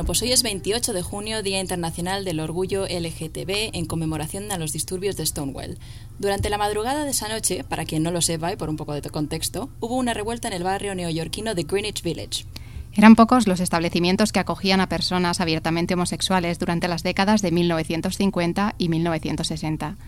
Bueno, 0.00 0.06
pues 0.06 0.22
hoy 0.22 0.32
es 0.32 0.42
28 0.42 0.94
de 0.94 1.02
junio, 1.02 1.42
Día 1.42 1.60
Internacional 1.60 2.24
del 2.24 2.40
Orgullo 2.40 2.86
LGTB, 2.86 3.76
en 3.76 3.84
conmemoración 3.84 4.50
a 4.50 4.56
los 4.56 4.72
disturbios 4.72 5.14
de 5.18 5.26
Stonewall. 5.26 5.76
Durante 6.18 6.48
la 6.48 6.56
madrugada 6.56 7.04
de 7.04 7.10
esa 7.10 7.28
noche, 7.28 7.64
para 7.64 7.84
quien 7.84 8.02
no 8.02 8.10
lo 8.10 8.22
sepa 8.22 8.50
y 8.50 8.56
por 8.56 8.70
un 8.70 8.78
poco 8.78 8.94
de 8.94 9.02
contexto, 9.10 9.68
hubo 9.78 9.96
una 9.96 10.14
revuelta 10.14 10.48
en 10.48 10.54
el 10.54 10.62
barrio 10.62 10.94
neoyorquino 10.94 11.54
de 11.54 11.64
Greenwich 11.64 12.02
Village. 12.02 12.46
Eran 12.94 13.14
pocos 13.14 13.46
los 13.46 13.60
establecimientos 13.60 14.32
que 14.32 14.38
acogían 14.38 14.80
a 14.80 14.88
personas 14.88 15.38
abiertamente 15.38 15.92
homosexuales 15.92 16.58
durante 16.58 16.88
las 16.88 17.02
décadas 17.02 17.42
de 17.42 17.50
1950 17.50 18.76
y 18.78 18.88
1960. 18.88 19.98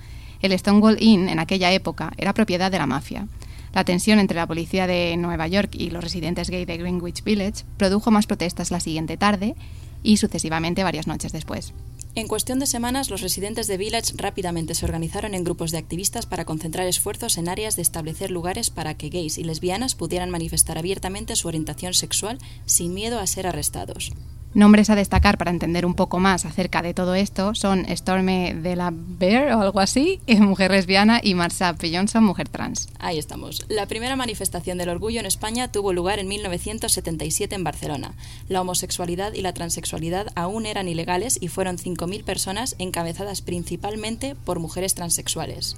El 0.40 0.58
Stonewall 0.58 1.02
Inn 1.02 1.28
en 1.28 1.38
aquella 1.38 1.70
época 1.70 2.14
era 2.16 2.32
propiedad 2.32 2.70
de 2.70 2.78
la 2.78 2.86
mafia. 2.86 3.28
La 3.74 3.84
tensión 3.84 4.18
entre 4.18 4.36
la 4.36 4.46
policía 4.46 4.86
de 4.86 5.16
Nueva 5.18 5.48
York 5.48 5.70
y 5.74 5.90
los 5.90 6.04
residentes 6.04 6.50
gay 6.50 6.64
de 6.64 6.76
Greenwich 6.78 7.24
Village 7.24 7.64
produjo 7.76 8.10
más 8.10 8.26
protestas 8.26 8.70
la 8.70 8.80
siguiente 8.80 9.18
tarde 9.18 9.54
y 10.02 10.16
sucesivamente 10.16 10.84
varias 10.84 11.06
noches 11.06 11.32
después. 11.32 11.72
En 12.14 12.28
cuestión 12.28 12.58
de 12.58 12.66
semanas, 12.66 13.08
los 13.08 13.22
residentes 13.22 13.66
de 13.68 13.78
Village 13.78 14.12
rápidamente 14.16 14.74
se 14.74 14.84
organizaron 14.84 15.34
en 15.34 15.44
grupos 15.44 15.70
de 15.70 15.78
activistas 15.78 16.26
para 16.26 16.44
concentrar 16.44 16.86
esfuerzos 16.86 17.38
en 17.38 17.48
áreas 17.48 17.74
de 17.74 17.82
establecer 17.82 18.30
lugares 18.30 18.68
para 18.68 18.94
que 18.98 19.08
gays 19.08 19.38
y 19.38 19.44
lesbianas 19.44 19.94
pudieran 19.94 20.28
manifestar 20.28 20.76
abiertamente 20.76 21.36
su 21.36 21.48
orientación 21.48 21.94
sexual 21.94 22.38
sin 22.66 22.92
miedo 22.92 23.18
a 23.18 23.26
ser 23.26 23.46
arrestados. 23.46 24.12
Nombres 24.54 24.90
a 24.90 24.96
destacar 24.96 25.38
para 25.38 25.50
entender 25.50 25.86
un 25.86 25.94
poco 25.94 26.18
más 26.18 26.44
acerca 26.44 26.82
de 26.82 26.92
todo 26.92 27.14
esto 27.14 27.54
son 27.54 27.86
Stormy 27.88 28.52
de 28.52 28.76
la 28.76 28.92
Bear 28.92 29.54
o 29.54 29.62
algo 29.62 29.80
así, 29.80 30.20
mujer 30.40 30.72
lesbiana, 30.72 31.20
y 31.22 31.34
Marsha 31.34 31.72
P. 31.72 31.96
Johnson, 31.96 32.22
mujer 32.22 32.50
trans. 32.50 32.88
Ahí 32.98 33.18
estamos. 33.18 33.64
La 33.68 33.86
primera 33.86 34.14
manifestación 34.14 34.76
del 34.76 34.90
orgullo 34.90 35.20
en 35.20 35.26
España 35.26 35.72
tuvo 35.72 35.94
lugar 35.94 36.18
en 36.18 36.28
1977 36.28 37.54
en 37.54 37.64
Barcelona. 37.64 38.12
La 38.48 38.60
homosexualidad 38.60 39.32
y 39.32 39.40
la 39.40 39.54
transexualidad 39.54 40.26
aún 40.34 40.66
eran 40.66 40.86
ilegales 40.86 41.38
y 41.40 41.48
fueron 41.48 41.78
5.000 41.78 42.22
personas 42.22 42.76
encabezadas 42.78 43.40
principalmente 43.40 44.34
por 44.44 44.58
mujeres 44.58 44.94
transexuales. 44.94 45.76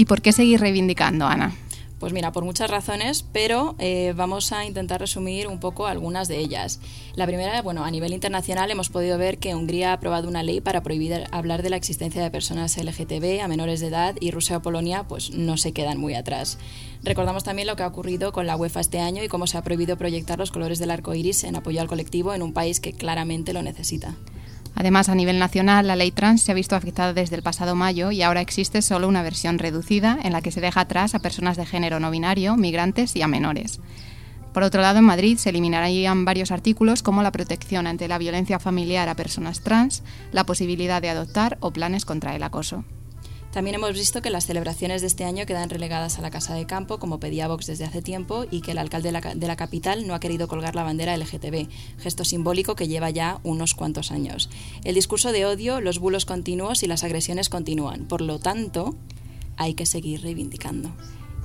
¿Y 0.00 0.06
por 0.06 0.22
qué 0.22 0.32
seguir 0.32 0.60
reivindicando, 0.60 1.26
Ana? 1.26 1.54
Pues 1.98 2.14
mira, 2.14 2.32
por 2.32 2.42
muchas 2.42 2.70
razones, 2.70 3.22
pero 3.34 3.76
eh, 3.78 4.14
vamos 4.16 4.50
a 4.50 4.64
intentar 4.64 4.98
resumir 4.98 5.46
un 5.46 5.60
poco 5.60 5.86
algunas 5.86 6.26
de 6.26 6.38
ellas. 6.38 6.80
La 7.16 7.26
primera, 7.26 7.60
bueno, 7.60 7.84
a 7.84 7.90
nivel 7.90 8.14
internacional 8.14 8.70
hemos 8.70 8.88
podido 8.88 9.18
ver 9.18 9.36
que 9.36 9.54
Hungría 9.54 9.90
ha 9.90 9.92
aprobado 9.92 10.26
una 10.26 10.42
ley 10.42 10.62
para 10.62 10.82
prohibir 10.82 11.24
hablar 11.32 11.62
de 11.62 11.68
la 11.68 11.76
existencia 11.76 12.22
de 12.22 12.30
personas 12.30 12.78
LGTB 12.78 13.42
a 13.42 13.48
menores 13.48 13.80
de 13.80 13.88
edad 13.88 14.16
y 14.20 14.30
Rusia 14.30 14.56
o 14.56 14.62
Polonia 14.62 15.04
pues 15.06 15.32
no 15.32 15.58
se 15.58 15.72
quedan 15.72 15.98
muy 15.98 16.14
atrás. 16.14 16.56
Recordamos 17.02 17.44
también 17.44 17.68
lo 17.68 17.76
que 17.76 17.82
ha 17.82 17.86
ocurrido 17.86 18.32
con 18.32 18.46
la 18.46 18.56
UEFA 18.56 18.80
este 18.80 19.00
año 19.00 19.22
y 19.22 19.28
cómo 19.28 19.46
se 19.46 19.58
ha 19.58 19.62
prohibido 19.62 19.98
proyectar 19.98 20.38
los 20.38 20.50
colores 20.50 20.78
del 20.78 20.92
arco 20.92 21.14
iris 21.14 21.44
en 21.44 21.56
apoyo 21.56 21.82
al 21.82 21.88
colectivo 21.88 22.32
en 22.32 22.40
un 22.40 22.54
país 22.54 22.80
que 22.80 22.94
claramente 22.94 23.52
lo 23.52 23.60
necesita. 23.60 24.16
Además, 24.74 25.08
a 25.08 25.14
nivel 25.14 25.38
nacional, 25.38 25.86
la 25.86 25.96
ley 25.96 26.10
trans 26.10 26.42
se 26.42 26.52
ha 26.52 26.54
visto 26.54 26.76
afectada 26.76 27.12
desde 27.12 27.36
el 27.36 27.42
pasado 27.42 27.74
mayo 27.74 28.10
y 28.10 28.22
ahora 28.22 28.40
existe 28.40 28.82
solo 28.82 29.08
una 29.08 29.22
versión 29.22 29.58
reducida 29.58 30.18
en 30.22 30.32
la 30.32 30.40
que 30.40 30.52
se 30.52 30.60
deja 30.60 30.80
atrás 30.80 31.14
a 31.14 31.18
personas 31.18 31.56
de 31.56 31.66
género 31.66 32.00
no 32.00 32.10
binario, 32.10 32.56
migrantes 32.56 33.14
y 33.16 33.22
a 33.22 33.28
menores. 33.28 33.80
Por 34.52 34.62
otro 34.62 34.80
lado, 34.80 34.98
en 34.98 35.04
Madrid 35.04 35.38
se 35.38 35.50
eliminarían 35.50 36.24
varios 36.24 36.50
artículos 36.50 37.02
como 37.02 37.22
la 37.22 37.30
protección 37.30 37.86
ante 37.86 38.08
la 38.08 38.18
violencia 38.18 38.58
familiar 38.58 39.08
a 39.08 39.14
personas 39.14 39.60
trans, 39.60 40.02
la 40.32 40.44
posibilidad 40.44 41.00
de 41.00 41.10
adoptar 41.10 41.56
o 41.60 41.70
planes 41.70 42.04
contra 42.04 42.34
el 42.34 42.42
acoso. 42.42 42.84
También 43.52 43.74
hemos 43.74 43.94
visto 43.94 44.22
que 44.22 44.30
las 44.30 44.46
celebraciones 44.46 45.00
de 45.00 45.08
este 45.08 45.24
año 45.24 45.44
quedan 45.44 45.70
relegadas 45.70 46.18
a 46.18 46.22
la 46.22 46.30
Casa 46.30 46.54
de 46.54 46.66
Campo, 46.66 46.98
como 46.98 47.18
pedía 47.18 47.48
Vox 47.48 47.66
desde 47.66 47.84
hace 47.84 48.00
tiempo, 48.00 48.44
y 48.48 48.60
que 48.60 48.70
el 48.70 48.78
alcalde 48.78 49.10
de 49.10 49.46
la, 49.48 49.56
capital 49.56 50.06
no 50.06 50.14
ha 50.14 50.20
querido 50.20 50.46
colgar 50.46 50.76
la 50.76 50.84
bandera 50.84 51.16
LGTB, 51.16 51.68
gesto 51.98 52.24
simbólico 52.24 52.76
que 52.76 52.86
lleva 52.86 53.10
ya 53.10 53.40
unos 53.42 53.74
cuantos 53.74 54.12
años. 54.12 54.50
El 54.84 54.94
discurso 54.94 55.32
de 55.32 55.46
odio, 55.46 55.80
los 55.80 55.98
bulos 55.98 56.26
continuos 56.26 56.84
y 56.84 56.86
las 56.86 57.02
agresiones 57.02 57.48
continúan. 57.48 58.04
Por 58.06 58.20
lo 58.20 58.38
tanto, 58.38 58.94
hay 59.56 59.74
que 59.74 59.84
seguir 59.84 60.22
reivindicando. 60.22 60.92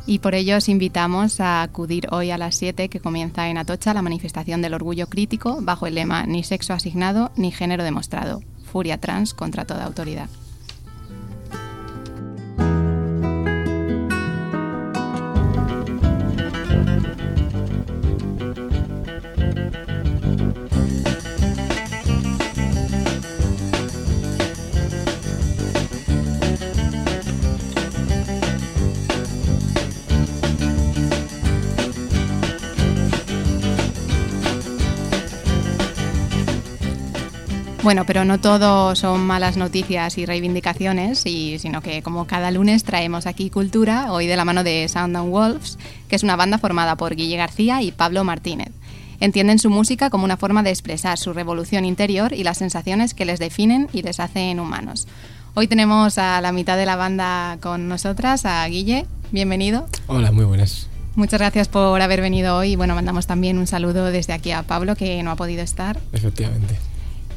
Y 0.05 0.19
por 0.19 0.35
ello 0.35 0.57
os 0.57 0.69
invitamos 0.69 1.39
a 1.39 1.63
acudir 1.63 2.07
hoy 2.11 2.29
a 2.29 2.37
las 2.37 2.53
7 2.55 2.87
que 2.87 2.99
comienza 2.99 3.49
en 3.49 3.57
Atocha 3.57 3.95
la 3.95 4.03
manifestación 4.03 4.61
del 4.61 4.75
orgullo 4.75 5.07
crítico 5.07 5.57
bajo 5.61 5.87
el 5.87 5.95
lema 5.95 6.27
ni 6.27 6.43
sexo 6.43 6.73
asignado 6.73 7.31
ni 7.35 7.51
género 7.51 7.83
demostrado. 7.83 8.43
Furia 8.71 8.99
trans 8.99 9.33
contra 9.33 9.65
toda 9.65 9.85
autoridad. 9.85 10.29
Bueno, 37.85 38.03
pero 38.07 38.25
no 38.25 38.39
todo 38.39 38.95
son 38.95 39.27
malas 39.27 39.57
noticias 39.57 40.17
y 40.17 40.25
reivindicaciones, 40.25 41.23
y, 41.27 41.59
sino 41.59 41.81
que 41.81 42.01
como 42.01 42.25
cada 42.25 42.49
lunes 42.49 42.83
traemos 42.83 43.27
aquí 43.27 43.51
cultura, 43.51 44.11
hoy 44.11 44.25
de 44.25 44.35
la 44.35 44.43
mano 44.43 44.63
de 44.63 44.89
Sound 44.89 45.15
and 45.15 45.29
Wolves, 45.29 45.77
que 46.07 46.15
es 46.15 46.23
una 46.23 46.35
banda 46.35 46.57
formada 46.57 46.95
por 46.95 47.15
Guille 47.15 47.37
García 47.37 47.83
y 47.83 47.91
Pablo 47.91 48.23
Martínez. 48.23 48.71
Entienden 49.19 49.59
su 49.59 49.69
música 49.69 50.09
como 50.09 50.25
una 50.25 50.35
forma 50.35 50.63
de 50.63 50.71
expresar 50.71 51.19
su 51.19 51.31
revolución 51.31 51.85
interior 51.85 52.33
y 52.33 52.43
las 52.43 52.57
sensaciones 52.57 53.13
que 53.13 53.23
les 53.23 53.37
definen 53.37 53.87
y 53.93 54.01
les 54.01 54.19
hacen 54.19 54.59
humanos. 54.59 55.07
Hoy 55.53 55.67
tenemos 55.67 56.17
a 56.17 56.41
la 56.41 56.51
mitad 56.51 56.77
de 56.77 56.87
la 56.87 56.95
banda 56.95 57.59
con 57.61 57.87
nosotras, 57.87 58.47
a 58.47 58.65
Guille. 58.65 59.05
Bienvenido. 59.31 59.85
Hola, 60.07 60.31
muy 60.31 60.45
buenas. 60.45 60.87
Muchas 61.13 61.39
gracias 61.39 61.67
por 61.67 62.01
haber 62.01 62.21
venido 62.21 62.57
hoy. 62.57 62.77
Bueno, 62.77 62.95
mandamos 62.95 63.27
también 63.27 63.59
un 63.59 63.67
saludo 63.67 64.05
desde 64.05 64.33
aquí 64.33 64.49
a 64.49 64.63
Pablo, 64.63 64.95
que 64.95 65.21
no 65.21 65.29
ha 65.29 65.35
podido 65.35 65.61
estar. 65.61 65.99
Efectivamente. 66.13 66.79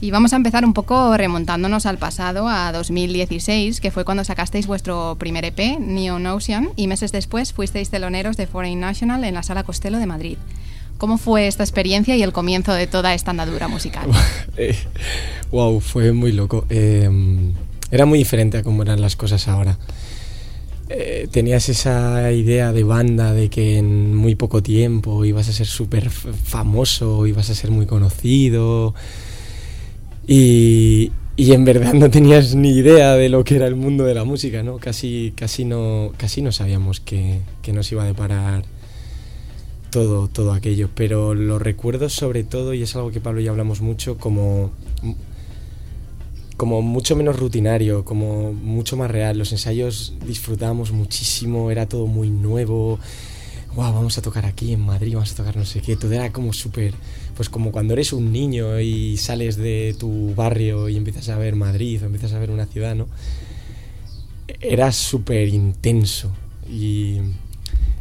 Y 0.01 0.13
vamos 0.13 0.33
a 0.33 0.37
empezar 0.37 0.65
un 0.65 0.75
poco 0.75 1.17
remontándonos 1.17 1.85
al 1.85 1.99
pasado, 1.99 2.49
a 2.49 2.71
2016, 2.71 3.81
que 3.81 3.91
fue 3.91 4.05
cuando 4.05 4.23
sacasteis 4.23 4.69
vuestro 4.69 5.17
primer 5.19 5.45
EP, 5.45 5.81
Neon 5.81 6.25
Ocean, 6.27 6.69
y 6.77 6.87
meses 6.87 7.11
después 7.11 7.53
fuisteis 7.53 7.91
teloneros 7.91 8.37
de 8.37 8.47
Foreign 8.47 8.79
National 8.79 9.25
en 9.25 9.35
la 9.35 9.43
Sala 9.43 9.65
Costello 9.65 9.99
de 9.99 10.07
Madrid. 10.07 10.39
¿Cómo 10.99 11.19
fue 11.19 11.49
esta 11.49 11.65
experiencia 11.65 12.15
y 12.17 12.23
el 12.23 12.33
comienzo 12.33 12.73
de 12.75 12.87
toda 12.87 13.13
esta 13.13 13.33
andadura 13.33 13.67
musical? 13.67 14.09
wow, 15.51 15.81
fue 15.81 16.13
muy 16.13 16.31
loco. 16.31 16.65
Eh, 16.71 17.11
era 17.91 18.07
muy 18.07 18.19
diferente 18.21 18.59
a 18.59 18.63
cómo 18.63 18.83
eran 18.83 19.01
las 19.01 19.17
cosas 19.17 19.49
ahora. 19.49 19.79
Eh, 20.91 21.29
tenías 21.31 21.69
esa 21.69 22.31
idea 22.33 22.73
de 22.73 22.83
banda 22.85 23.33
de 23.33 23.51
que 23.51 23.79
en 23.79 24.15
muy 24.15 24.37
poco 24.37 24.63
tiempo 24.63 25.25
ibas 25.25 25.49
a 25.49 25.53
ser 25.53 25.67
súper 25.67 26.09
famoso, 26.09 27.27
ibas 27.27 27.51
a 27.51 27.55
ser 27.55 27.71
muy 27.73 27.87
conocido. 27.87 28.95
Y, 30.29 31.11
y, 31.37 31.53
en 31.53 31.65
verdad 31.65 31.95
no 31.95 32.11
tenías 32.11 32.55
ni 32.55 32.71
idea 32.71 33.15
de 33.15 33.29
lo 33.31 33.43
que 33.45 33.57
era 33.57 33.67
el 33.67 33.75
mundo 33.75 34.05
de 34.05 34.15
la 34.15 34.25
música, 34.25 34.63
¿no? 34.63 34.77
Casi, 34.77 35.33
casi, 35.35 35.65
no, 35.65 36.13
casi 36.19 36.43
no 36.43 36.53
sabíamos 36.53 37.01
que, 37.01 37.41
que 37.63 37.73
nos 37.73 37.91
iba 37.91 38.03
a 38.05 38.07
deparar 38.07 38.63
todo, 39.91 40.29
todo 40.29 40.53
aquello. 40.53 40.91
Pero 40.95 41.35
lo 41.35 41.59
recuerdo 41.59 42.09
sobre 42.11 42.45
todo, 42.45 42.75
y 42.75 42.83
es 42.83 42.95
algo 42.95 43.11
que 43.11 43.21
Pablo 43.21 43.41
y 43.41 43.45
yo 43.45 43.53
hablamos 43.53 43.81
mucho, 43.81 44.19
como 44.19 44.71
como 46.59 46.83
mucho 46.83 47.15
menos 47.15 47.39
rutinario, 47.39 48.05
como 48.05 48.53
mucho 48.53 48.97
más 48.97 49.11
real. 49.11 49.39
Los 49.39 49.53
ensayos 49.53 50.15
disfrutábamos 50.27 50.91
muchísimo, 50.91 51.71
era 51.71 51.87
todo 51.87 52.09
muy 52.09 52.31
nuevo. 52.31 52.99
Wow, 53.77 53.93
vamos 53.95 54.19
a 54.19 54.23
tocar 54.23 54.45
aquí 54.45 54.73
en 54.73 54.81
Madrid, 54.81 55.15
vamos 55.15 55.33
a 55.33 55.37
tocar 55.37 55.57
no 55.57 55.65
sé 55.65 55.81
qué. 55.81 55.97
Todo 55.97 56.13
era 56.13 56.33
como 56.33 56.53
súper, 56.53 56.95
pues 57.39 57.49
como 57.51 57.71
cuando 57.71 57.93
eres 57.93 58.13
un 58.13 58.33
niño 58.33 58.81
y 58.81 59.17
sales 59.17 59.57
de 59.57 59.95
tu 59.97 60.35
barrio 60.35 60.89
y 60.89 60.97
empiezas 60.97 61.29
a 61.29 61.39
ver 61.39 61.55
Madrid 61.55 62.03
o 62.03 62.07
empiezas 62.07 62.33
a 62.33 62.41
ver 62.41 62.51
una 62.51 62.67
ciudad, 62.67 62.97
¿no? 62.97 63.07
Era 64.61 64.91
súper 64.91 65.47
intenso 65.47 66.33
y, 66.69 67.19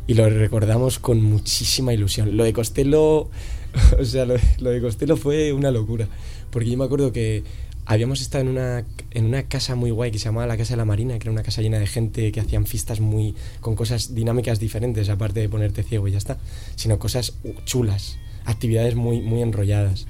y, 0.07 0.15
lo 0.15 0.27
recordamos 0.27 0.97
con 0.97 1.21
muchísima 1.21 1.93
ilusión. 1.93 2.35
Lo 2.35 2.45
de 2.45 2.51
Costello, 2.51 3.29
o 3.99 4.05
sea, 4.05 4.25
lo, 4.25 4.37
lo 4.57 4.71
de 4.71 4.81
Costello 4.81 5.15
fue 5.15 5.53
una 5.53 5.69
locura, 5.69 6.07
porque 6.49 6.71
yo 6.71 6.75
me 6.79 6.85
acuerdo 6.85 7.11
que 7.11 7.43
habíamos 7.85 8.21
estado 8.21 8.43
en 8.43 8.47
una, 8.49 8.85
en 9.11 9.25
una 9.25 9.43
casa 9.43 9.75
muy 9.75 9.91
guay 9.91 10.09
que 10.09 10.17
se 10.17 10.25
llamaba 10.25 10.47
la 10.47 10.57
Casa 10.57 10.73
de 10.73 10.77
la 10.77 10.85
Marina, 10.85 11.19
que 11.19 11.25
era 11.25 11.31
una 11.31 11.43
casa 11.43 11.61
llena 11.61 11.77
de 11.77 11.85
gente 11.85 12.31
que 12.31 12.39
hacían 12.39 12.65
fiestas 12.65 13.01
muy 13.01 13.35
con 13.61 13.75
cosas 13.75 14.15
dinámicas 14.15 14.59
diferentes, 14.59 15.09
aparte 15.09 15.41
de 15.41 15.47
ponerte 15.47 15.83
ciego 15.83 16.07
y 16.07 16.13
ya 16.13 16.17
está, 16.17 16.39
sino 16.75 16.97
cosas 16.97 17.35
chulas, 17.65 18.17
actividades 18.47 18.95
muy, 18.95 19.21
muy 19.21 19.41
enrolladas. 19.41 20.07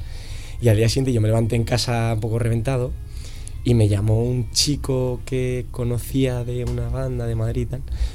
Y 0.62 0.70
al 0.70 0.78
día 0.78 0.90
siguiente 0.90 1.14
yo 1.14 1.22
me 1.22 1.28
levanté 1.28 1.56
en 1.56 1.64
casa 1.64 2.14
un 2.14 2.20
poco 2.20 2.40
reventado 2.40 2.92
y 3.64 3.74
me 3.74 3.90
llamó 3.90 4.24
un 4.24 4.50
chico 4.52 5.20
que 5.26 5.66
conocía 5.72 6.44
de 6.44 6.64
una 6.64 6.90
banda 6.90 7.28
de 7.28 7.36
Madrid. 7.36 7.68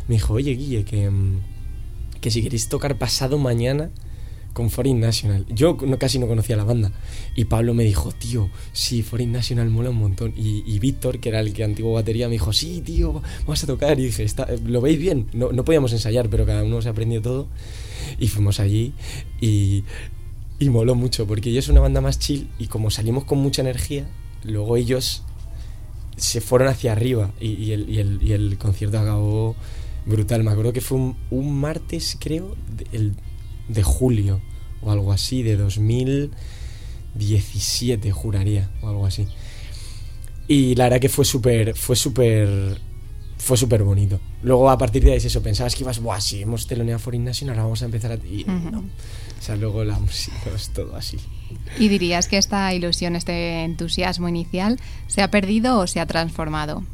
Me 0.08 0.14
dijo, 0.14 0.34
oye 0.34 0.52
Guille, 0.52 0.84
que, 0.84 1.10
mm, 1.10 1.40
que 2.20 2.30
si 2.30 2.42
queréis 2.42 2.68
tocar 2.68 2.96
pasado 2.96 3.38
mañana 3.38 3.90
con 4.52 4.70
Foreign 4.70 5.00
National. 5.00 5.46
Yo 5.48 5.76
no, 5.86 5.98
casi 5.98 6.18
no 6.18 6.26
conocía 6.26 6.56
la 6.56 6.64
banda. 6.64 6.92
Y 7.34 7.44
Pablo 7.44 7.74
me 7.74 7.84
dijo, 7.84 8.12
tío, 8.12 8.50
sí, 8.72 9.02
Foreign 9.02 9.32
National 9.32 9.70
mola 9.70 9.90
un 9.90 9.96
montón. 9.96 10.32
Y, 10.36 10.78
Víctor, 10.78 11.20
que 11.20 11.30
era 11.30 11.40
el 11.40 11.52
que 11.52 11.64
antiguo 11.64 11.94
batería, 11.94 12.28
me 12.28 12.34
dijo, 12.34 12.52
sí, 12.52 12.80
tío, 12.80 13.22
vamos 13.40 13.62
a 13.64 13.66
tocar. 13.66 13.98
Y 13.98 14.06
dije, 14.06 14.26
¿lo 14.64 14.80
veis 14.80 14.98
bien? 14.98 15.28
No, 15.32 15.52
no 15.52 15.64
podíamos 15.64 15.92
ensayar, 15.92 16.28
pero 16.28 16.46
cada 16.46 16.64
uno 16.64 16.82
se 16.82 16.88
aprendió 16.88 17.22
todo. 17.22 17.48
Y 18.18 18.28
fuimos 18.28 18.60
allí 18.60 18.92
y, 19.40 19.84
y 20.58 20.68
moló 20.70 20.94
mucho, 20.94 21.26
porque 21.26 21.50
ellos 21.50 21.64
es 21.64 21.70
una 21.70 21.80
banda 21.80 22.00
más 22.00 22.18
chill 22.18 22.48
y 22.58 22.66
como 22.66 22.90
salimos 22.90 23.24
con 23.24 23.38
mucha 23.38 23.62
energía, 23.62 24.08
luego 24.44 24.76
ellos 24.76 25.22
se 26.16 26.40
fueron 26.40 26.68
hacia 26.68 26.92
arriba 26.92 27.32
y, 27.40 27.72
el, 27.72 27.88
y 27.88 27.98
el, 27.98 28.22
y 28.22 28.32
el 28.32 28.58
concierto 28.58 28.98
acabó 28.98 29.56
brutal. 30.06 30.44
Me 30.44 30.50
acuerdo 30.50 30.72
que 30.72 30.80
fue 30.80 30.98
un, 30.98 31.16
un 31.30 31.58
martes, 31.58 32.16
creo, 32.20 32.56
el 32.92 33.14
de 33.68 33.82
julio 33.82 34.40
o 34.82 34.90
algo 34.90 35.12
así, 35.12 35.42
de 35.42 35.56
2017, 35.56 38.10
juraría, 38.10 38.68
o 38.82 38.88
algo 38.88 39.06
así. 39.06 39.26
Y 40.48 40.74
la 40.74 40.84
verdad 40.84 41.00
que 41.00 41.08
fue 41.08 41.24
súper, 41.24 41.74
fue 41.76 41.96
súper, 41.96 42.78
fue 43.38 43.56
súper 43.56 43.84
bonito. 43.84 44.20
Luego 44.42 44.70
a 44.70 44.76
partir 44.76 45.02
de 45.04 45.12
ahí 45.12 45.18
eso, 45.18 45.42
pensabas 45.42 45.74
que 45.74 45.84
ibas, 45.84 46.00
buah, 46.00 46.20
si 46.20 46.42
hemos 46.42 46.66
teloneado 46.66 46.98
Foreign 46.98 47.24
National, 47.24 47.54
ahora 47.54 47.62
vamos 47.64 47.80
a 47.82 47.86
empezar 47.86 48.12
a... 48.12 48.16
Y 48.16 48.44
no. 48.44 48.80
O 48.80 49.44
sea, 49.44 49.56
luego 49.56 49.82
la 49.84 49.98
música 49.98 50.50
es 50.54 50.68
todo 50.70 50.94
así. 50.96 51.16
¿Y 51.78 51.88
dirías 51.88 52.28
que 52.28 52.38
esta 52.38 52.72
ilusión, 52.74 53.16
este 53.16 53.64
entusiasmo 53.64 54.28
inicial, 54.28 54.78
se 55.06 55.22
ha 55.22 55.30
perdido 55.30 55.78
o 55.78 55.86
se 55.86 56.00
ha 56.00 56.06
transformado? 56.06 56.84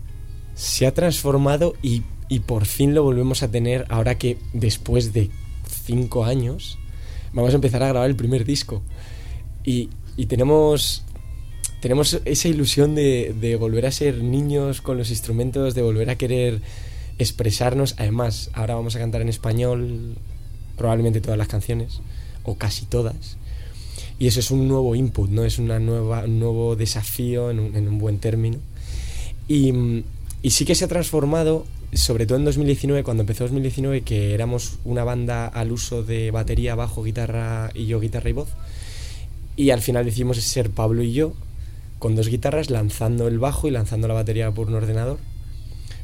Se 0.55 0.87
ha 0.87 0.94
transformado 0.94 1.75
y, 1.82 2.03
y 2.29 2.41
por 2.41 2.67
fin 2.67 2.94
lo 2.94 3.03
volvemos 3.03 3.43
a 3.43 3.50
tener 3.50 3.87
ahora 3.88 4.17
que 4.17 4.38
después 4.53 5.12
de 5.12 5.31
cinco 5.69 6.25
años, 6.25 6.79
vamos 7.32 7.53
a 7.53 7.56
empezar 7.56 7.82
a 7.82 7.88
grabar 7.88 8.09
el 8.09 8.17
primer 8.17 8.44
disco. 8.44 8.82
Y, 9.65 9.91
tenemos, 10.26 11.05
tenemos 11.81 12.20
esa 12.25 12.49
ilusión 12.49 12.94
de, 12.94 13.35
de, 13.38 13.56
volver 13.56 13.87
a 13.87 13.93
ser 13.93 14.23
niños 14.23 14.81
con 14.81 14.97
los 14.99 15.11
instrumentos, 15.11 15.75
de 15.75 15.82
volver 15.82 16.11
a 16.11 16.17
querer 16.17 16.61
expresarnos. 17.19 17.94
Además, 17.99 18.50
ahora 18.55 18.75
vamos 18.75 18.97
a 18.97 18.99
cantar 18.99 19.20
en 19.20 19.29
español 19.29 20.17
probablemente 20.76 21.20
todas 21.20 21.37
las 21.37 21.49
canciones, 21.49 22.00
o 22.44 22.56
casi 22.56 22.87
todas. 22.87 23.37
Y 24.19 24.26
eso 24.26 24.41
es 24.41 24.50
un 24.50 24.67
nuevo 24.67 24.94
input, 24.94 25.31
¿no? 25.31 25.44
Es 25.44 25.59
una 25.59 25.79
nueva, 25.79 26.25
un 26.25 26.41
nuevo 26.41 26.75
desafío 26.75 27.50
en 27.50 27.61
un, 27.61 27.76
en 27.76 27.88
un 27.88 27.99
buen 27.99 28.19
término. 28.19 28.59
Y, 29.47 30.03
y 30.43 30.50
sí 30.50 30.65
que 30.65 30.75
se 30.75 30.85
ha 30.85 30.88
transformado 30.88 31.67
sobre 31.93 32.26
todo 32.26 32.38
en 32.38 32.44
2019, 32.44 33.02
cuando 33.02 33.23
empezó 33.23 33.44
2019, 33.44 34.02
que 34.02 34.35
éramos 34.35 34.79
una 34.85 35.05
banda 35.05 35.46
al 35.46 35.73
uso 35.73 36.02
de 36.02 36.31
batería, 36.31 36.75
bajo, 36.75 37.02
guitarra 37.02 37.70
y 37.75 37.87
yo 37.87 38.00
guitarra 38.00 38.31
y 38.31 38.35
voz. 38.35 38.49
Y 39.56 39.70
al 39.70 39.81
final 39.81 40.05
decidimos 40.05 40.37
ser 40.38 40.70
Pablo 40.70 41.02
y 41.02 41.12
yo, 41.12 41.32
con 41.99 42.14
dos 42.14 42.29
guitarras, 42.29 42.70
lanzando 42.70 43.26
el 43.26 43.38
bajo 43.38 43.69
y 43.69 43.70
lanzando 43.70 44.06
la 44.06 44.14
batería 44.14 44.50
por 44.52 44.69
un 44.69 44.75
ordenador, 44.75 45.19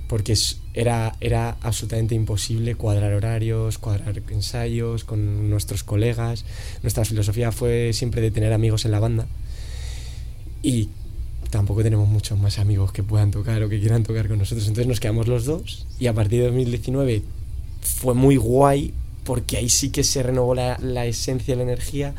porque 0.09 0.35
era, 0.73 1.17
era 1.21 1.57
absolutamente 1.61 2.15
imposible 2.15 2.75
cuadrar 2.75 3.13
horarios, 3.13 3.79
cuadrar 3.79 4.21
ensayos 4.31 5.05
con 5.05 5.51
nuestros 5.51 5.85
colegas. 5.85 6.45
Nuestra 6.83 7.05
filosofía 7.05 7.53
fue 7.53 7.93
siempre 7.93 8.23
de 8.23 8.31
tener 8.31 8.53
amigos 8.53 8.85
en 8.87 8.91
la 8.91 9.01
banda. 9.01 9.27
Y 10.63 10.89
tampoco 11.51 11.83
tenemos 11.83 12.09
muchos 12.09 12.39
más 12.39 12.59
amigos 12.59 12.93
que 12.93 13.03
puedan 13.03 13.31
tocar 13.31 13.63
o 13.63 13.69
que 13.69 13.81
quieran 13.81 14.03
tocar 14.03 14.29
con 14.29 14.39
nosotros. 14.39 14.67
Entonces 14.67 14.89
nos 14.89 15.01
quedamos 15.01 15.29
los 15.29 15.45
dos 15.45 15.87
y 15.99 16.07
a 16.07 16.13
partir 16.13 16.41
de 16.41 16.47
2019 16.47 17.23
fue 17.81 18.15
muy 18.15 18.37
guay 18.37 18.93
porque 19.25 19.57
ahí 19.57 19.69
sí 19.69 19.91
que 19.91 20.05
se 20.05 20.23
renovó 20.23 20.55
la, 20.55 20.79
la 20.81 21.07
esencia, 21.07 21.57
la 21.57 21.63
energía. 21.63 22.15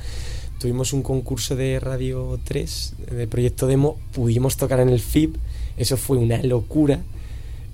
Tuvimos 0.60 0.94
un 0.94 1.04
concurso 1.04 1.56
de 1.56 1.80
Radio 1.80 2.40
3, 2.44 2.94
de 3.12 3.28
Proyecto 3.28 3.68
Demo, 3.68 4.00
pudimos 4.14 4.58
tocar 4.58 4.80
en 4.80 4.90
el 4.90 5.00
FIB, 5.00 5.38
eso 5.78 5.98
fue 5.98 6.18
una 6.18 6.42
locura 6.42 7.02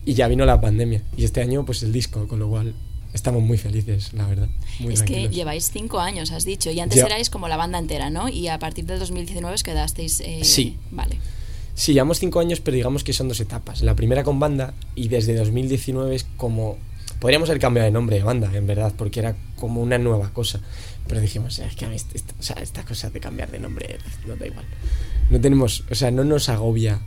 y 0.06 0.14
ya 0.14 0.28
vino 0.28 0.46
la 0.46 0.60
pandemia. 0.60 1.04
Y 1.16 1.24
este 1.24 1.42
año 1.42 1.66
pues 1.66 1.84
el 1.84 1.94
disco, 1.94 2.28
con 2.28 2.40
lo 2.40 2.50
cual 2.50 2.74
estamos 3.14 3.42
muy 3.44 3.58
felices, 3.58 4.14
la 4.14 4.26
verdad. 4.28 4.50
es 4.90 5.04
que 5.04 5.30
lleváis 5.30 5.70
cinco 5.72 6.00
años, 6.00 6.32
has 6.32 6.46
dicho, 6.46 6.72
y 6.72 6.80
antes 6.80 7.00
erais 7.00 7.30
como 7.30 7.48
la 7.48 7.58
banda 7.58 7.78
entera, 7.78 8.10
¿no? 8.10 8.30
Y 8.30 8.48
a 8.48 8.58
partir 8.60 8.86
del 8.86 9.00
2019 9.00 9.54
os 9.54 9.64
quedasteis... 9.64 10.22
Eh, 10.22 10.42
sí. 10.44 10.78
Vale. 10.92 11.18
Sí, 11.74 11.94
llevamos 11.94 12.20
cinco 12.20 12.40
años, 12.40 12.60
pero 12.60 12.76
digamos 12.76 13.04
que 13.04 13.14
son 13.14 13.28
dos 13.28 13.40
etapas. 13.40 13.82
La 13.82 13.96
primera 13.96 14.24
con 14.24 14.40
banda 14.40 14.74
y 14.96 15.08
desde 15.08 15.36
2019 15.36 16.16
es 16.16 16.26
como... 16.38 16.78
Podríamos 17.20 17.50
haber 17.50 17.62
cambiado 17.62 17.86
de 17.86 17.92
nombre 17.92 18.16
de 18.16 18.24
banda, 18.24 18.50
en 18.54 18.66
verdad, 18.66 18.94
porque 18.98 19.20
era 19.20 19.36
como 19.56 19.82
una 19.82 19.98
nueva 19.98 20.34
cosa. 20.34 20.60
Pero 21.08 21.22
dijimos, 21.22 21.60
es 21.60 21.76
que 21.76 21.86
esta, 21.94 22.34
o 22.40 22.44
sea, 22.44 22.56
esta 22.62 22.84
cosa 22.84 23.10
de 23.10 23.20
cambiar 23.20 23.52
de 23.52 23.60
nombre 23.60 23.98
no 24.26 24.36
da 24.36 24.48
igual. 24.48 24.66
No 25.30 25.40
tenemos, 25.40 25.84
o 25.92 25.96
sea, 25.96 26.10
no 26.10 26.24
nos 26.24 26.50
agobia 26.50 27.00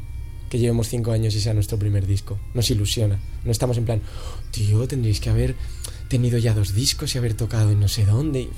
que 0.49 0.59
llevemos 0.59 0.89
cinco 0.89 1.11
años 1.11 1.35
y 1.35 1.41
sea 1.41 1.53
nuestro 1.53 1.79
primer 1.79 2.07
disco. 2.07 2.39
Nos 2.55 2.71
ilusiona. 2.71 3.19
No 3.45 3.51
estamos 3.51 3.77
en 3.77 3.87
plan, 3.87 4.03
tío, 4.53 4.87
tendréis 4.87 5.21
que 5.21 5.31
haber 5.31 5.57
tenido 6.15 6.39
ya 6.39 6.55
dos 6.55 6.77
discos 6.77 7.13
y 7.17 7.19
haber 7.19 7.35
tocado 7.35 7.73
en 7.73 7.81
no 7.81 7.89
sé 7.89 8.05
dónde. 8.05 8.49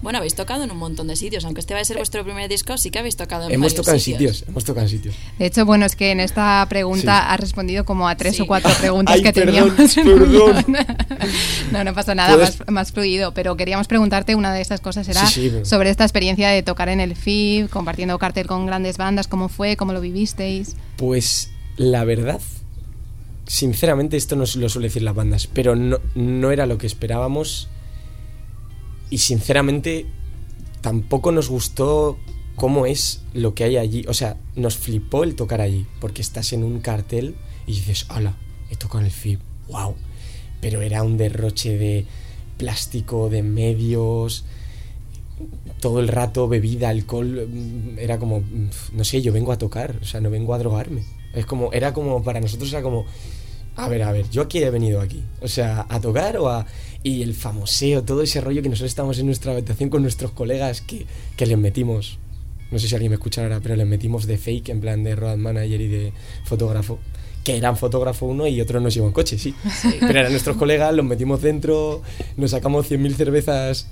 Bueno, 0.00 0.18
habéis 0.18 0.36
tocado 0.36 0.62
en 0.62 0.70
un 0.70 0.76
montón 0.76 1.08
de 1.08 1.16
sitios, 1.16 1.44
aunque 1.44 1.58
este 1.60 1.74
va 1.74 1.80
a 1.80 1.84
ser 1.84 1.96
vuestro 1.96 2.22
primer 2.22 2.48
disco, 2.48 2.78
sí 2.78 2.92
que 2.92 3.00
habéis 3.00 3.16
tocado 3.16 3.48
en 3.48 3.52
hemos 3.52 3.74
tocado 3.74 3.98
sitios. 3.98 4.20
en 4.20 4.28
sitios. 4.28 4.48
Hemos 4.48 4.64
tocado 4.64 4.86
en 4.86 4.90
sitios. 4.90 5.16
De 5.36 5.46
hecho, 5.46 5.66
bueno, 5.66 5.86
es 5.86 5.96
que 5.96 6.12
en 6.12 6.20
esta 6.20 6.64
pregunta 6.68 7.32
has 7.32 7.40
respondido 7.40 7.84
como 7.84 8.06
a 8.06 8.14
tres 8.16 8.38
o 8.38 8.46
cuatro 8.46 8.70
preguntas 8.78 9.20
que 9.22 9.32
perdón, 9.32 9.74
teníamos. 9.74 9.94
Perdón. 9.96 10.64
no, 11.72 11.82
no 11.82 11.94
pasa 11.94 12.14
nada, 12.14 12.36
más, 12.36 12.58
más, 12.68 12.92
fluido, 12.92 13.34
pero 13.34 13.56
queríamos 13.56 13.88
preguntarte, 13.88 14.36
una 14.36 14.54
de 14.54 14.60
estas 14.60 14.80
cosas 14.80 15.08
era 15.08 15.26
sobre 15.64 15.90
esta 15.90 16.04
experiencia 16.04 16.48
de 16.48 16.62
tocar 16.62 16.88
en 16.90 17.00
el 17.00 17.16
FIB, 17.16 17.70
compartiendo 17.70 18.16
cartel 18.20 18.46
con 18.46 18.66
grandes 18.66 18.98
bandas, 18.98 19.26
¿cómo 19.26 19.48
fue? 19.48 19.76
¿Cómo 19.76 19.92
lo 19.92 20.00
vivisteis? 20.00 20.76
Pues 20.96 21.50
la 21.76 22.04
verdad 22.04 22.40
sinceramente 23.46 24.16
esto 24.16 24.36
no 24.36 24.44
lo 24.56 24.68
suele 24.68 24.88
decir 24.88 25.02
las 25.02 25.14
bandas, 25.14 25.46
pero 25.46 25.76
no, 25.76 25.98
no 26.14 26.50
era 26.50 26.66
lo 26.66 26.78
que 26.78 26.86
esperábamos 26.86 27.68
y 29.10 29.18
sinceramente 29.18 30.06
tampoco 30.80 31.32
nos 31.32 31.48
gustó 31.48 32.18
cómo 32.56 32.86
es 32.86 33.22
lo 33.32 33.54
que 33.54 33.64
hay 33.64 33.76
allí. 33.76 34.04
O 34.08 34.14
sea, 34.14 34.36
nos 34.56 34.76
flipó 34.76 35.24
el 35.24 35.34
tocar 35.34 35.60
allí, 35.60 35.86
porque 36.00 36.22
estás 36.22 36.52
en 36.52 36.64
un 36.64 36.80
cartel 36.80 37.36
y 37.66 37.72
dices, 37.72 38.06
hola, 38.10 38.36
he 38.70 38.76
tocado 38.76 39.04
el 39.04 39.10
FIB, 39.10 39.38
wow. 39.68 39.94
Pero 40.60 40.82
era 40.82 41.02
un 41.02 41.16
derroche 41.16 41.76
de 41.76 42.06
plástico, 42.56 43.28
de 43.28 43.42
medios, 43.42 44.44
todo 45.80 46.00
el 46.00 46.08
rato 46.08 46.48
bebida, 46.48 46.88
alcohol, 46.88 47.48
era 47.98 48.18
como, 48.18 48.42
no 48.92 49.04
sé, 49.04 49.20
yo 49.20 49.32
vengo 49.32 49.52
a 49.52 49.58
tocar, 49.58 49.98
o 50.00 50.04
sea, 50.04 50.20
no 50.20 50.30
vengo 50.30 50.54
a 50.54 50.58
drogarme. 50.58 51.04
Es 51.34 51.46
como, 51.46 51.72
era 51.72 51.92
como, 51.92 52.22
para 52.22 52.40
nosotros 52.40 52.72
era 52.72 52.82
como, 52.82 53.06
a 53.76 53.88
ver, 53.88 54.02
a 54.02 54.12
ver, 54.12 54.28
yo 54.30 54.42
aquí 54.42 54.58
he 54.58 54.70
venido 54.70 55.00
aquí. 55.00 55.22
O 55.40 55.48
sea, 55.48 55.86
a 55.88 56.00
tocar 56.00 56.36
o 56.38 56.48
a... 56.48 56.66
Y 57.02 57.22
el 57.22 57.34
famoseo, 57.34 58.02
todo 58.02 58.22
ese 58.22 58.40
rollo 58.40 58.62
que 58.62 58.68
nosotros 58.70 58.90
estamos 58.90 59.18
en 59.18 59.26
nuestra 59.26 59.52
habitación 59.52 59.90
con 59.90 60.00
nuestros 60.00 60.30
colegas 60.30 60.80
que, 60.80 61.06
que 61.36 61.44
les 61.44 61.58
metimos, 61.58 62.18
no 62.70 62.78
sé 62.78 62.88
si 62.88 62.94
alguien 62.94 63.10
me 63.10 63.16
escucha 63.16 63.42
ahora, 63.42 63.60
pero 63.60 63.76
les 63.76 63.86
metimos 63.86 64.26
de 64.26 64.38
fake, 64.38 64.70
en 64.70 64.80
plan 64.80 65.04
de 65.04 65.14
road 65.14 65.36
manager 65.36 65.80
y 65.82 65.88
de 65.88 66.12
fotógrafo, 66.44 66.98
que 67.42 67.58
eran 67.58 67.76
fotógrafo 67.76 68.24
uno 68.24 68.46
y 68.46 68.58
otro 68.58 68.80
nos 68.80 68.94
llevó 68.94 69.06
en 69.06 69.12
coche, 69.12 69.36
sí. 69.36 69.54
Pero 70.00 70.18
eran 70.18 70.32
nuestros 70.32 70.56
colegas, 70.56 70.94
los 70.94 71.04
metimos 71.04 71.42
dentro, 71.42 72.00
nos 72.38 72.52
sacamos 72.52 72.90
100.000 72.90 73.14
cervezas 73.16 73.88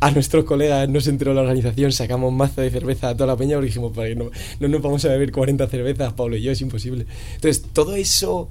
a 0.00 0.10
nuestros 0.10 0.44
colegas 0.44 0.88
nos 0.88 1.06
entró 1.06 1.34
la 1.34 1.42
organización, 1.42 1.92
sacamos 1.92 2.32
mazo 2.32 2.62
de 2.62 2.70
cerveza 2.70 3.10
a 3.10 3.14
toda 3.14 3.26
la 3.26 3.36
peña 3.36 3.56
porque 3.56 3.66
dijimos, 3.66 3.92
no, 4.16 4.30
no 4.60 4.68
nos 4.68 4.82
vamos 4.82 5.04
a 5.04 5.08
beber 5.08 5.30
40 5.30 5.66
cervezas, 5.66 6.12
Pablo 6.14 6.36
y 6.36 6.42
yo, 6.42 6.52
es 6.52 6.60
imposible. 6.62 7.06
Entonces, 7.34 7.64
todo 7.72 7.94
eso, 7.94 8.48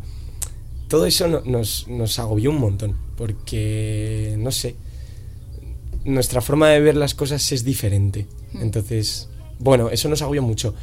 todo 0.87 1.07
eso 1.07 1.27
nos, 1.27 1.87
nos 1.87 2.19
agobió 2.19 2.51
un 2.51 2.59
montón, 2.59 2.95
porque, 3.17 4.35
no 4.37 4.51
sé, 4.51 4.75
nuestra 6.05 6.41
forma 6.41 6.69
de 6.69 6.79
ver 6.79 6.95
las 6.95 7.15
cosas 7.15 7.51
es 7.51 7.63
diferente. 7.63 8.27
Hmm. 8.53 8.61
Entonces, 8.61 9.29
bueno, 9.59 9.89
eso 9.89 10.09
nos 10.09 10.21
agobió 10.21 10.41
mucho. 10.41 10.73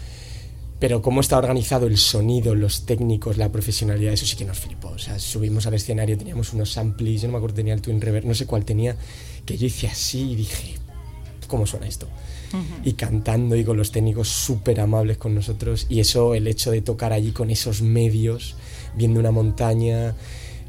Pero 0.79 1.01
cómo 1.01 1.23
está 1.23 1.39
organizado 1.39 1.87
el 1.87 1.97
sonido, 1.97 2.55
los 2.55 2.85
técnicos, 2.85 3.39
la 3.39 3.51
profesionalidad, 3.51 4.13
eso 4.13 4.27
sí 4.27 4.37
que 4.37 4.45
nos 4.45 4.59
flipó. 4.59 4.89
O 4.89 4.99
sea, 4.99 5.19
subimos 5.19 5.67
al 5.67 5.73
escenario, 5.73 6.19
teníamos 6.19 6.53
unos 6.53 6.71
samples, 6.73 7.23
yo 7.23 7.29
no 7.29 7.33
me 7.33 7.39
acuerdo, 7.39 7.57
tenía 7.57 7.73
el 7.73 7.81
Twin 7.81 7.99
Reverb, 7.99 8.27
no 8.27 8.35
sé 8.35 8.45
cuál 8.45 8.67
tenía, 8.67 8.95
que 9.47 9.57
yo 9.57 9.67
hice 9.67 9.87
así 9.87 10.33
y 10.33 10.37
dije, 10.37 10.75
¿cómo 11.47 11.67
suena 11.67 11.87
esto? 11.87 12.09
Y 12.85 12.93
cantando 12.93 13.55
y 13.57 13.65
con 13.65 13.77
los 13.77 13.93
técnicos 13.93 14.29
súper 14.29 14.81
amables 14.81 15.19
con 15.19 15.35
nosotros. 15.35 15.87
Y 15.91 16.01
eso, 16.01 16.35
el 16.35 16.47
hecho 16.47 16.71
de 16.71 16.81
tocar 16.81 17.13
allí 17.13 17.33
con 17.33 17.51
esos 17.51 17.83
medios, 17.83 18.57
viendo 18.95 19.21
una 19.21 19.31
montaña, 19.31 20.15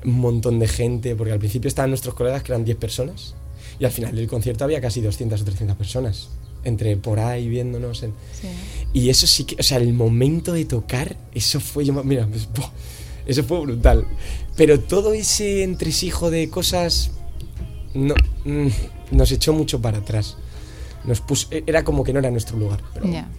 un 0.04 0.20
montón 0.20 0.60
de 0.60 0.68
gente, 0.68 1.16
porque 1.16 1.34
al 1.34 1.40
principio 1.40 1.68
estaban 1.68 1.92
nuestros 1.92 2.14
colegas 2.14 2.44
que 2.44 2.52
eran 2.52 2.66
10 2.66 2.78
personas 2.78 3.36
y 3.80 3.86
al 3.86 3.92
final 3.92 4.16
del 4.16 4.28
concierto 4.28 4.64
había 4.64 4.82
casi 4.82 5.02
200 5.02 5.42
o 5.42 5.46
300 5.46 5.78
personas 5.78 6.30
entre 6.64 6.98
por 6.98 7.20
ahí 7.20 7.48
viéndonos. 7.48 8.04
Y 8.94 9.10
eso 9.10 9.28
sí 9.28 9.46
que, 9.46 9.56
o 9.60 9.64
sea, 9.64 9.78
el 9.78 9.94
momento 9.94 10.54
de 10.54 10.66
tocar, 10.66 11.16
eso 11.34 11.60
fue, 11.60 11.86
yo, 11.86 11.94
mira, 12.04 12.28
pues, 12.54 12.70
eso 13.26 13.44
fue 13.44 13.62
brutal. 13.62 14.06
Pero 14.56 14.80
todo 14.80 15.14
ese 15.14 15.64
entresijo 15.64 16.30
de 16.32 16.50
cosas 16.50 17.12
no, 17.94 18.16
mm, 18.46 18.68
nos 19.12 19.32
echó 19.32 19.54
mucho 19.54 19.82
para 19.82 20.00
atrás 20.00 20.38
nos 21.08 21.24
e-, 21.52 21.64
era 21.66 21.84
como 21.84 22.04
que 22.04 22.14
no 22.14 22.20
era 22.20 22.30
nuestro 22.30 22.58
lugar. 22.58 22.82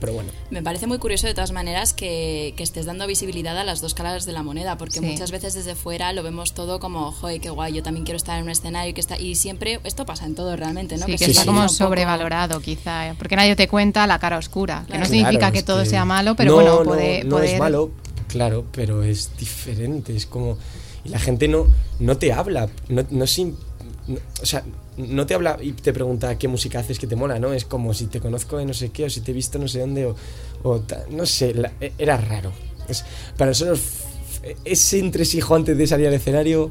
Pero, 0.01 0.13
bueno. 0.13 0.31
Me 0.51 0.63
parece 0.63 0.87
muy 0.87 0.99
curioso 0.99 1.27
de 1.27 1.35
todas 1.35 1.53
maneras 1.53 1.93
que, 1.93 2.55
estés 2.59 2.87
dando 2.87 3.07
visibilidad 3.07 3.57
a 3.57 3.65
las 3.65 3.81
dos 3.81 3.95
caras 3.95 4.25
de 4.25 4.33
la 4.33 4.43
moneda, 4.43 4.77
porque 4.77 5.01
muchas 5.01 5.31
veces 5.31 5.55
desde 5.55 5.75
fuera 5.75 6.13
lo 6.13 6.23
vemos 6.23 6.55
todo 6.55 6.81
como, 6.81 7.13
joder, 7.13 7.41
qué 7.41 7.51
guay, 7.51 7.75
yo 7.75 7.83
también 7.83 8.05
quiero 8.05 8.17
estar 8.17 8.39
en 8.39 8.45
un 8.45 8.51
escenario 8.51 8.93
que 8.95 9.01
está. 9.01 9.19
Y 9.19 9.37
siempre, 9.37 9.81
esto 9.85 10.07
pasa 10.07 10.27
en 10.27 10.35
todo 10.35 10.57
realmente, 10.57 10.97
¿no? 10.97 11.07
que, 11.07 11.15
está 11.15 11.45
como 11.45 11.69
sobrevalorado, 11.69 12.61
quizá, 12.61 13.09
¿eh? 13.09 13.15
porque 13.17 13.37
nadie 13.37 13.55
te 13.55 13.69
cuenta 13.69 14.07
la 14.07 14.19
cara 14.19 14.39
oscura, 14.39 14.85
que 14.91 14.99
no 14.99 15.05
significa 15.05 15.53
que 15.53 15.63
todo 15.63 15.85
sea 15.85 16.05
malo, 16.05 16.35
pero 16.35 16.55
bueno, 16.55 16.83
puede. 16.83 17.25
No, 17.25 17.39
es 17.39 17.59
malo, 17.59 17.91
claro, 18.29 18.65
pero 18.73 19.03
es 19.03 19.31
diferente, 19.39 20.17
es 20.17 20.27
como. 20.27 20.57
Y 21.05 21.11
la 21.11 21.19
gente 21.19 21.49
no, 21.49 21.67
no 22.01 22.17
te 22.17 22.33
habla, 22.33 22.69
no, 22.89 23.05
no, 23.11 23.27
o 24.43 24.47
sea, 24.47 24.65
no 24.97 25.27
te 25.27 25.35
habla 25.35 25.59
y 25.61 25.73
te 25.73 25.93
pregunta 25.93 26.39
qué 26.39 26.49
música 26.49 26.81
haces 26.81 26.99
que 26.99 27.07
te 27.07 27.17
mola, 27.17 27.39
¿no? 27.39 27.53
Es 27.53 27.65
como 27.65 27.93
si 27.95 28.07
te 28.07 28.21
conozco 28.21 28.59
de 28.59 28.65
no 28.65 28.75
sé 28.75 28.91
qué, 28.91 29.05
o 29.05 29.11
si 29.11 29.21
te 29.21 29.33
he 29.33 29.35
visto 29.35 29.59
no 29.59 29.69
sé 29.69 29.81
dónde, 29.81 30.13
o, 30.63 30.83
no 31.11 31.27
sé, 31.27 31.55
e, 31.81 31.93
era 31.99 32.17
raro. 32.17 32.53
Es, 32.89 33.05
para 33.37 33.51
nosotros, 33.51 33.81
ese 34.65 34.99
entresijo 34.99 35.55
antes 35.55 35.77
de 35.77 35.87
salir 35.87 36.07
al 36.07 36.15
escenario, 36.15 36.71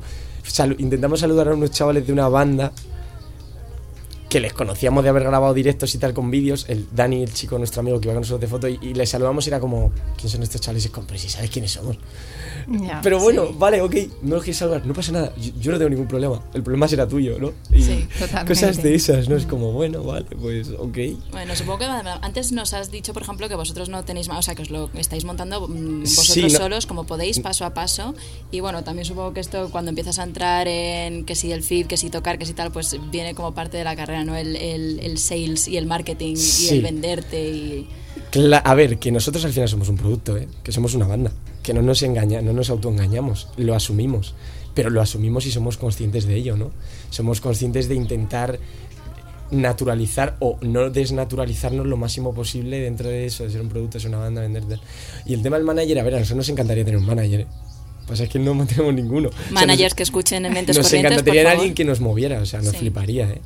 intentamos 0.77 1.20
saludar 1.20 1.50
a 1.50 1.53
unos 1.53 1.72
chavales 1.72 2.08
de 2.08 2.13
una 2.13 2.27
banda 2.27 2.72
que 4.29 4.39
les 4.39 4.51
conocíamos 4.51 5.03
de 5.03 5.10
haber 5.10 5.24
grabado 5.24 5.53
directos 5.53 5.94
y 5.96 6.00
tal 6.00 6.13
con 6.13 6.29
vídeos, 6.32 6.65
el 6.67 6.88
Dani, 6.91 7.24
el 7.24 7.34
chico, 7.34 7.58
nuestro 7.58 7.79
amigo 7.79 8.00
que 8.01 8.08
iba 8.08 8.13
con 8.13 8.22
nosotros 8.22 8.41
de 8.41 8.48
foto, 8.48 8.67
y, 8.67 8.77
y 8.82 8.94
les 8.94 9.10
saludamos 9.10 9.48
era 9.48 9.60
como, 9.60 9.91
¿quién 10.17 10.29
son 10.29 10.44
estos 10.44 10.60
chavales? 10.60 10.86
Y 10.86 10.89
como, 10.89 11.08
si 11.15 11.29
sabes 11.29 11.50
quiénes 11.50 11.72
somos. 11.72 11.98
pero 13.03 13.19
bueno, 13.19 13.53
vale, 13.53 13.81
ok, 13.81 13.95
no 14.24 14.36
los 14.36 14.43
quieres 14.43 14.57
salvar, 14.57 14.86
no 14.86 14.93
pasa 14.93 15.12
nada, 15.12 15.33
yo, 15.38 15.71
no 15.71 15.77
tengo 15.77 15.89
ningún 15.89 16.07
problema, 16.07 16.41
el 16.53 16.63
problema 16.63 16.88
será 16.88 17.07
tuyo, 17.07 17.38
¿no? 17.39 17.53
Y 17.71 17.81
sí, 17.81 18.07
totalmente. 18.19 18.53
Cosas 18.53 18.83
de 18.83 18.95
esas, 18.95 19.29
¿no? 19.29 19.36
Es 19.36 19.45
como, 19.45 19.71
bueno, 19.71 20.03
vale, 20.03 20.25
pues 20.39 20.69
ok. 20.77 20.97
Bueno, 21.31 21.55
supongo 21.55 21.79
que 21.79 21.86
antes 21.86 22.51
nos 22.51 22.74
has 22.74 22.91
dicho, 22.91 23.13
por 23.13 23.24
ejemplo, 23.24 23.47
que 23.47 23.55
vosotros 23.55 23.89
no 23.89 24.03
tenéis 24.03 24.27
más, 24.27 24.39
o 24.39 24.41
sea, 24.41 24.55
que 24.55 24.63
os 24.63 24.69
lo 24.69 24.89
estáis 24.95 25.25
montando 25.25 25.67
mm, 25.67 26.01
vosotros 26.01 26.53
solos, 26.53 26.86
como 26.86 27.05
podéis, 27.05 27.39
paso 27.39 27.65
a 27.65 27.74
paso, 27.74 28.15
y 28.51 28.59
bueno, 28.59 28.83
también 28.83 29.05
supongo 29.05 29.33
que 29.33 29.39
esto 29.39 29.69
cuando 29.71 29.89
empiezas 29.89 30.19
a 30.19 30.24
entrar 30.24 30.67
en 30.67 31.25
que 31.25 31.36
si 31.36 31.51
el 31.51 31.63
feed, 31.63 31.88
que 31.88 31.97
si 31.97 32.09
tocar, 32.09 32.38
que 32.38 32.45
si 32.45 32.53
tal, 32.53 32.71
pues 32.71 32.97
viene 33.12 33.36
como 33.36 33.53
parte 33.53 33.77
de 33.77 33.83
la 33.83 33.95
carrera, 33.95 34.24
¿no? 34.24 34.36
El, 34.36 34.55
el, 34.55 35.17
sales 35.17 35.67
y 35.67 35.77
el 35.77 35.86
marketing 35.88 36.36
y 36.36 36.67
el 36.69 36.81
venderte 36.81 37.50
y... 37.50 37.88
a 38.63 38.75
ver, 38.75 39.00
que 39.00 39.12
nosotros 39.12 39.43
al 39.45 39.53
final 39.53 39.69
somos 39.69 39.89
un 39.89 39.97
producto, 39.97 40.38
¿eh? 40.38 40.47
que 40.63 40.71
somos 40.71 40.93
una 40.93 41.07
banda, 41.07 41.31
que 41.67 41.74
no 41.74 41.81
nos 41.81 42.01
engaña, 42.01 42.41
no 42.41 42.53
nos 42.53 42.69
autoengañamos, 42.69 43.50
lo 43.57 43.75
asumimos, 43.75 44.36
pero 44.74 44.89
lo 44.89 45.01
asumimos 45.01 45.45
y 45.47 45.51
somos 45.51 45.75
conscientes 45.75 46.25
de 46.25 46.36
ello, 46.36 46.55
¿no? 46.55 46.71
Somos 47.09 47.41
conscientes 47.41 47.89
de 47.89 47.95
intentar 47.95 48.57
naturalizar 49.51 50.38
o 50.39 50.57
no 50.62 50.89
desnaturalizarnos 50.89 51.86
lo 51.86 51.97
máximo 51.97 52.33
posible 52.33 52.79
dentro 52.79 53.09
de 53.09 53.25
eso, 53.25 53.43
de 53.43 53.51
ser 53.51 53.59
un 53.59 53.67
producto, 53.67 54.00
ser 54.00 54.12
una 54.12 54.19
banda, 54.19 54.39
venderte. 54.39 54.79
Y 55.25 55.33
el 55.33 55.41
tema 55.41 55.57
del 55.57 55.65
manager, 55.65 56.00
a 56.00 56.03
ver, 56.03 56.15
a 56.15 56.19
nosotros 56.19 56.38
nos 56.38 56.47
encantaría 56.47 56.86
tener 56.86 57.01
un 57.01 57.05
manager. 57.05 57.41
¿eh? 57.41 57.47
Pasa 58.07 58.24
es 58.24 58.29
que 58.29 58.39
no 58.39 58.65
tenemos 58.65 58.93
ninguno. 58.93 59.29
Managers 59.51 59.93
que 59.93 60.03
escuchen 60.03 60.45
en 60.45 60.53
mentes 60.53 60.77
Nos 60.77 60.93
encantaría 60.93 61.51
alguien 61.51 61.74
que 61.74 61.83
nos 61.83 62.00
moviera, 62.00 62.39
o 62.39 62.45
sea, 62.45 62.62
nos 62.62 62.77
fliparía, 62.77 63.29
¿eh? 63.29 63.41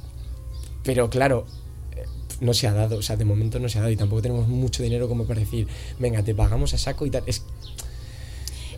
Pero 0.83 1.09
claro, 1.09 1.47
eh, 1.95 2.05
no 2.39 2.53
se 2.53 2.67
ha 2.67 2.73
dado, 2.73 2.97
o 2.97 3.01
sea, 3.01 3.15
de 3.15 3.25
momento 3.25 3.57
no 3.57 3.67
se 3.67 3.79
ha 3.79 3.81
dado 3.81 3.91
y 3.91 3.97
tampoco 3.97 4.21
tenemos 4.21 4.47
mucho 4.47 4.83
dinero 4.83 5.07
como 5.07 5.25
para 5.25 5.39
decir, 5.39 5.67
venga, 5.97 6.21
te 6.21 6.35
pagamos 6.35 6.75
a 6.75 6.77
saco 6.77 7.07
y 7.07 7.09
tal. 7.09 7.23
Es, 7.25 7.43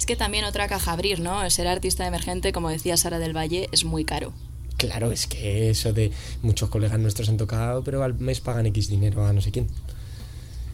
es 0.04 0.06
que 0.06 0.18
también 0.18 0.44
otra 0.44 0.68
caja 0.68 0.92
abrir, 0.92 1.22
¿no? 1.22 1.50
Ser 1.50 1.66
artista 1.66 2.06
emergente, 2.06 2.52
como 2.52 2.70
decía 2.70 2.98
Sara 2.98 3.20
del 3.20 3.34
Valle, 3.34 3.70
es 3.72 3.86
muy 3.86 4.04
caro. 4.04 4.34
Claro, 4.76 5.14
es 5.14 5.28
que 5.28 5.70
eso 5.70 5.94
de 5.94 6.12
muchos 6.42 6.68
colegas 6.68 7.00
nuestros 7.00 7.30
han 7.30 7.38
tocado, 7.38 7.86
pero 7.86 8.04
al 8.04 8.14
mes 8.16 8.42
pagan 8.42 8.66
X 8.66 8.90
dinero 8.90 9.26
a 9.26 9.32
no 9.32 9.40
sé 9.40 9.52
quién. 9.52 9.70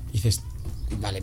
Y 0.10 0.14
dices, 0.14 0.42
vale, 1.00 1.22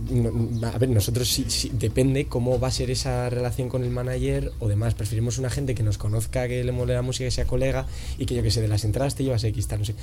a 0.72 0.78
ver, 0.78 0.88
nosotros 0.88 1.26
sí, 1.28 1.72
depende 1.72 2.26
cómo 2.26 2.60
va 2.60 2.68
a 2.68 2.70
ser 2.70 2.92
esa 2.92 3.28
relación 3.28 3.68
con 3.68 3.82
el 3.82 3.90
manager 3.90 4.52
o 4.60 4.68
demás. 4.68 4.94
Preferimos 4.94 5.38
una 5.38 5.50
gente 5.50 5.75
que 5.75 5.82
nos 5.82 5.98
conozca, 5.98 6.46
que 6.46 6.62
le 6.62 6.70
mole 6.70 6.94
la 6.94 7.02
música, 7.02 7.25
que 7.25 7.32
sea 7.32 7.46
colega 7.48 7.86
y 8.18 8.26
que 8.26 8.36
yo 8.36 8.42
que 8.44 8.52
sé, 8.52 8.60
de 8.60 8.68
las 8.68 8.84
entradas 8.84 9.16
te 9.16 9.25
llevas 9.25 9.42
X, 9.42 9.66
tal, 9.66 9.80
no 9.80 9.84
sé. 9.84 9.96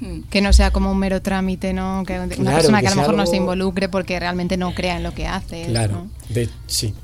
Hmm. 0.00 0.22
Que 0.30 0.40
no 0.40 0.54
sea 0.54 0.70
como 0.70 0.90
un 0.90 0.98
mero 0.98 1.20
trámite, 1.20 1.74
¿no? 1.74 2.02
Que 2.06 2.18
una 2.18 2.54
persona 2.54 2.80
que, 2.80 2.86
a 2.86 2.90
lo 2.90 2.96
mejor 2.96 3.14
no 3.14 3.26
se 3.26 3.36
involucre 3.36 3.90
porque 3.90 4.18
realmente 4.18 4.56
no 4.56 4.74
crea 4.74 4.96
en 4.96 5.02
lo 5.02 5.12
que 5.12 5.26
hace. 5.26 5.66
Claro, 5.66 6.06
de, 6.30 6.48
sí, 6.66 6.94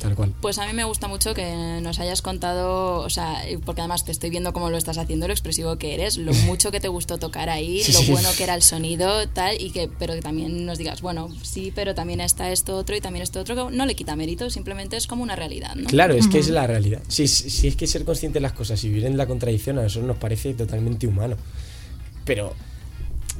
Tal 0.00 0.14
cual. 0.14 0.32
Pues 0.40 0.58
a 0.58 0.66
mí 0.66 0.72
me 0.72 0.84
gusta 0.84 1.08
mucho 1.08 1.34
que 1.34 1.80
nos 1.82 1.98
hayas 1.98 2.22
contado, 2.22 3.00
o 3.00 3.10
sea, 3.10 3.42
porque 3.64 3.80
además 3.80 4.04
te 4.04 4.12
estoy 4.12 4.30
viendo 4.30 4.52
cómo 4.52 4.70
lo 4.70 4.76
estás 4.76 4.96
haciendo, 4.96 5.26
lo 5.26 5.32
expresivo 5.32 5.76
que 5.76 5.94
eres, 5.94 6.16
lo 6.18 6.32
mucho 6.46 6.70
que 6.70 6.78
te 6.78 6.88
gustó 6.88 7.18
tocar 7.18 7.50
ahí, 7.50 7.82
lo 7.92 8.02
bueno 8.12 8.28
que 8.36 8.44
era 8.44 8.54
el 8.54 8.62
sonido, 8.62 9.28
tal, 9.28 9.60
y 9.60 9.70
que, 9.70 9.90
pero 9.98 10.14
que 10.14 10.22
también 10.22 10.66
nos 10.66 10.78
digas, 10.78 11.02
bueno, 11.02 11.28
sí, 11.42 11.72
pero 11.74 11.94
también 11.94 12.20
está 12.20 12.52
esto 12.52 12.76
otro 12.76 12.96
y 12.96 13.00
también 13.00 13.22
esto 13.24 13.40
otro, 13.40 13.54
que 13.54 13.76
no 13.76 13.86
le 13.86 13.96
quita 13.96 14.14
mérito, 14.14 14.50
simplemente 14.50 14.96
es 14.96 15.06
como 15.08 15.22
una 15.22 15.34
realidad, 15.34 15.74
¿no? 15.74 15.88
Claro, 15.88 16.14
es 16.14 16.28
que 16.28 16.38
es 16.38 16.48
la 16.48 16.66
realidad. 16.66 17.02
Si 17.08 17.26
sí, 17.26 17.68
es 17.68 17.76
que 17.76 17.86
ser 17.86 18.04
consciente 18.04 18.38
de 18.38 18.42
las 18.42 18.52
cosas 18.52 18.82
y 18.84 18.88
vivir 18.88 19.06
en 19.06 19.16
la 19.16 19.26
contradicción 19.26 19.78
a 19.78 19.82
nosotros 19.82 20.06
nos 20.06 20.18
parece 20.18 20.54
totalmente 20.54 21.06
humano. 21.06 21.36
Pero, 22.24 22.54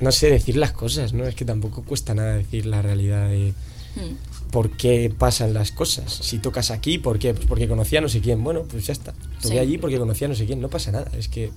no 0.01 0.11
sé, 0.11 0.31
decir 0.31 0.57
las 0.57 0.73
cosas, 0.73 1.13
¿no? 1.13 1.25
Es 1.25 1.35
que 1.35 1.45
tampoco 1.45 1.83
cuesta 1.85 2.15
nada 2.15 2.35
decir 2.35 2.67
la 2.67 2.83
realidad 2.83 3.29
de... 3.29 3.55
Hmm 3.99 4.29
por 4.51 4.71
qué 4.71 5.13
pasan 5.17 5.55
las 5.55 5.73
cosas. 5.73 6.13
Si 6.13 6.39
tocas 6.39 6.71
aquí, 6.71 6.99
¿por 6.99 7.19
qué? 7.19 7.35
Pues 7.35 7.47
porque 7.47 7.69
conocía 7.69 7.99
a 7.99 8.03
no 8.03 8.09
sé 8.09 8.21
quién. 8.21 8.43
Bueno, 8.43 8.65
pues 8.65 8.87
ya 8.87 8.93
está. 8.93 9.15
Toqué 9.43 9.61
allí 9.61 9.79
porque 9.79 9.99
conocía 9.99 10.27
a 10.27 10.31
no 10.31 10.35
sé 10.35 10.47
quién. 10.47 10.61
No 10.61 10.69
pasa 10.69 10.93
nada. 10.93 11.11
Es 11.17 11.29
que. 11.29 11.51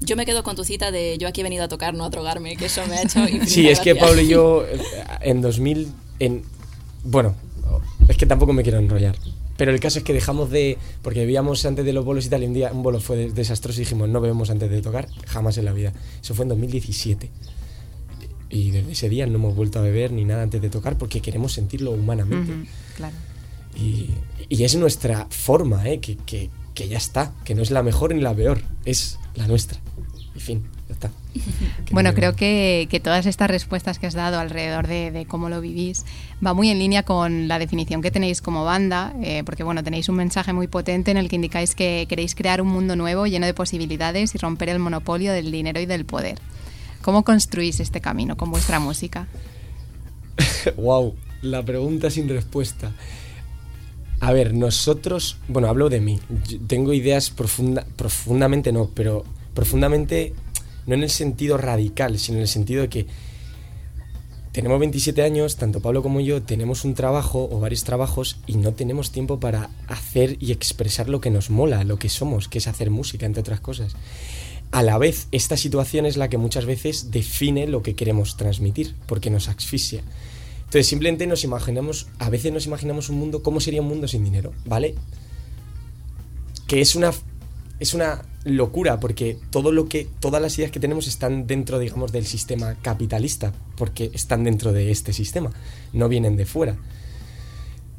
Yo 0.00 0.14
me 0.14 0.24
quedo 0.24 0.44
con 0.44 0.54
tu 0.54 0.62
cita 0.64 0.92
de 0.92 1.18
yo 1.18 1.26
aquí 1.26 1.40
he 1.40 1.44
venido 1.44 1.64
a 1.64 1.68
tocar, 1.68 1.92
no 1.92 2.04
a 2.04 2.10
drogarme, 2.10 2.56
que 2.56 2.66
eso 2.66 2.86
me 2.86 2.96
ha 2.96 3.02
hecho. 3.02 3.20
sí, 3.46 3.68
es 3.68 3.80
que 3.80 3.96
Pablo 3.96 4.20
y 4.20 4.28
yo 4.28 4.64
eh, 4.66 4.80
en 5.22 5.40
2000. 5.40 5.92
En, 6.20 6.42
bueno, 7.04 7.34
es 8.08 8.16
que 8.16 8.26
tampoco 8.26 8.52
me 8.52 8.62
quiero 8.62 8.78
enrollar. 8.78 9.16
Pero 9.56 9.72
el 9.72 9.80
caso 9.80 9.98
es 9.98 10.04
que 10.04 10.12
dejamos 10.12 10.50
de. 10.50 10.78
Porque 11.02 11.20
bebíamos 11.20 11.64
antes 11.64 11.84
de 11.84 11.92
los 11.92 12.04
bolos 12.04 12.26
y 12.26 12.28
tal, 12.28 12.42
y 12.42 12.46
un 12.46 12.54
día 12.54 12.70
un 12.72 12.82
bolo 12.82 13.00
fue 13.00 13.30
desastroso 13.30 13.80
y 13.80 13.84
dijimos 13.84 14.08
no 14.08 14.20
bebemos 14.20 14.50
antes 14.50 14.70
de 14.70 14.82
tocar, 14.82 15.08
jamás 15.26 15.58
en 15.58 15.64
la 15.64 15.72
vida. 15.72 15.92
Eso 16.22 16.34
fue 16.34 16.44
en 16.44 16.50
2017. 16.50 17.30
Y 18.50 18.70
desde 18.70 18.92
ese 18.92 19.08
día 19.08 19.26
no 19.26 19.34
hemos 19.34 19.54
vuelto 19.54 19.78
a 19.78 19.82
beber 19.82 20.12
ni 20.12 20.24
nada 20.24 20.42
antes 20.42 20.60
de 20.62 20.70
tocar 20.70 20.96
porque 20.96 21.20
queremos 21.20 21.52
sentirlo 21.52 21.92
humanamente. 21.92 22.52
claro. 22.96 23.14
y, 23.76 24.10
y, 24.48 24.64
es 24.64 24.74
nuestra 24.76 25.26
forma, 25.30 25.86
¿eh? 25.88 26.00
que, 26.00 26.16
que, 26.16 26.50
que, 26.74 26.88
ya 26.88 26.98
está, 26.98 27.32
que 27.44 27.54
no 27.54 27.62
es 27.62 27.70
la 27.70 27.82
mejor 27.82 28.14
ni 28.14 28.20
la 28.20 28.34
peor, 28.34 28.62
es 28.84 29.18
la 29.34 29.46
nuestra. 29.46 29.78
En 30.34 30.40
fin, 30.40 30.62
ya 30.88 30.94
está. 30.94 31.10
bueno, 31.90 32.14
creo 32.14 32.34
que, 32.34 32.86
que, 32.90 33.00
todas 33.00 33.26
estas 33.26 33.50
respuestas 33.50 33.98
que 33.98 34.06
has 34.06 34.14
dado 34.14 34.38
alrededor 34.38 34.86
de, 34.86 35.10
de, 35.10 35.26
cómo 35.26 35.48
lo 35.48 35.60
vivís 35.60 36.04
va 36.44 36.54
muy 36.54 36.70
en 36.70 36.78
línea 36.78 37.02
con 37.02 37.48
la 37.48 37.58
definición 37.58 38.02
que 38.02 38.10
tenéis 38.10 38.40
como 38.40 38.64
banda, 38.64 39.12
eh, 39.22 39.42
porque 39.44 39.64
bueno, 39.64 39.82
tenéis 39.82 40.08
un 40.08 40.16
mensaje 40.16 40.52
muy 40.52 40.68
potente 40.68 41.10
en 41.10 41.16
el 41.16 41.28
que 41.28 41.36
indicáis 41.36 41.74
que 41.74 42.06
queréis 42.08 42.34
crear 42.34 42.62
un 42.62 42.68
mundo 42.68 42.96
nuevo 42.96 43.26
lleno 43.26 43.46
de 43.46 43.54
posibilidades 43.54 44.34
y 44.34 44.38
romper 44.38 44.68
el 44.70 44.78
monopolio 44.78 45.32
del 45.32 45.50
dinero 45.50 45.80
y 45.80 45.86
del 45.86 46.04
poder. 46.04 46.38
¿Cómo 47.08 47.24
construís 47.24 47.80
este 47.80 48.02
camino 48.02 48.36
con 48.36 48.50
vuestra 48.50 48.80
música? 48.80 49.28
wow, 50.76 51.14
la 51.40 51.64
pregunta 51.64 52.10
sin 52.10 52.28
respuesta. 52.28 52.92
A 54.20 54.30
ver, 54.30 54.52
nosotros, 54.52 55.38
bueno, 55.48 55.68
hablo 55.68 55.88
de 55.88 56.02
mí. 56.02 56.20
tengo 56.66 56.92
ideas 56.92 57.30
profunda, 57.30 57.86
profundamente 57.96 58.72
no, 58.72 58.90
pero 58.94 59.24
profundamente 59.54 60.34
no 60.86 60.96
en 60.96 61.02
el 61.02 61.08
sentido 61.08 61.56
radical, 61.56 62.18
sino 62.18 62.36
en 62.36 62.42
el 62.42 62.48
sentido 62.48 62.82
de 62.82 62.88
que 62.90 63.06
tenemos 64.52 64.78
27 64.78 65.22
años, 65.22 65.56
tanto 65.56 65.80
Pablo 65.80 66.02
como 66.02 66.20
yo 66.20 66.42
tenemos 66.42 66.84
un 66.84 66.92
trabajo 66.92 67.48
o 67.50 67.58
varios 67.58 67.84
trabajos 67.84 68.38
y 68.46 68.56
no 68.56 68.74
tenemos 68.74 69.12
tiempo 69.12 69.40
para 69.40 69.70
hacer 69.86 70.36
y 70.40 70.52
expresar 70.52 71.08
lo 71.08 71.22
que 71.22 71.30
nos 71.30 71.48
mola, 71.48 71.84
lo 71.84 71.98
que 71.98 72.10
somos, 72.10 72.48
que 72.48 72.58
es 72.58 72.68
hacer 72.68 72.90
música, 72.90 73.24
entre 73.24 73.40
otras 73.40 73.60
cosas. 73.60 73.96
A 74.70 74.82
la 74.82 74.98
vez, 74.98 75.28
esta 75.32 75.56
situación 75.56 76.04
es 76.04 76.16
la 76.16 76.28
que 76.28 76.36
muchas 76.36 76.66
veces 76.66 77.10
define 77.10 77.66
lo 77.66 77.82
que 77.82 77.94
queremos 77.94 78.36
transmitir, 78.36 78.94
porque 79.06 79.30
nos 79.30 79.48
asfixia. 79.48 80.02
Entonces, 80.58 80.86
simplemente 80.86 81.26
nos 81.26 81.44
imaginamos, 81.44 82.08
a 82.18 82.28
veces 82.28 82.52
nos 82.52 82.66
imaginamos 82.66 83.08
un 83.08 83.16
mundo, 83.16 83.42
¿cómo 83.42 83.60
sería 83.60 83.80
un 83.80 83.88
mundo 83.88 84.06
sin 84.06 84.24
dinero? 84.24 84.52
¿Vale? 84.66 84.94
Que 86.66 86.82
es 86.82 86.94
una, 86.94 87.12
es 87.80 87.94
una 87.94 88.22
locura, 88.44 89.00
porque 89.00 89.38
todo 89.50 89.72
lo 89.72 89.88
que, 89.88 90.06
todas 90.20 90.42
las 90.42 90.58
ideas 90.58 90.70
que 90.70 90.80
tenemos 90.80 91.06
están 91.06 91.46
dentro, 91.46 91.78
digamos, 91.78 92.12
del 92.12 92.26
sistema 92.26 92.74
capitalista, 92.82 93.54
porque 93.76 94.10
están 94.12 94.44
dentro 94.44 94.72
de 94.74 94.90
este 94.90 95.14
sistema, 95.14 95.50
no 95.94 96.10
vienen 96.10 96.36
de 96.36 96.44
fuera. 96.44 96.76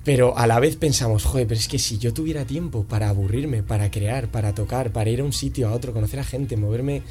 Pero 0.03 0.37
a 0.37 0.47
la 0.47 0.59
vez 0.59 0.75
pensamos, 0.75 1.25
joder, 1.25 1.47
pero 1.47 1.59
es 1.59 1.67
que 1.67 1.77
si 1.77 1.97
yo 1.97 2.13
tuviera 2.13 2.45
tiempo 2.45 2.83
para 2.85 3.09
aburrirme, 3.09 3.63
para 3.63 3.91
crear, 3.91 4.29
para 4.29 4.53
tocar, 4.53 4.91
para 4.91 5.09
ir 5.09 5.19
a 5.21 5.23
un 5.23 5.33
sitio 5.33 5.67
a 5.67 5.73
otro, 5.73 5.93
conocer 5.93 6.19
a 6.19 6.23
gente, 6.23 6.55
moverme, 6.55 7.03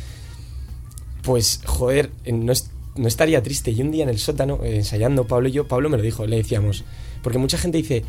pues 1.22 1.60
joder, 1.66 2.10
no, 2.32 2.52
no 2.96 3.08
estaría 3.08 3.42
triste. 3.42 3.70
Y 3.70 3.82
un 3.82 3.90
día 3.90 4.04
en 4.04 4.08
el 4.08 4.18
sótano, 4.18 4.60
eh, 4.64 4.76
ensayando, 4.76 5.26
Pablo 5.26 5.48
y 5.48 5.52
yo, 5.52 5.68
Pablo 5.68 5.90
me 5.90 5.98
lo 5.98 6.02
dijo, 6.02 6.26
le 6.26 6.36
decíamos, 6.36 6.84
porque 7.22 7.38
mucha 7.38 7.58
gente 7.58 7.78
dice, 7.78 8.04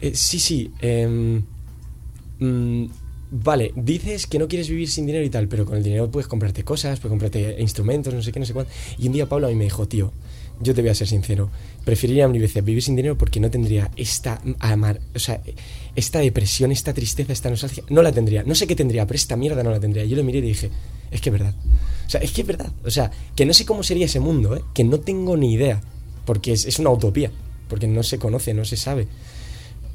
eh, 0.00 0.12
sí, 0.14 0.40
sí, 0.40 0.72
eh, 0.80 1.42
vale, 3.30 3.72
dices 3.76 4.26
que 4.26 4.38
no 4.38 4.48
quieres 4.48 4.68
vivir 4.68 4.88
sin 4.88 5.06
dinero 5.06 5.24
y 5.24 5.30
tal, 5.30 5.48
pero 5.48 5.66
con 5.66 5.76
el 5.76 5.82
dinero 5.82 6.10
puedes 6.10 6.28
comprarte 6.28 6.64
cosas, 6.64 6.98
puedes 6.98 7.10
comprarte 7.10 7.56
instrumentos, 7.60 8.14
no 8.14 8.22
sé 8.22 8.32
qué, 8.32 8.40
no 8.40 8.46
sé 8.46 8.54
cuánto. 8.54 8.72
Y 8.98 9.06
un 9.06 9.12
día 9.12 9.28
Pablo 9.28 9.46
a 9.46 9.50
mí 9.50 9.56
me 9.56 9.64
dijo, 9.64 9.86
tío, 9.86 10.12
yo 10.60 10.74
te 10.74 10.80
voy 10.80 10.90
a 10.90 10.94
ser 10.94 11.06
sincero, 11.06 11.50
preferiría 11.84 12.26
vivir 12.26 12.82
sin 12.82 12.96
dinero 12.96 13.16
porque 13.16 13.40
no 13.40 13.50
tendría 13.50 13.90
esta 13.96 14.40
amar, 14.58 15.00
o 15.14 15.18
sea, 15.18 15.40
esta 15.94 16.20
depresión, 16.20 16.72
esta 16.72 16.92
tristeza, 16.92 17.32
esta 17.32 17.50
nostalgia, 17.50 17.84
no 17.88 18.02
la 18.02 18.12
tendría. 18.12 18.42
No 18.42 18.54
sé 18.54 18.66
qué 18.66 18.76
tendría, 18.76 19.06
pero 19.06 19.16
esta 19.16 19.36
mierda 19.36 19.62
no 19.62 19.70
la 19.70 19.80
tendría. 19.80 20.04
Yo 20.04 20.16
lo 20.16 20.24
miré 20.24 20.38
y 20.38 20.42
dije, 20.42 20.70
es 21.10 21.20
que 21.20 21.30
es 21.30 21.32
verdad. 21.32 21.54
O 22.06 22.10
sea, 22.10 22.20
es 22.20 22.32
que 22.32 22.42
es 22.42 22.46
verdad. 22.46 22.72
O 22.84 22.90
sea, 22.90 23.10
que 23.34 23.44
no 23.46 23.52
sé 23.52 23.64
cómo 23.64 23.82
sería 23.82 24.06
ese 24.06 24.20
mundo, 24.20 24.56
¿eh? 24.56 24.62
que 24.74 24.84
no 24.84 25.00
tengo 25.00 25.36
ni 25.36 25.52
idea, 25.52 25.80
porque 26.24 26.52
es, 26.52 26.66
es 26.66 26.78
una 26.78 26.90
utopía, 26.90 27.30
porque 27.68 27.86
no 27.86 28.02
se 28.02 28.18
conoce, 28.18 28.54
no 28.54 28.64
se 28.64 28.76
sabe. 28.76 29.08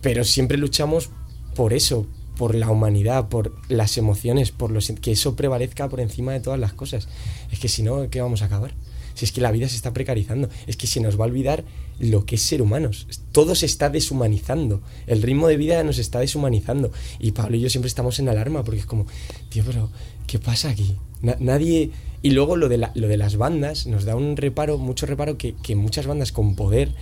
Pero 0.01 0.23
siempre 0.23 0.57
luchamos 0.57 1.09
por 1.55 1.73
eso, 1.73 2.07
por 2.37 2.55
la 2.55 2.69
humanidad, 2.69 3.29
por 3.29 3.55
las 3.69 3.97
emociones, 3.97 4.51
por 4.51 4.71
los, 4.71 4.91
que 5.01 5.11
eso 5.11 5.35
prevalezca 5.35 5.87
por 5.89 5.99
encima 5.99 6.33
de 6.33 6.39
todas 6.39 6.59
las 6.59 6.73
cosas. 6.73 7.07
Es 7.51 7.59
que 7.59 7.67
si 7.67 7.83
no, 7.83 8.09
¿qué 8.09 8.21
vamos 8.21 8.41
a 8.41 8.45
acabar? 8.45 8.73
Si 9.13 9.25
es 9.25 9.31
que 9.31 9.41
la 9.41 9.51
vida 9.51 9.67
se 9.69 9.75
está 9.75 9.93
precarizando, 9.93 10.49
es 10.67 10.77
que 10.77 10.87
se 10.87 10.99
nos 10.99 11.19
va 11.19 11.25
a 11.25 11.27
olvidar 11.27 11.63
lo 11.99 12.25
que 12.25 12.35
es 12.35 12.41
ser 12.41 12.61
humanos. 12.61 13.07
Todo 13.31 13.55
se 13.55 13.65
está 13.65 13.89
deshumanizando. 13.89 14.81
El 15.07 15.21
ritmo 15.21 15.47
de 15.47 15.57
vida 15.57 15.83
nos 15.83 15.97
está 15.97 16.19
deshumanizando. 16.19 16.91
Y 17.19 17.31
Pablo 17.31 17.57
y 17.57 17.61
yo 17.61 17.69
siempre 17.69 17.87
estamos 17.87 18.19
en 18.19 18.29
alarma 18.29 18.63
porque 18.63 18.81
es 18.81 18.85
como, 18.85 19.05
tío, 19.49 19.63
pero 19.65 19.89
¿qué 20.27 20.39
pasa 20.39 20.69
aquí? 20.69 20.95
nadie... 21.39 21.91
Y 22.21 22.29
luego 22.29 22.55
lo 22.55 22.69
de, 22.69 22.77
lo 22.77 23.07
de 23.09 23.17
las 23.17 23.35
bandas 23.35 23.85
nos 23.85 24.05
da 24.05 24.15
un 24.15 24.37
reparo, 24.37 24.77
mucho 24.77 25.05
reparo, 25.05 25.37
que, 25.37 25.55
que 25.55 25.75
muchas 25.75 26.07
bandas 26.07 26.31
con 26.31 26.55
poder 26.55 26.93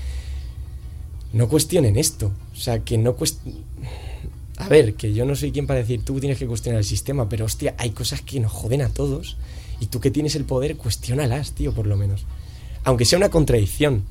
no 1.31 1.47
cuestionen 1.47 1.95
esto. 1.95 2.31
O 2.53 2.55
sea, 2.55 2.79
que 2.79 2.97
no 2.97 3.15
cuestionen 3.15 3.63
a 4.61 4.67
ver, 4.67 4.93
que 4.93 5.11
yo 5.11 5.25
no 5.25 5.35
soy 5.35 5.51
quien 5.51 5.65
para 5.65 5.79
decir 5.79 6.05
tú 6.05 6.19
tienes 6.19 6.37
que 6.37 6.45
cuestionar 6.45 6.79
el 6.79 6.85
sistema, 6.85 7.27
pero 7.27 7.45
hostia, 7.45 7.73
hay 7.79 7.91
cosas 7.91 8.21
que 8.21 8.39
nos 8.39 8.51
joden 8.51 8.83
a 8.83 8.89
todos 8.89 9.37
y 9.81 9.87
tú 9.87 9.99
que 9.99 10.11
tienes 10.11 10.35
el 10.35 10.45
poder, 10.45 10.77
cuestiónalas, 10.77 11.53
tío, 11.53 11.73
por 11.73 11.87
lo 11.87 11.97
menos. 11.97 12.25
Aunque 12.83 13.03
sea 13.03 13.17
una 13.17 13.29
contradicción, 13.29 14.03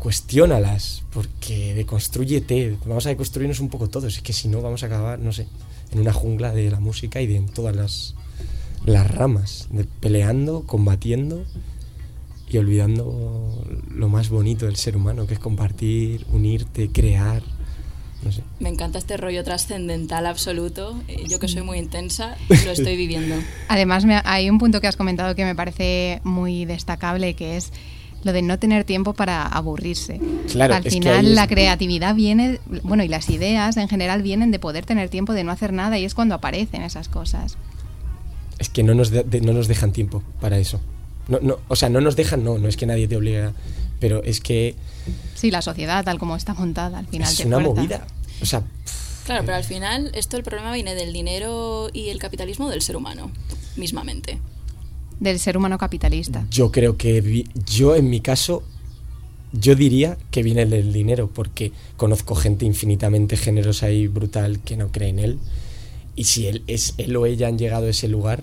cuestiónalas, 0.00 1.04
porque 1.12 1.72
deconstruyete, 1.74 2.76
vamos 2.84 3.06
a 3.06 3.10
deconstruirnos 3.10 3.60
un 3.60 3.70
poco 3.70 3.88
todos, 3.88 4.16
es 4.16 4.22
que 4.22 4.32
si 4.32 4.48
no 4.48 4.60
vamos 4.60 4.82
a 4.82 4.86
acabar, 4.86 5.20
no 5.20 5.32
sé, 5.32 5.46
en 5.92 6.00
una 6.00 6.12
jungla 6.12 6.52
de 6.52 6.68
la 6.68 6.80
música 6.80 7.20
y 7.20 7.28
de 7.28 7.36
en 7.36 7.46
todas 7.46 7.76
las, 7.76 8.16
las 8.84 9.08
ramas, 9.08 9.68
de 9.70 9.84
peleando, 9.84 10.64
combatiendo 10.66 11.44
y 12.50 12.58
olvidando 12.58 13.64
lo 13.88 14.08
más 14.08 14.30
bonito 14.30 14.66
del 14.66 14.74
ser 14.74 14.96
humano, 14.96 15.28
que 15.28 15.34
es 15.34 15.40
compartir, 15.40 16.26
unirte, 16.32 16.90
crear 16.90 17.44
me 18.60 18.68
encanta 18.68 18.98
este 18.98 19.16
rollo 19.16 19.42
trascendental 19.44 20.26
absoluto. 20.26 21.00
Eh, 21.08 21.24
yo 21.28 21.38
que 21.38 21.48
soy 21.48 21.62
muy 21.62 21.78
intensa, 21.78 22.36
lo 22.64 22.70
estoy 22.72 22.96
viviendo. 22.96 23.34
Además, 23.68 24.04
hay 24.24 24.50
un 24.50 24.58
punto 24.58 24.80
que 24.80 24.86
has 24.86 24.96
comentado 24.96 25.34
que 25.34 25.44
me 25.44 25.54
parece 25.54 26.20
muy 26.24 26.64
destacable, 26.64 27.34
que 27.34 27.56
es 27.56 27.72
lo 28.24 28.32
de 28.32 28.42
no 28.42 28.58
tener 28.58 28.84
tiempo 28.84 29.14
para 29.14 29.42
aburrirse. 29.42 30.20
Claro, 30.50 30.74
Al 30.74 30.84
final 30.84 31.34
la 31.34 31.46
creatividad 31.48 32.14
viene, 32.14 32.60
bueno, 32.82 33.02
y 33.02 33.08
las 33.08 33.28
ideas 33.30 33.76
en 33.76 33.88
general 33.88 34.22
vienen 34.22 34.50
de 34.50 34.58
poder 34.58 34.86
tener 34.86 35.08
tiempo 35.08 35.32
de 35.32 35.44
no 35.44 35.52
hacer 35.52 35.72
nada 35.72 35.98
y 35.98 36.04
es 36.04 36.14
cuando 36.14 36.34
aparecen 36.34 36.82
esas 36.82 37.08
cosas. 37.08 37.56
Es 38.58 38.68
que 38.68 38.84
no 38.84 38.94
nos, 38.94 39.10
no 39.12 39.52
nos 39.52 39.66
dejan 39.66 39.92
tiempo 39.92 40.22
para 40.40 40.58
eso. 40.58 40.80
No, 41.28 41.38
no, 41.40 41.58
o 41.68 41.76
sea, 41.76 41.88
no 41.88 42.00
nos 42.00 42.16
dejan, 42.16 42.44
no, 42.44 42.58
no 42.58 42.68
es 42.68 42.76
que 42.76 42.86
nadie 42.86 43.08
te 43.08 43.16
obligue, 43.16 43.50
pero 44.02 44.20
es 44.24 44.40
que... 44.40 44.74
Sí, 45.36 45.52
la 45.52 45.62
sociedad 45.62 46.04
tal 46.04 46.18
como 46.18 46.34
está 46.34 46.54
montada 46.54 46.98
al 46.98 47.06
final. 47.06 47.32
Es 47.32 47.38
una 47.44 47.60
movida. 47.60 48.04
O 48.40 48.46
sea... 48.46 48.64
Claro, 49.26 49.44
pero 49.44 49.56
al 49.56 49.62
final 49.62 50.10
esto 50.16 50.36
el 50.36 50.42
problema 50.42 50.72
viene 50.72 50.96
del 50.96 51.12
dinero 51.12 51.88
y 51.92 52.08
el 52.08 52.18
capitalismo 52.18 52.68
del 52.68 52.82
ser 52.82 52.96
humano, 52.96 53.30
mismamente. 53.76 54.40
Del 55.20 55.38
ser 55.38 55.56
humano 55.56 55.78
capitalista. 55.78 56.44
Yo 56.50 56.72
creo 56.72 56.96
que 56.96 57.44
yo 57.64 57.94
en 57.94 58.10
mi 58.10 58.20
caso 58.20 58.64
yo 59.52 59.76
diría 59.76 60.18
que 60.32 60.42
viene 60.42 60.66
del 60.66 60.92
dinero, 60.92 61.30
porque 61.32 61.70
conozco 61.96 62.34
gente 62.34 62.64
infinitamente 62.64 63.36
generosa 63.36 63.88
y 63.90 64.08
brutal 64.08 64.58
que 64.58 64.76
no 64.76 64.90
cree 64.90 65.10
en 65.10 65.20
él. 65.20 65.38
Y 66.16 66.24
si 66.24 66.48
él, 66.48 66.64
es, 66.66 66.94
él 66.98 67.14
o 67.16 67.24
ella 67.24 67.46
han 67.46 67.56
llegado 67.56 67.86
a 67.86 67.90
ese 67.90 68.08
lugar, 68.08 68.42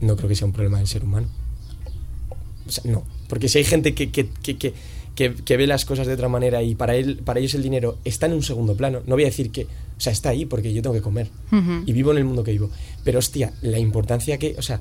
no 0.00 0.16
creo 0.16 0.30
que 0.30 0.36
sea 0.36 0.46
un 0.46 0.54
problema 0.54 0.78
del 0.78 0.88
ser 0.88 1.04
humano. 1.04 1.28
O 2.66 2.70
sea, 2.72 2.90
no. 2.90 3.04
Porque 3.28 3.48
si 3.48 3.58
hay 3.58 3.64
gente 3.64 3.94
que, 3.94 4.10
que, 4.10 4.28
que, 4.42 4.74
que, 5.14 5.56
ve 5.56 5.66
las 5.66 5.84
cosas 5.84 6.06
de 6.06 6.14
otra 6.14 6.28
manera 6.28 6.62
y 6.62 6.74
para, 6.74 6.96
él, 6.96 7.20
para 7.24 7.40
ellos 7.40 7.54
el 7.54 7.62
dinero 7.62 7.98
está 8.04 8.26
en 8.26 8.32
un 8.32 8.42
segundo 8.42 8.76
plano, 8.76 9.00
no 9.06 9.14
voy 9.14 9.24
a 9.24 9.26
decir 9.26 9.50
que, 9.50 9.64
o 9.64 10.00
sea, 10.00 10.12
está 10.12 10.30
ahí 10.30 10.44
porque 10.44 10.72
yo 10.72 10.82
tengo 10.82 10.94
que 10.94 11.02
comer 11.02 11.28
y 11.86 11.92
vivo 11.92 12.12
en 12.12 12.18
el 12.18 12.24
mundo 12.24 12.42
que 12.44 12.52
vivo. 12.52 12.70
Pero 13.04 13.18
hostia, 13.18 13.52
la 13.62 13.78
importancia 13.78 14.38
que, 14.38 14.54
o 14.58 14.62
sea, 14.62 14.80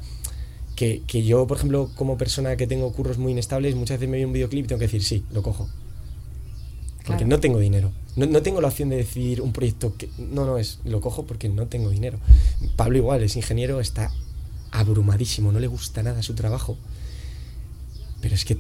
que, 0.76 1.04
que, 1.06 1.24
yo, 1.24 1.46
por 1.46 1.58
ejemplo, 1.58 1.92
como 1.96 2.18
persona 2.18 2.56
que 2.58 2.68
tengo 2.68 2.92
curros 2.94 3.18
muy 3.18 3.32
inestables, 3.32 3.76
muchas 3.76 4.00
veces 4.00 4.10
me 4.10 4.18
veo 4.18 4.28
un 4.28 4.34
videoclip 4.34 4.66
y 4.66 4.68
tengo 4.68 4.80
que 4.80 4.86
decir, 4.86 5.04
sí, 5.04 5.24
lo 5.32 5.44
cojo. 5.44 5.70
Porque 7.06 7.26
no 7.26 7.40
tengo 7.40 7.60
dinero. 7.60 7.92
No, 8.16 8.26
no, 8.26 8.42
tengo 8.42 8.62
la 8.62 8.70
opción 8.70 8.90
de 8.90 8.96
decir 8.96 9.42
un 9.42 9.52
proyecto 9.52 9.96
que... 9.98 10.10
No, 10.18 10.46
no, 10.46 10.58
es, 10.58 10.80
lo 10.86 11.02
cojo 11.02 11.26
porque 11.26 11.50
no 11.50 11.68
tengo 11.68 11.90
dinero. 11.90 12.18
Pablo 12.76 12.98
igual, 12.98 13.24
es 13.24 13.36
ingeniero, 13.36 13.82
está 13.82 14.12
abrumadísimo, 14.72 15.52
no 15.52 15.60
le 15.60 15.68
gusta 15.68 16.02
nada 16.02 16.24
su 16.24 16.34
trabajo. 16.34 16.78
Pero 18.24 18.36
es 18.36 18.46
que 18.46 18.58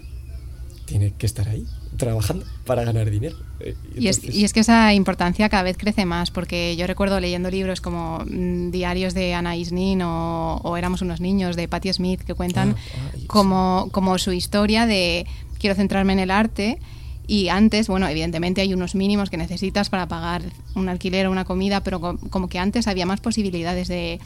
tiene 0.85 1.13
que 1.17 1.25
estar 1.25 1.47
ahí 1.47 1.65
trabajando 1.97 2.45
para 2.65 2.83
ganar 2.83 3.09
dinero. 3.09 3.37
Eh, 3.61 3.75
y, 3.95 4.09
es, 4.09 4.21
y, 4.23 4.43
es, 4.43 4.51
que 4.51 4.59
esa 4.59 4.93
importancia 4.93 5.47
cada 5.47 5.63
vez 5.63 5.77
crece 5.77 6.05
más, 6.05 6.31
porque 6.31 6.75
yo 6.75 6.85
recuerdo 6.85 7.19
leyendo 7.21 7.49
libros 7.49 7.79
como 7.79 8.19
mm, 8.25 8.71
Diarios 8.71 9.13
de 9.13 9.33
Anais 9.33 9.71
Nin 9.71 10.01
o, 10.03 10.75
Éramos 10.77 11.01
unos 11.01 11.21
niños 11.21 11.55
de 11.55 11.69
Patti 11.69 11.93
Smith 11.93 12.21
que 12.21 12.33
cuentan 12.33 12.75
ah, 12.75 13.17
como, 13.27 13.87
como 13.91 14.17
su 14.17 14.33
historia 14.33 14.85
de 14.85 15.25
quiero 15.59 15.75
centrarme 15.75 16.11
en 16.11 16.19
el 16.19 16.31
arte 16.31 16.77
y 17.25 17.47
antes, 17.47 17.87
bueno, 17.87 18.07
evidentemente 18.07 18.59
hay 18.59 18.73
unos 18.73 18.95
mínimos 18.95 19.29
que 19.29 19.37
necesitas 19.37 19.89
para 19.89 20.07
pagar 20.09 20.41
un 20.75 20.89
alquiler 20.89 21.27
o 21.27 21.31
una 21.31 21.45
comida, 21.45 21.81
pero 21.81 22.17
como 22.29 22.49
que 22.49 22.59
antes 22.59 22.87
había 22.87 23.05
más 23.05 23.21
posibilidades 23.21 23.87
de 23.87 24.19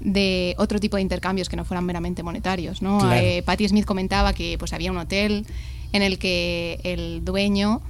de 0.00 0.54
otro 0.58 0.78
tipo 0.78 0.96
de 0.96 1.02
intercambios 1.02 1.48
que 1.48 1.56
no 1.56 1.64
fueran 1.64 1.84
meramente 1.84 2.22
monetarios. 2.22 2.82
¿no? 2.82 3.12
Eh, 3.12 3.42
Patti 3.44 3.68
Smith 3.68 3.84
comentaba 3.84 4.32
que 4.32 4.56
pues, 4.58 4.72
había 4.72 4.90
un 4.90 4.98
hotel 4.98 5.46
en 5.92 6.02
el 6.02 6.18
que 6.18 6.80
el 6.82 7.24
dueño 7.24 7.80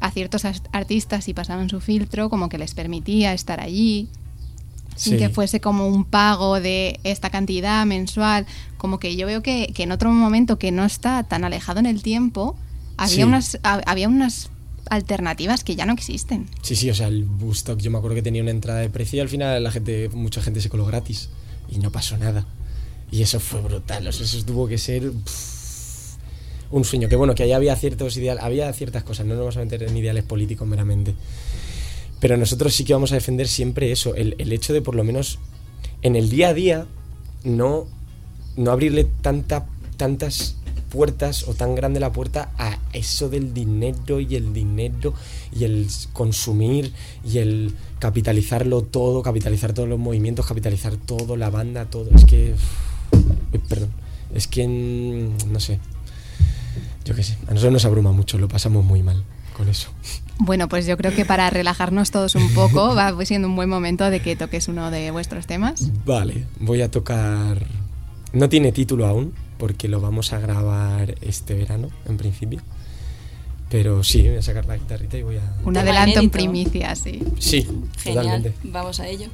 a 0.00 0.10
ciertos 0.10 0.44
artistas, 0.44 1.24
si 1.24 1.32
pasaban 1.32 1.70
su 1.70 1.80
filtro, 1.80 2.28
como 2.28 2.48
que 2.48 2.58
les 2.58 2.74
permitía 2.74 3.32
estar 3.32 3.60
allí, 3.60 4.08
sin 4.96 5.16
que 5.16 5.28
fuese 5.28 5.60
como 5.60 5.88
un 5.88 6.04
pago 6.04 6.60
de 6.60 7.00
esta 7.04 7.30
cantidad 7.30 7.86
mensual. 7.86 8.46
Como 8.76 9.00
que 9.00 9.16
yo 9.16 9.26
veo 9.26 9.42
que, 9.42 9.72
en 9.76 9.92
otro 9.92 10.10
momento 10.10 10.58
que 10.58 10.72
no 10.72 10.84
está 10.84 11.22
tan 11.22 11.42
alejado 11.42 11.80
en 11.80 11.86
el 11.86 12.02
tiempo, 12.02 12.54
había, 12.98 13.24
unas, 13.24 13.58
había 13.62 14.08
unas 14.08 14.50
alternativas 14.90 15.64
que 15.64 15.74
ya 15.74 15.86
no 15.86 15.94
existen. 15.94 16.48
Sí, 16.60 16.76
sí, 16.76 16.90
o 16.90 16.94
sea, 16.94 17.08
el 17.08 17.24
Bustock 17.24 17.80
yo 17.80 17.90
me 17.90 17.96
acuerdo 17.96 18.16
que 18.16 18.22
tenía 18.22 18.42
una 18.42 18.50
entrada 18.50 18.80
de 18.80 18.90
precio 18.90 19.16
y 19.16 19.20
al 19.20 19.28
final 19.30 19.62
la 19.62 19.70
gente, 19.70 20.10
mucha 20.10 20.42
gente 20.42 20.60
se 20.60 20.68
coló 20.68 20.84
gratis 20.84 21.30
y 21.68 21.78
no 21.78 21.90
pasó 21.90 22.16
nada. 22.16 22.46
Y 23.10 23.22
eso 23.22 23.40
fue 23.40 23.60
brutal, 23.60 24.06
eso 24.06 24.44
tuvo 24.44 24.66
que 24.66 24.78
ser 24.78 25.12
un 26.70 26.84
sueño. 26.84 27.08
Que 27.08 27.16
bueno, 27.16 27.34
que 27.34 27.44
ahí 27.44 27.52
había 27.52 27.76
ciertos 27.76 28.16
ideales, 28.16 28.42
había 28.42 28.72
ciertas 28.72 29.04
cosas, 29.04 29.26
no 29.26 29.34
nos 29.34 29.40
vamos 29.40 29.56
a 29.56 29.60
meter 29.60 29.82
en 29.84 29.96
ideales 29.96 30.24
políticos 30.24 30.66
meramente. 30.66 31.14
Pero 32.20 32.36
nosotros 32.36 32.74
sí 32.74 32.84
que 32.84 32.92
vamos 32.92 33.12
a 33.12 33.16
defender 33.16 33.48
siempre 33.48 33.92
eso, 33.92 34.14
el, 34.14 34.34
el 34.38 34.52
hecho 34.52 34.72
de 34.72 34.82
por 34.82 34.94
lo 34.94 35.04
menos 35.04 35.38
en 36.02 36.16
el 36.16 36.30
día 36.30 36.48
a 36.48 36.54
día 36.54 36.86
no 37.44 37.86
no 38.56 38.70
abrirle 38.70 39.04
tanta, 39.04 39.66
tantas 39.96 40.56
puertas 40.94 41.48
o 41.48 41.54
tan 41.54 41.74
grande 41.74 41.98
la 41.98 42.12
puerta 42.12 42.52
a 42.56 42.78
eso 42.92 43.28
del 43.28 43.52
dinero 43.52 44.20
y 44.20 44.36
el 44.36 44.52
dinero 44.52 45.12
y 45.52 45.64
el 45.64 45.88
consumir 46.12 46.92
y 47.24 47.38
el 47.38 47.74
capitalizarlo 47.98 48.82
todo, 48.82 49.20
capitalizar 49.20 49.72
todos 49.72 49.88
los 49.88 49.98
movimientos, 49.98 50.46
capitalizar 50.46 50.94
todo, 50.94 51.36
la 51.36 51.50
banda, 51.50 51.86
todo. 51.86 52.10
Es 52.14 52.24
que... 52.24 52.54
Perdón. 53.68 53.90
Es 54.32 54.46
que... 54.46 54.68
Mm, 54.68 55.52
no 55.52 55.58
sé. 55.58 55.80
Yo 57.04 57.16
qué 57.16 57.24
sé. 57.24 57.38
A 57.48 57.50
nosotros 57.50 57.72
nos 57.72 57.84
abruma 57.84 58.12
mucho, 58.12 58.38
lo 58.38 58.46
pasamos 58.46 58.84
muy 58.84 59.02
mal 59.02 59.24
con 59.56 59.68
eso. 59.68 59.88
Bueno, 60.38 60.68
pues 60.68 60.86
yo 60.86 60.96
creo 60.96 61.12
que 61.12 61.24
para 61.24 61.50
relajarnos 61.50 62.12
todos 62.12 62.36
un 62.36 62.54
poco 62.54 62.94
va 62.94 63.12
siendo 63.24 63.48
un 63.48 63.56
buen 63.56 63.68
momento 63.68 64.10
de 64.10 64.20
que 64.20 64.36
toques 64.36 64.68
uno 64.68 64.92
de 64.92 65.10
vuestros 65.10 65.48
temas. 65.48 65.90
Vale, 66.06 66.46
voy 66.60 66.82
a 66.82 66.90
tocar... 66.90 67.66
No 68.32 68.48
tiene 68.48 68.72
título 68.72 69.06
aún, 69.06 69.32
porque 69.58 69.88
lo 69.88 70.00
vamos 70.00 70.32
a 70.32 70.38
grabar 70.38 71.14
este 71.20 71.54
verano, 71.54 71.90
en 72.06 72.16
principio. 72.16 72.60
Pero 73.70 74.04
sí, 74.04 74.26
voy 74.28 74.36
a 74.36 74.42
sacar 74.42 74.66
la 74.66 74.76
guitarrita 74.76 75.18
y 75.18 75.22
voy 75.22 75.36
a... 75.36 75.54
Un 75.64 75.76
adelanto 75.76 76.20
en 76.20 76.30
primicia, 76.30 76.94
sí. 76.94 77.22
Sí, 77.38 77.66
Genial, 77.98 78.54
vamos 78.62 79.00
a 79.00 79.08
ello. 79.08 79.28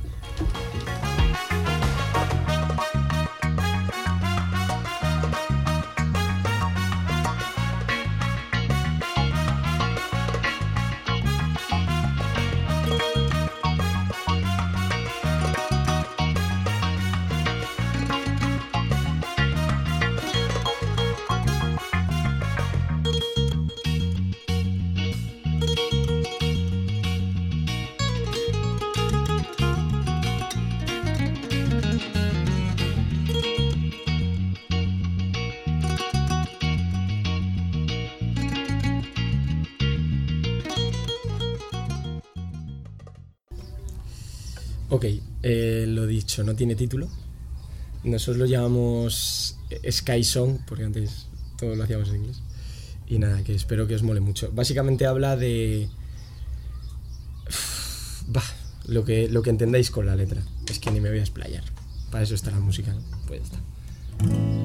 Eh, 45.42 45.84
lo 45.88 46.06
dicho, 46.06 46.44
no 46.44 46.54
tiene 46.54 46.74
título. 46.74 47.08
Nosotros 48.04 48.38
lo 48.38 48.46
llamamos 48.46 49.56
Sky 49.90 50.24
Song, 50.24 50.58
porque 50.66 50.84
antes 50.84 51.26
todo 51.58 51.74
lo 51.74 51.84
hacíamos 51.84 52.08
en 52.10 52.16
inglés. 52.16 52.42
Y 53.06 53.18
nada, 53.18 53.42
que 53.42 53.54
espero 53.54 53.86
que 53.86 53.94
os 53.94 54.02
mole 54.02 54.20
mucho. 54.20 54.50
Básicamente 54.52 55.06
habla 55.06 55.36
de... 55.36 55.88
Bah, 58.28 58.44
lo 58.86 59.04
que, 59.04 59.28
lo 59.28 59.42
que 59.42 59.50
entendáis 59.50 59.90
con 59.90 60.06
la 60.06 60.14
letra. 60.14 60.42
Es 60.68 60.78
que 60.78 60.90
ni 60.90 61.00
me 61.00 61.08
voy 61.08 61.18
a 61.18 61.22
explayar. 61.22 61.64
Para 62.10 62.22
eso 62.22 62.34
está 62.34 62.50
la 62.50 62.60
música, 62.60 62.92
¿no? 62.92 63.02
Pues 63.26 63.40
ya 63.40 63.46
está. 63.46 64.59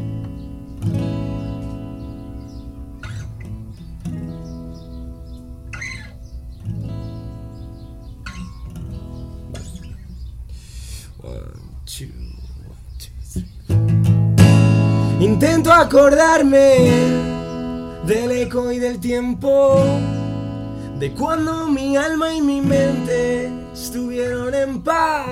Acordarme 15.85 16.89
del 18.07 18.31
eco 18.31 18.71
y 18.71 18.79
del 18.79 18.99
tiempo, 18.99 19.83
de 20.97 21.11
cuando 21.11 21.67
mi 21.67 21.95
alma 21.95 22.33
y 22.33 22.41
mi 22.41 22.59
mente 22.59 23.51
estuvieron 23.71 24.55
en 24.55 24.81
paz. 24.81 25.27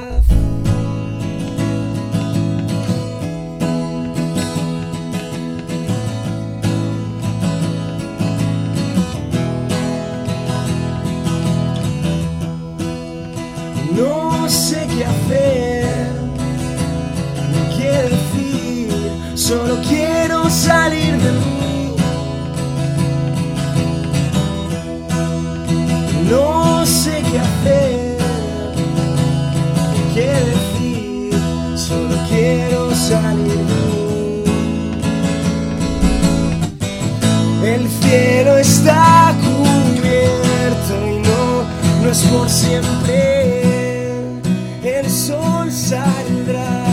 No 13.96 14.48
sé 14.48 14.88
qué 14.96 15.06
hacer, 15.06 16.06
qué 17.76 17.92
decir, 18.10 18.92
solo 19.36 19.80
quiero 19.88 20.33
salir 20.64 21.14
de 21.26 21.32
mí. 21.40 21.96
No 26.30 26.86
sé 26.86 27.22
qué 27.30 27.40
hacer, 27.48 28.18
qué 30.14 30.30
decir, 30.52 31.34
solo 31.76 32.16
quiero 32.30 32.96
salir 32.96 33.62
de 33.72 33.78
mí. 33.90 34.44
El 37.76 37.84
cielo 38.02 38.58
está 38.58 39.34
cubierto 39.46 40.94
y 41.12 41.20
no, 41.28 41.44
no 42.04 42.10
es 42.10 42.22
por 42.32 42.50
siempre 42.50 43.64
el 44.84 45.10
sol 45.10 45.72
saldrá 45.72 46.93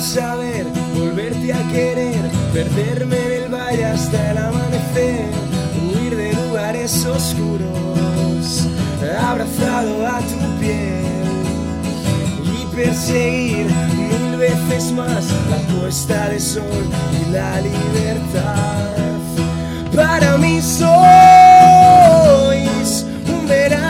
ver, 0.00 0.66
volverte 0.94 1.52
a 1.52 1.62
querer, 1.68 2.30
perderme 2.54 3.16
en 3.16 3.32
el 3.42 3.50
valle 3.52 3.84
hasta 3.84 4.30
el 4.30 4.38
amanecer, 4.38 5.26
huir 5.76 6.16
de 6.16 6.32
lugares 6.32 7.04
oscuros, 7.04 8.66
abrazado 9.20 10.06
a 10.06 10.20
tu 10.20 10.58
piel 10.58 11.04
y 12.42 12.64
perseguir 12.74 13.66
mil 13.94 14.38
veces 14.38 14.90
más 14.92 15.26
la 15.50 15.58
puesta 15.74 16.30
de 16.30 16.40
sol 16.40 16.86
y 17.20 17.30
la 17.30 17.60
libertad. 17.60 18.94
Para 19.94 20.38
mí 20.38 20.62
sois 20.62 20.86
un 23.28 23.46
verano 23.46 23.89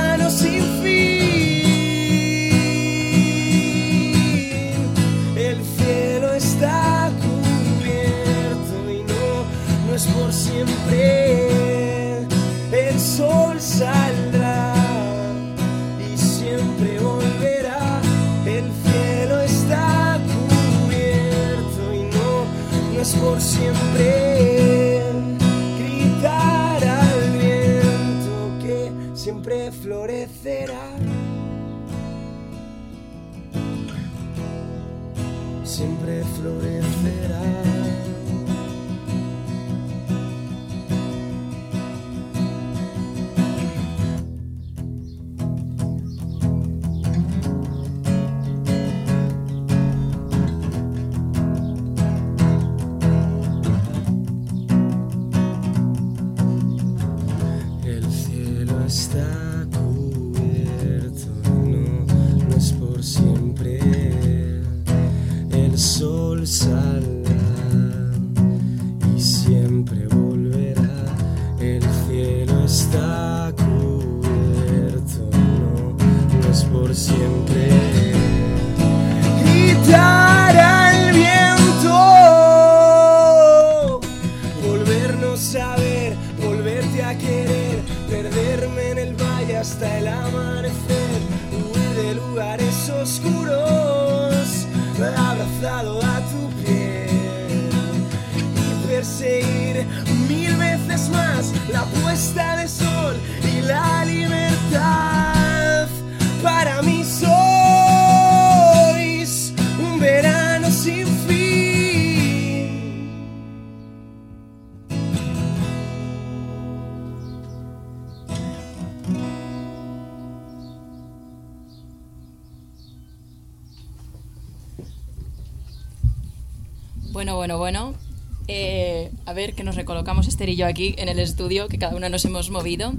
recolocamos 130.01 130.29
Esther 130.29 130.49
y 130.49 130.57
yo 130.57 130.67
aquí 130.67 130.95
en 130.97 131.11
el 131.11 131.19
estudio, 131.19 131.69
que 131.69 131.77
cada 131.79 131.95
una 131.95 132.09
nos 132.09 132.25
hemos 132.25 132.49
movido. 132.49 132.95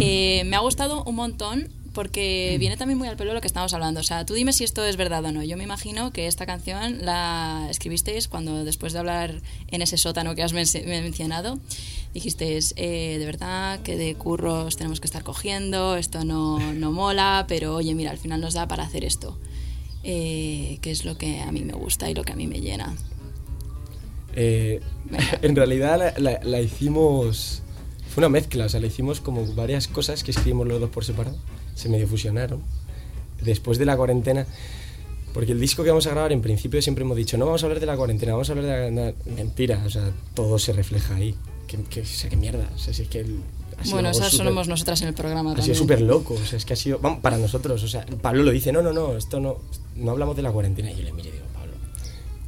Eh, 0.00 0.44
me 0.46 0.56
ha 0.56 0.60
gustado 0.60 1.04
un 1.04 1.14
montón 1.14 1.68
porque 1.92 2.56
viene 2.58 2.78
también 2.78 2.96
muy 2.98 3.06
al 3.06 3.16
pelo 3.18 3.34
lo 3.34 3.42
que 3.42 3.46
estamos 3.46 3.74
hablando. 3.74 4.00
O 4.00 4.02
sea, 4.02 4.24
tú 4.24 4.32
dime 4.32 4.54
si 4.54 4.64
esto 4.64 4.82
es 4.82 4.96
verdad 4.96 5.22
o 5.26 5.30
no. 5.30 5.42
Yo 5.42 5.58
me 5.58 5.64
imagino 5.64 6.10
que 6.10 6.26
esta 6.26 6.46
canción 6.46 7.04
la 7.04 7.66
escribisteis 7.68 8.28
cuando 8.28 8.64
después 8.64 8.94
de 8.94 9.00
hablar 9.00 9.42
en 9.68 9.82
ese 9.82 9.98
sótano 9.98 10.34
que 10.34 10.42
has 10.42 10.54
men- 10.54 10.66
mencionado, 10.86 11.58
dijisteis, 12.14 12.72
eh, 12.78 13.16
de 13.18 13.26
verdad 13.26 13.80
que 13.80 13.98
de 13.98 14.14
curros 14.14 14.78
tenemos 14.78 15.00
que 15.00 15.06
estar 15.06 15.22
cogiendo, 15.24 15.96
esto 15.96 16.24
no, 16.24 16.72
no 16.72 16.92
mola, 16.92 17.44
pero 17.46 17.74
oye, 17.74 17.94
mira, 17.94 18.10
al 18.10 18.18
final 18.18 18.40
nos 18.40 18.54
da 18.54 18.66
para 18.66 18.84
hacer 18.84 19.04
esto. 19.04 19.38
Eh, 20.02 20.78
que 20.80 20.90
es 20.92 21.04
lo 21.04 21.16
que 21.18 21.42
a 21.42 21.52
mí 21.52 21.60
me 21.60 21.74
gusta 21.74 22.10
y 22.10 22.14
lo 22.14 22.24
que 22.24 22.32
a 22.32 22.36
mí 22.36 22.46
me 22.46 22.60
llena. 22.62 22.96
Eh, 24.34 24.80
en 25.42 25.56
realidad 25.56 25.98
la, 25.98 26.14
la- 26.18 26.40
la 26.44 26.60
hicimos. 26.60 27.62
Fue 28.14 28.20
una 28.20 28.28
mezcla, 28.28 28.66
o 28.66 28.68
sea, 28.68 28.78
la 28.80 28.86
hicimos 28.88 29.20
como 29.20 29.46
varias 29.54 29.88
cosas 29.88 30.22
que 30.22 30.30
escribimos 30.32 30.66
los 30.68 30.80
dos 30.80 30.90
por 30.90 31.04
separado. 31.04 31.36
Se 31.74 31.88
medio 31.88 32.06
fusionaron. 32.06 32.60
Después 33.40 33.78
de 33.78 33.86
la 33.86 33.96
cuarentena. 33.96 34.46
Porque 35.32 35.52
el 35.52 35.60
disco 35.60 35.82
que 35.82 35.88
vamos 35.88 36.06
a 36.06 36.10
grabar, 36.10 36.30
en 36.30 36.42
principio 36.42 36.82
siempre 36.82 37.04
hemos 37.04 37.16
dicho, 37.16 37.38
no 37.38 37.46
vamos 37.46 37.62
a 37.62 37.66
hablar 37.66 37.80
de 37.80 37.86
la 37.86 37.96
cuarentena, 37.96 38.32
vamos 38.32 38.50
a 38.50 38.52
hablar 38.52 38.66
de 38.66 38.90
la. 38.90 39.14
Mentira, 39.34 39.82
o 39.86 39.88
sea, 39.90 40.10
todo 40.34 40.58
se 40.58 40.74
refleja 40.74 41.16
ahí. 41.16 41.34
Que, 41.66 41.78
que, 41.84 42.02
o 42.02 42.04
sea, 42.06 42.28
qué 42.28 42.36
mierda. 42.36 42.68
O 42.74 42.78
sea, 42.78 42.92
si 42.92 43.02
es 43.02 43.08
que. 43.08 43.20
el- 43.20 43.40
Bueno, 43.90 44.10
esas 44.10 44.30
súper- 44.30 44.48
somos 44.48 44.68
nosotras 44.68 45.00
en 45.00 45.08
el 45.08 45.14
programa 45.14 45.52
Ha 45.52 45.54
también. 45.54 45.74
sido 45.74 45.84
súper 45.84 46.02
loco, 46.02 46.34
o 46.34 46.44
sea, 46.46 46.58
es 46.58 46.66
que 46.66 46.74
ha 46.74 46.76
sido. 46.76 46.98
Vamos, 46.98 47.20
para 47.20 47.38
nosotros, 47.38 47.82
o 47.82 47.88
sea, 47.88 48.04
Pablo 48.20 48.42
lo 48.42 48.50
dice, 48.50 48.72
no, 48.72 48.82
no, 48.82 48.92
no, 48.92 49.16
esto 49.16 49.40
no. 49.40 49.56
No 49.96 50.10
hablamos 50.10 50.36
de 50.36 50.42
la 50.42 50.52
cuarentena. 50.52 50.92
Y 50.92 50.96
yo 50.96 51.02
le 51.04 51.12
miro 51.14 51.30
y 51.30 51.32
digo, 51.32 51.44
Pablo, 51.54 51.72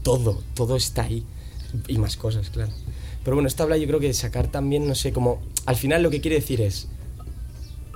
todo, 0.02 0.42
todo 0.54 0.76
está 0.76 1.04
ahí. 1.04 1.24
Y 1.88 1.98
más 1.98 2.16
cosas, 2.16 2.50
claro. 2.50 2.72
Pero 3.24 3.36
bueno, 3.36 3.46
esto 3.48 3.62
habla 3.62 3.76
yo 3.76 3.86
creo 3.86 4.00
que 4.00 4.12
sacar 4.12 4.48
también, 4.48 4.86
no 4.86 4.94
sé, 4.94 5.12
como. 5.12 5.40
Al 5.66 5.76
final 5.76 6.02
lo 6.02 6.10
que 6.10 6.20
quiere 6.20 6.36
decir 6.36 6.60
es. 6.60 6.88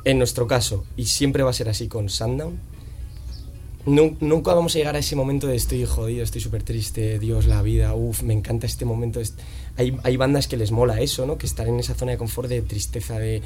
En 0.04 0.16
nuestro 0.18 0.46
caso, 0.46 0.84
y 0.96 1.04
siempre 1.06 1.42
va 1.42 1.50
a 1.50 1.52
ser 1.52 1.68
así 1.68 1.86
con 1.88 2.08
Sundown, 2.08 2.58
nu- 3.84 4.16
nunca 4.20 4.54
vamos 4.54 4.74
a 4.74 4.78
llegar 4.78 4.96
a 4.96 5.00
ese 5.00 5.16
momento 5.16 5.46
de 5.48 5.56
estoy 5.56 5.84
jodido, 5.84 6.22
estoy 6.22 6.40
súper 6.40 6.62
triste, 6.62 7.18
Dios, 7.18 7.46
la 7.46 7.60
vida, 7.62 7.94
uff, 7.94 8.22
me 8.22 8.32
encanta 8.32 8.66
este 8.66 8.84
momento. 8.84 9.20
Hay, 9.76 9.96
hay 10.02 10.16
bandas 10.16 10.48
que 10.48 10.56
les 10.56 10.70
mola 10.70 11.00
eso, 11.00 11.26
¿no? 11.26 11.36
Que 11.36 11.46
estar 11.46 11.66
en 11.68 11.78
esa 11.78 11.94
zona 11.94 12.12
de 12.12 12.18
confort, 12.18 12.48
de 12.48 12.62
tristeza, 12.62 13.18
de, 13.18 13.42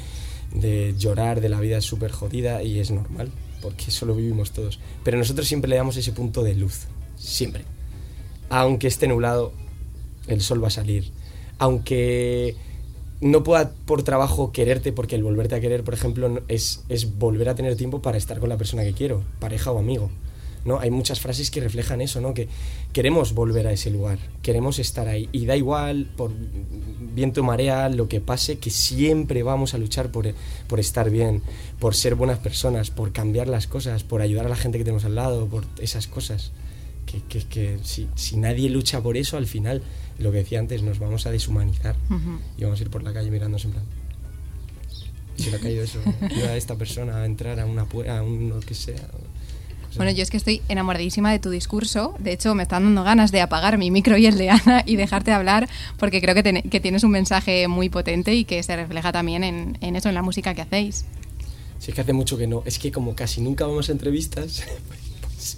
de 0.53 0.93
llorar, 0.97 1.41
de 1.41 1.49
la 1.49 1.59
vida 1.59 1.81
súper 1.81 2.11
jodida, 2.11 2.63
y 2.63 2.79
es 2.79 2.91
normal, 2.91 3.29
porque 3.61 3.85
eso 3.87 4.05
lo 4.05 4.15
vivimos 4.15 4.51
todos. 4.51 4.79
Pero 5.03 5.17
nosotros 5.17 5.47
siempre 5.47 5.69
le 5.69 5.75
damos 5.75 5.97
ese 5.97 6.11
punto 6.13 6.43
de 6.43 6.55
luz, 6.55 6.81
siempre. 7.17 7.65
Aunque 8.49 8.87
esté 8.87 9.07
nublado, 9.07 9.51
el 10.27 10.41
sol 10.41 10.63
va 10.63 10.67
a 10.67 10.71
salir. 10.71 11.11
Aunque 11.59 12.55
no 13.21 13.43
pueda 13.43 13.71
por 13.85 14.03
trabajo 14.03 14.51
quererte, 14.51 14.91
porque 14.91 15.15
el 15.15 15.23
volverte 15.23 15.55
a 15.55 15.61
querer, 15.61 15.83
por 15.83 15.93
ejemplo, 15.93 16.41
es, 16.47 16.83
es 16.89 17.17
volver 17.17 17.49
a 17.49 17.55
tener 17.55 17.75
tiempo 17.75 18.01
para 18.01 18.17
estar 18.17 18.39
con 18.39 18.49
la 18.49 18.57
persona 18.57 18.83
que 18.83 18.93
quiero, 18.93 19.23
pareja 19.39 19.71
o 19.71 19.79
amigo. 19.79 20.09
¿no? 20.65 20.79
Hay 20.79 20.91
muchas 20.91 21.19
frases 21.19 21.51
que 21.51 21.59
reflejan 21.59 22.01
eso, 22.01 22.21
¿no? 22.21 22.33
Que 22.33 22.47
queremos 22.93 23.33
volver 23.33 23.67
a 23.67 23.71
ese 23.71 23.89
lugar, 23.89 24.19
queremos 24.41 24.79
estar 24.79 25.07
ahí. 25.07 25.27
Y 25.31 25.45
da 25.45 25.55
igual, 25.55 26.09
por 26.15 26.31
viento 27.13 27.43
marea, 27.43 27.89
lo 27.89 28.07
que 28.07 28.21
pase, 28.21 28.59
que 28.59 28.69
siempre 28.69 29.43
vamos 29.43 29.73
a 29.73 29.77
luchar 29.77 30.11
por, 30.11 30.33
por 30.67 30.79
estar 30.79 31.09
bien, 31.09 31.41
por 31.79 31.95
ser 31.95 32.15
buenas 32.15 32.39
personas, 32.39 32.91
por 32.91 33.11
cambiar 33.11 33.47
las 33.47 33.67
cosas, 33.67 34.03
por 34.03 34.21
ayudar 34.21 34.45
a 34.45 34.49
la 34.49 34.55
gente 34.55 34.77
que 34.77 34.83
tenemos 34.83 35.05
al 35.05 35.15
lado, 35.15 35.47
por 35.47 35.65
esas 35.79 36.07
cosas. 36.07 36.51
Que, 37.05 37.21
que, 37.27 37.45
que 37.47 37.79
si, 37.83 38.07
si 38.15 38.37
nadie 38.37 38.69
lucha 38.69 39.01
por 39.01 39.17
eso, 39.17 39.37
al 39.37 39.45
final, 39.47 39.81
lo 40.19 40.31
que 40.31 40.37
decía 40.39 40.59
antes, 40.59 40.81
nos 40.83 40.99
vamos 40.99 41.25
a 41.25 41.31
deshumanizar 41.31 41.95
Ujú. 42.09 42.39
y 42.57 42.63
vamos 42.63 42.79
a 42.79 42.83
ir 42.83 42.89
por 42.89 43.03
la 43.03 43.13
calle 43.13 43.29
mirándose 43.29 43.67
en 43.67 43.73
plan. 43.73 43.85
"¿Y 45.37 45.43
Si 45.43 45.49
le 45.51 45.57
ha 45.57 45.59
caído 45.59 45.83
eso, 45.83 45.99
a 46.47 46.55
esta 46.55 46.75
persona 46.75 47.17
a 47.17 47.25
entrar 47.25 47.59
a 47.59 47.65
una 47.65 47.83
a 48.09 48.21
un 48.23 48.49
lo 48.49 48.59
que 48.61 48.73
sea. 48.73 49.07
Bueno, 49.95 50.11
yo 50.11 50.23
es 50.23 50.31
que 50.31 50.37
estoy 50.37 50.61
enamoradísima 50.69 51.31
de 51.31 51.37
tu 51.37 51.51
discurso. 51.51 52.15
De 52.17 52.31
hecho, 52.31 52.55
me 52.55 52.63
están 52.63 52.83
dando 52.83 53.03
ganas 53.03 53.31
de 53.31 53.41
apagar 53.41 53.77
mi 53.77 53.91
micro 53.91 54.17
y 54.17 54.25
el 54.25 54.39
de 54.39 54.49
Ana 54.49 54.81
y 54.87 54.95
dejarte 54.95 55.31
hablar, 55.31 55.69
porque 55.99 56.19
creo 56.19 56.33
que, 56.33 56.41
ten- 56.41 56.63
que 56.63 56.79
tienes 56.79 57.03
un 57.03 57.11
mensaje 57.11 57.67
muy 57.67 57.89
potente 57.89 58.33
y 58.33 58.43
que 58.43 58.63
se 58.63 58.75
refleja 58.75 59.11
también 59.11 59.43
en, 59.43 59.77
en 59.81 59.95
eso, 59.95 60.09
en 60.09 60.15
la 60.15 60.23
música 60.23 60.55
que 60.55 60.61
hacéis. 60.63 61.05
Si 61.77 61.91
es 61.91 61.95
que 61.95 62.01
hace 62.01 62.13
mucho 62.13 62.37
que 62.37 62.47
no. 62.47 62.63
Es 62.65 62.79
que 62.79 62.91
como 62.91 63.13
casi 63.15 63.41
nunca 63.41 63.67
vamos 63.67 63.89
a 63.89 63.91
entrevistas, 63.91 64.63
pues 65.35 65.57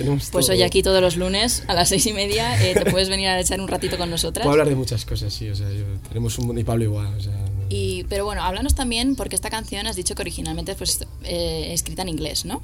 tenemos 0.00 0.30
Pues 0.30 0.46
todo- 0.46 0.56
hoy 0.56 0.62
aquí 0.62 0.82
todos 0.82 1.00
los 1.00 1.16
lunes 1.16 1.62
a 1.68 1.74
las 1.74 1.88
seis 1.88 2.06
y 2.06 2.12
media 2.12 2.60
eh, 2.66 2.74
te 2.74 2.90
puedes 2.90 3.08
venir 3.08 3.28
a 3.28 3.38
echar 3.40 3.60
un 3.60 3.68
ratito 3.68 3.96
con 3.98 4.10
nosotras. 4.10 4.44
Puedo 4.44 4.52
hablar 4.52 4.68
de 4.68 4.74
muchas 4.76 5.04
cosas, 5.04 5.32
sí. 5.32 5.48
O 5.50 5.54
sea, 5.54 5.70
yo- 5.70 5.84
tenemos 6.08 6.38
un 6.38 6.58
y 6.58 6.64
Pablo 6.64 6.84
igual. 6.84 7.14
O 7.14 7.20
sea, 7.20 7.32
Y, 7.68 8.04
pero 8.08 8.24
bueno, 8.24 8.42
háblanos 8.42 8.74
también, 8.74 9.14
porque 9.14 9.34
esta 9.36 9.50
canción 9.50 9.86
has 9.86 9.96
dicho 9.96 10.14
que 10.14 10.22
originalmente 10.22 10.74
fue 10.74 10.86
eh, 11.24 11.72
escrita 11.72 12.02
en 12.02 12.08
inglés, 12.08 12.44
¿no? 12.44 12.62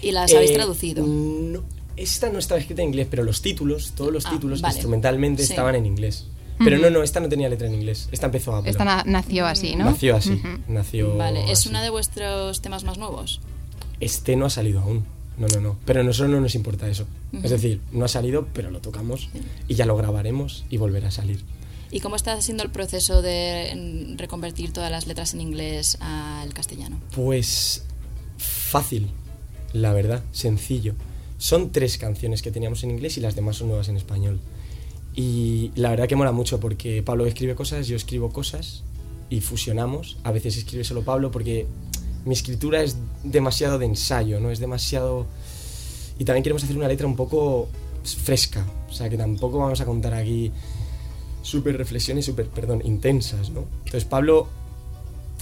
Y 0.00 0.12
las 0.12 0.32
habéis 0.32 0.52
Eh, 0.52 0.54
traducido. 0.54 1.04
no, 1.06 1.62
esta 1.96 2.30
no 2.30 2.38
estaba 2.38 2.60
escrita 2.60 2.82
en 2.82 2.88
inglés, 2.88 3.08
pero 3.10 3.24
los 3.24 3.42
títulos, 3.42 3.92
todos 3.96 4.12
los 4.12 4.24
Ah, 4.26 4.30
títulos 4.30 4.60
vale. 4.60 4.74
instrumentalmente 4.74 5.42
Sí. 5.44 5.52
estaban 5.52 5.74
en 5.74 5.84
inglés. 5.86 6.26
Pero 6.64 6.76
no, 6.78 6.90
no, 6.90 7.02
esta 7.04 7.20
no 7.20 7.28
tenía 7.28 7.48
letra 7.48 7.68
en 7.68 7.74
inglés. 7.74 8.08
Esta 8.10 8.26
empezó 8.26 8.56
a. 8.56 8.62
Esta 8.68 8.84
na- 8.84 9.04
nació 9.06 9.46
así, 9.46 9.76
¿no? 9.76 9.84
Nació 9.84 10.16
así. 10.16 10.40
Nació. 10.66 11.16
Vale, 11.16 11.44
¿es 11.52 11.60
así. 11.60 11.68
uno 11.68 11.80
de 11.82 11.90
vuestros 11.90 12.60
temas 12.62 12.82
más 12.82 12.98
nuevos? 12.98 13.40
Este 14.00 14.34
no 14.36 14.46
ha 14.46 14.50
salido 14.50 14.80
aún. 14.80 15.04
No, 15.38 15.46
no, 15.48 15.60
no. 15.60 15.76
Pero 15.84 16.00
a 16.00 16.02
nosotros 16.02 16.30
no 16.30 16.40
nos 16.40 16.54
importa 16.54 16.88
eso. 16.88 17.06
Es 17.42 17.50
decir, 17.50 17.80
no 17.92 18.04
ha 18.04 18.08
salido, 18.08 18.48
pero 18.52 18.70
lo 18.70 18.80
tocamos 18.80 19.30
y 19.68 19.74
ya 19.74 19.86
lo 19.86 19.96
grabaremos 19.96 20.64
y 20.68 20.76
volverá 20.76 21.08
a 21.08 21.12
salir. 21.12 21.44
¿Y 21.90 22.00
cómo 22.00 22.16
está 22.16 22.40
siendo 22.42 22.64
el 22.64 22.70
proceso 22.70 23.22
de 23.22 24.14
reconvertir 24.16 24.72
todas 24.72 24.90
las 24.90 25.06
letras 25.06 25.32
en 25.34 25.40
inglés 25.40 25.96
al 26.00 26.52
castellano? 26.52 27.00
Pues 27.14 27.84
fácil, 28.36 29.08
la 29.72 29.92
verdad, 29.92 30.22
sencillo. 30.32 30.94
Son 31.38 31.70
tres 31.70 31.96
canciones 31.96 32.42
que 32.42 32.50
teníamos 32.50 32.82
en 32.82 32.90
inglés 32.90 33.16
y 33.16 33.20
las 33.20 33.36
demás 33.36 33.56
son 33.56 33.68
nuevas 33.68 33.88
en 33.88 33.96
español. 33.96 34.40
Y 35.14 35.70
la 35.76 35.90
verdad 35.90 36.08
que 36.08 36.16
mola 36.16 36.32
mucho 36.32 36.60
porque 36.60 37.02
Pablo 37.02 37.26
escribe 37.26 37.54
cosas, 37.54 37.86
yo 37.86 37.96
escribo 37.96 38.30
cosas 38.32 38.82
y 39.30 39.40
fusionamos. 39.40 40.18
A 40.24 40.32
veces 40.32 40.56
escribe 40.56 40.84
solo 40.84 41.02
Pablo 41.02 41.30
porque 41.30 41.66
mi 42.28 42.34
escritura 42.34 42.82
es 42.82 42.96
demasiado 43.24 43.78
de 43.78 43.86
ensayo, 43.86 44.38
¿no? 44.38 44.50
Es 44.50 44.58
demasiado... 44.58 45.26
Y 46.18 46.24
también 46.24 46.42
queremos 46.42 46.62
hacer 46.62 46.76
una 46.76 46.86
letra 46.86 47.06
un 47.06 47.16
poco 47.16 47.68
fresca, 48.04 48.66
o 48.88 48.92
sea 48.92 49.08
que 49.08 49.16
tampoco 49.16 49.58
vamos 49.58 49.80
a 49.80 49.86
contar 49.86 50.14
aquí 50.14 50.52
súper 51.42 51.78
reflexiones, 51.78 52.26
súper, 52.26 52.48
perdón, 52.48 52.82
intensas, 52.84 53.50
¿no? 53.50 53.64
Entonces 53.78 54.04
Pablo 54.04 54.46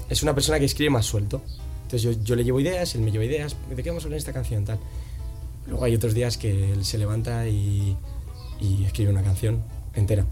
es 0.09 0.22
una 0.22 0.35
persona 0.35 0.61
que 0.61 0.66
escribe 0.66 0.90
más 0.90 1.07
suelto. 1.07 1.42
Entonces 1.83 2.03
yo, 2.03 2.12
yo 2.22 2.37
le 2.37 2.44
llevo 2.44 2.61
ideas, 2.61 2.94
él 2.94 3.01
me 3.01 3.11
lleva 3.11 3.25
ideas, 3.25 3.57
¿de 3.68 3.83
qué 3.83 3.90
vamos 3.90 4.05
a 4.05 4.07
hablar 4.07 4.16
en 4.16 4.20
esta 4.20 4.33
canción? 4.33 4.64
Tal. 4.64 4.79
Luego 5.66 5.85
hay 5.85 5.96
otros 5.96 6.14
días 6.14 6.38
que 6.38 6.72
él 6.72 6.85
se 6.85 6.99
levanta 6.99 7.49
y, 7.49 7.96
y 8.61 8.85
escribe 8.85 9.11
una 9.11 9.25
canción 9.25 9.64
entera. 9.94 10.25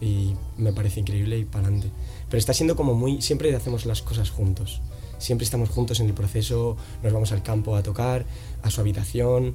Y 0.00 0.34
me 0.56 0.72
parece 0.72 1.00
increíble 1.00 1.38
y 1.38 1.44
para 1.44 1.66
adelante. 1.66 1.90
Pero 2.28 2.38
está 2.38 2.52
siendo 2.52 2.74
como 2.74 2.94
muy... 2.94 3.22
Siempre 3.22 3.54
hacemos 3.54 3.86
las 3.86 4.02
cosas 4.02 4.30
juntos. 4.30 4.80
Siempre 5.20 5.44
estamos 5.44 5.68
juntos 5.68 6.00
en 6.00 6.06
el 6.06 6.14
proceso, 6.14 6.76
nos 7.02 7.12
vamos 7.12 7.30
al 7.30 7.42
campo 7.42 7.76
a 7.76 7.82
tocar, 7.82 8.24
a 8.62 8.70
su 8.70 8.80
habitación. 8.80 9.54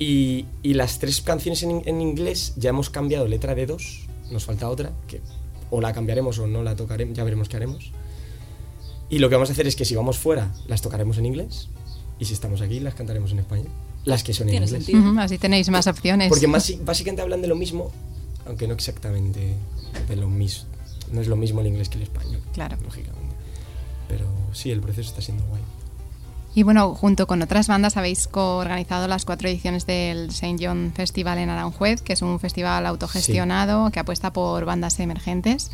Y, 0.00 0.46
y 0.62 0.74
las 0.74 0.98
tres 0.98 1.20
canciones 1.20 1.62
en, 1.62 1.82
en 1.84 2.00
inglés 2.00 2.54
ya 2.56 2.70
hemos 2.70 2.88
cambiado 2.90 3.26
letra 3.28 3.54
de 3.54 3.66
dos, 3.66 4.06
nos 4.30 4.44
falta 4.44 4.68
otra, 4.68 4.92
que 5.06 5.20
o 5.70 5.80
la 5.80 5.92
cambiaremos 5.92 6.38
o 6.38 6.46
no 6.46 6.62
la 6.62 6.74
tocaremos, 6.76 7.16
ya 7.16 7.24
veremos 7.24 7.48
qué 7.48 7.56
haremos. 7.56 7.92
Y 9.10 9.18
lo 9.18 9.28
que 9.28 9.34
vamos 9.36 9.48
a 9.50 9.52
hacer 9.52 9.66
es 9.66 9.74
que 9.76 9.84
si 9.84 9.94
vamos 9.94 10.18
fuera, 10.18 10.52
las 10.66 10.82
tocaremos 10.82 11.18
en 11.18 11.26
inglés. 11.26 11.68
Y 12.18 12.24
si 12.24 12.34
estamos 12.34 12.60
aquí, 12.60 12.80
las 12.80 12.94
cantaremos 12.94 13.30
en 13.32 13.38
español. 13.40 13.68
Las 14.04 14.22
que 14.24 14.32
son 14.34 14.48
en 14.48 14.52
Tiene 14.52 14.66
inglés. 14.66 14.84
sentido. 14.86 15.20
Así 15.20 15.38
tenéis 15.38 15.68
más 15.70 15.86
opciones. 15.86 16.28
Porque 16.28 16.48
basi- 16.48 16.82
básicamente 16.84 17.22
hablan 17.22 17.40
de 17.42 17.48
lo 17.48 17.56
mismo, 17.56 17.90
aunque 18.46 18.66
no 18.68 18.74
exactamente 18.74 19.54
de 20.08 20.16
lo 20.16 20.28
mismo. 20.28 20.64
No 21.12 21.20
es 21.20 21.26
lo 21.28 21.36
mismo 21.36 21.60
el 21.60 21.66
inglés 21.68 21.88
que 21.88 21.96
el 21.96 22.02
español. 22.02 22.40
Claro. 22.52 22.76
Lógicamente. 22.82 23.27
Pero 24.08 24.26
sí, 24.52 24.70
el 24.70 24.80
proceso 24.80 25.10
está 25.10 25.22
siendo 25.22 25.44
guay. 25.44 25.62
Y 26.54 26.64
bueno, 26.64 26.94
junto 26.94 27.26
con 27.26 27.40
otras 27.42 27.68
bandas 27.68 27.96
habéis 27.96 28.26
coorganizado 28.26 29.06
las 29.06 29.24
cuatro 29.24 29.48
ediciones 29.48 29.86
del 29.86 30.30
St. 30.30 30.56
John 30.60 30.92
Festival 30.94 31.38
en 31.38 31.50
Aranjuez, 31.50 32.02
que 32.02 32.14
es 32.14 32.22
un 32.22 32.40
festival 32.40 32.86
autogestionado 32.86 33.90
que 33.90 34.00
apuesta 34.00 34.32
por 34.32 34.64
bandas 34.64 34.98
emergentes. 34.98 35.70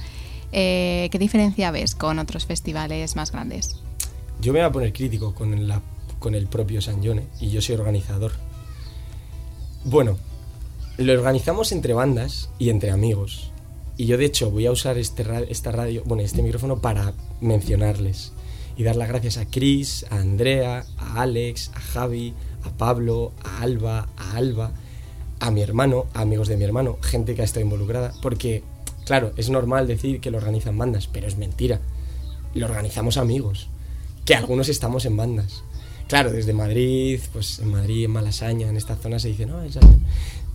Eh, 0.52 1.08
¿Qué 1.10 1.18
diferencia 1.18 1.70
ves 1.70 1.94
con 1.94 2.18
otros 2.18 2.44
festivales 2.44 3.16
más 3.16 3.32
grandes? 3.32 3.80
Yo 4.40 4.52
me 4.52 4.58
voy 4.58 4.68
a 4.68 4.72
poner 4.72 4.92
crítico 4.92 5.34
con, 5.34 5.66
la, 5.66 5.80
con 6.18 6.34
el 6.34 6.48
propio 6.48 6.82
San 6.82 7.02
John 7.02 7.20
¿eh? 7.20 7.26
y 7.40 7.50
yo 7.50 7.62
soy 7.62 7.76
organizador. 7.76 8.32
Bueno, 9.84 10.18
lo 10.98 11.12
organizamos 11.12 11.72
entre 11.72 11.94
bandas 11.94 12.50
y 12.58 12.68
entre 12.68 12.90
amigos. 12.90 13.50
Y 13.96 14.06
yo 14.06 14.18
de 14.18 14.24
hecho 14.24 14.50
voy 14.50 14.66
a 14.66 14.72
usar 14.72 14.98
este, 14.98 15.24
esta 15.48 15.70
radio, 15.70 16.02
bueno, 16.04 16.22
este 16.22 16.42
micrófono 16.42 16.80
para 16.80 17.12
mencionarles 17.40 18.32
y 18.76 18.82
dar 18.82 18.96
las 18.96 19.08
gracias 19.08 19.36
a 19.36 19.46
Chris, 19.46 20.04
a 20.10 20.16
Andrea, 20.16 20.84
a 20.98 21.22
Alex, 21.22 21.70
a 21.74 21.80
Javi, 21.80 22.34
a 22.64 22.70
Pablo, 22.70 23.32
a 23.44 23.62
Alba, 23.62 24.08
a 24.16 24.36
Alba, 24.36 24.72
a 25.38 25.50
mi 25.50 25.62
hermano, 25.62 26.06
a 26.12 26.22
amigos 26.22 26.48
de 26.48 26.56
mi 26.56 26.64
hermano, 26.64 26.98
gente 27.02 27.34
que 27.34 27.42
ha 27.42 27.44
estado 27.44 27.64
involucrada, 27.64 28.12
porque, 28.20 28.64
claro, 29.04 29.32
es 29.36 29.50
normal 29.50 29.86
decir 29.86 30.20
que 30.20 30.30
lo 30.30 30.38
organizan 30.38 30.76
bandas, 30.76 31.06
pero 31.06 31.28
es 31.28 31.36
mentira. 31.36 31.80
Lo 32.54 32.66
organizamos 32.66 33.16
amigos, 33.16 33.68
que 34.24 34.34
algunos 34.34 34.68
estamos 34.68 35.04
en 35.06 35.16
bandas. 35.16 35.62
Claro, 36.08 36.32
desde 36.32 36.52
Madrid, 36.52 37.20
pues 37.32 37.60
en 37.60 37.70
Madrid, 37.70 38.04
en 38.04 38.10
Malasaña, 38.10 38.68
en 38.68 38.76
esta 38.76 38.96
zona 38.96 39.18
se 39.18 39.28
dice, 39.28 39.46
no, 39.46 39.62
es... 39.62 39.78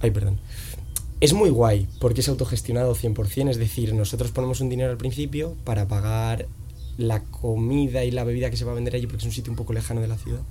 Ay, 0.02 0.12
perdón. 0.12 0.40
Es 1.22 1.34
muy 1.34 1.50
guay 1.50 1.88
porque 2.00 2.22
es 2.22 2.30
autogestionado 2.30 2.96
100%, 2.96 3.50
es 3.50 3.58
decir, 3.58 3.94
nosotros 3.94 4.32
ponemos 4.32 4.62
un 4.62 4.70
dinero 4.70 4.92
al 4.92 4.98
principio 4.98 5.56
para 5.66 5.88
pagar 5.88 6.48
la 6.98 7.24
comida 7.24 8.06
y 8.06 8.12
la 8.12 8.24
bebida 8.24 8.50
que 8.50 8.58
se 8.58 8.64
va 8.64 8.72
a 8.72 8.76
vender 8.76 8.96
allí 8.96 9.06
porque 9.06 9.20
es 9.20 9.26
un 9.26 9.32
sitio 9.32 9.52
un 9.52 9.58
poco 9.58 9.74
lejano 9.74 10.00
de 10.00 10.08
la 10.08 10.18
ciudad. 10.18 10.42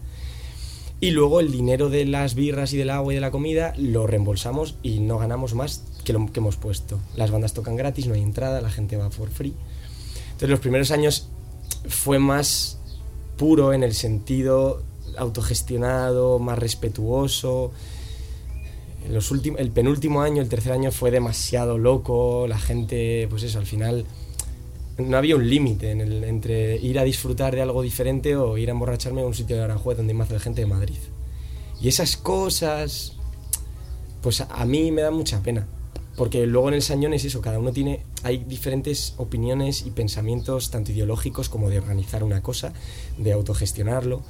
Y 1.00 1.12
luego 1.12 1.40
el 1.40 1.52
dinero 1.52 1.88
de 1.88 2.04
las 2.04 2.34
birras 2.34 2.72
y 2.72 2.76
del 2.76 2.90
agua 2.90 3.12
y 3.12 3.16
de 3.16 3.20
la 3.20 3.30
comida 3.30 3.72
lo 3.78 4.06
reembolsamos 4.06 4.74
y 4.82 4.98
no 5.00 5.16
ganamos 5.16 5.54
más 5.54 5.84
que 6.04 6.12
lo 6.12 6.26
que 6.26 6.40
hemos 6.40 6.56
puesto. 6.56 6.98
Las 7.16 7.30
bandas 7.30 7.54
tocan 7.54 7.76
gratis, 7.76 8.06
no 8.06 8.14
hay 8.14 8.22
entrada, 8.22 8.60
la 8.60 8.70
gente 8.70 8.96
va 8.96 9.10
for 9.10 9.30
free. 9.30 9.54
Entonces 10.24 10.50
los 10.50 10.60
primeros 10.60 10.90
años 10.90 11.28
fue 11.88 12.18
más 12.18 12.78
puro 13.36 13.72
en 13.72 13.84
el 13.84 13.94
sentido 13.94 14.82
autogestionado, 15.16 16.38
más 16.38 16.58
respetuoso. 16.58 17.72
El 19.08 19.70
penúltimo 19.70 20.20
año, 20.20 20.42
el 20.42 20.48
tercer 20.48 20.72
año 20.72 20.92
fue 20.92 21.10
demasiado 21.10 21.78
loco, 21.78 22.46
la 22.46 22.58
gente, 22.58 23.26
pues 23.30 23.42
eso, 23.42 23.58
al 23.58 23.66
final 23.66 24.04
no 24.98 25.16
había 25.16 25.36
un 25.36 25.48
límite 25.48 25.92
entre 25.92 26.76
ir 26.76 26.98
a 26.98 27.04
disfrutar 27.04 27.54
de 27.54 27.62
algo 27.62 27.82
diferente 27.82 28.36
o 28.36 28.58
ir 28.58 28.68
a 28.68 28.72
emborracharme 28.72 29.22
a 29.22 29.26
un 29.26 29.34
sitio 29.34 29.56
de 29.56 29.62
Aranjuez 29.62 29.96
donde 29.96 30.12
hay 30.12 30.18
más 30.18 30.28
de 30.28 30.38
gente 30.40 30.60
de 30.60 30.66
Madrid. 30.66 30.98
Y 31.80 31.88
esas 31.88 32.16
cosas, 32.16 33.14
pues 34.22 34.40
a, 34.40 34.64
mí 34.64 34.90
me 34.90 35.02
da 35.02 35.10
mucha 35.10 35.42
pena. 35.42 35.66
Porque 36.16 36.46
luego 36.46 36.68
en 36.68 36.74
el 36.74 36.82
Sañón 36.82 37.14
es 37.14 37.24
eso, 37.24 37.40
cada 37.40 37.60
uno 37.60 37.72
tiene, 37.72 38.02
hay 38.24 38.38
diferentes 38.38 39.14
opiniones 39.18 39.86
y 39.86 39.90
pensamientos, 39.92 40.72
tanto 40.72 40.90
ideológicos 40.90 41.48
como 41.48 41.70
de 41.70 41.78
organizar 41.78 42.24
una 42.24 42.42
cosa, 42.42 42.72
de 43.16 43.32
autogestionarlo. 43.32 44.22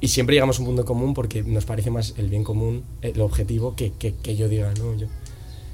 Y 0.00 0.08
siempre 0.08 0.34
llegamos 0.34 0.58
a 0.58 0.62
un 0.62 0.66
punto 0.66 0.84
común 0.84 1.14
porque 1.14 1.42
nos 1.42 1.64
parece 1.64 1.90
más 1.90 2.14
el 2.16 2.28
bien 2.28 2.44
común, 2.44 2.84
el 3.02 3.20
objetivo, 3.20 3.76
que, 3.76 3.92
que, 3.92 4.14
que 4.14 4.36
yo 4.36 4.48
diga, 4.48 4.72
no, 4.74 4.96
yo, 4.96 5.06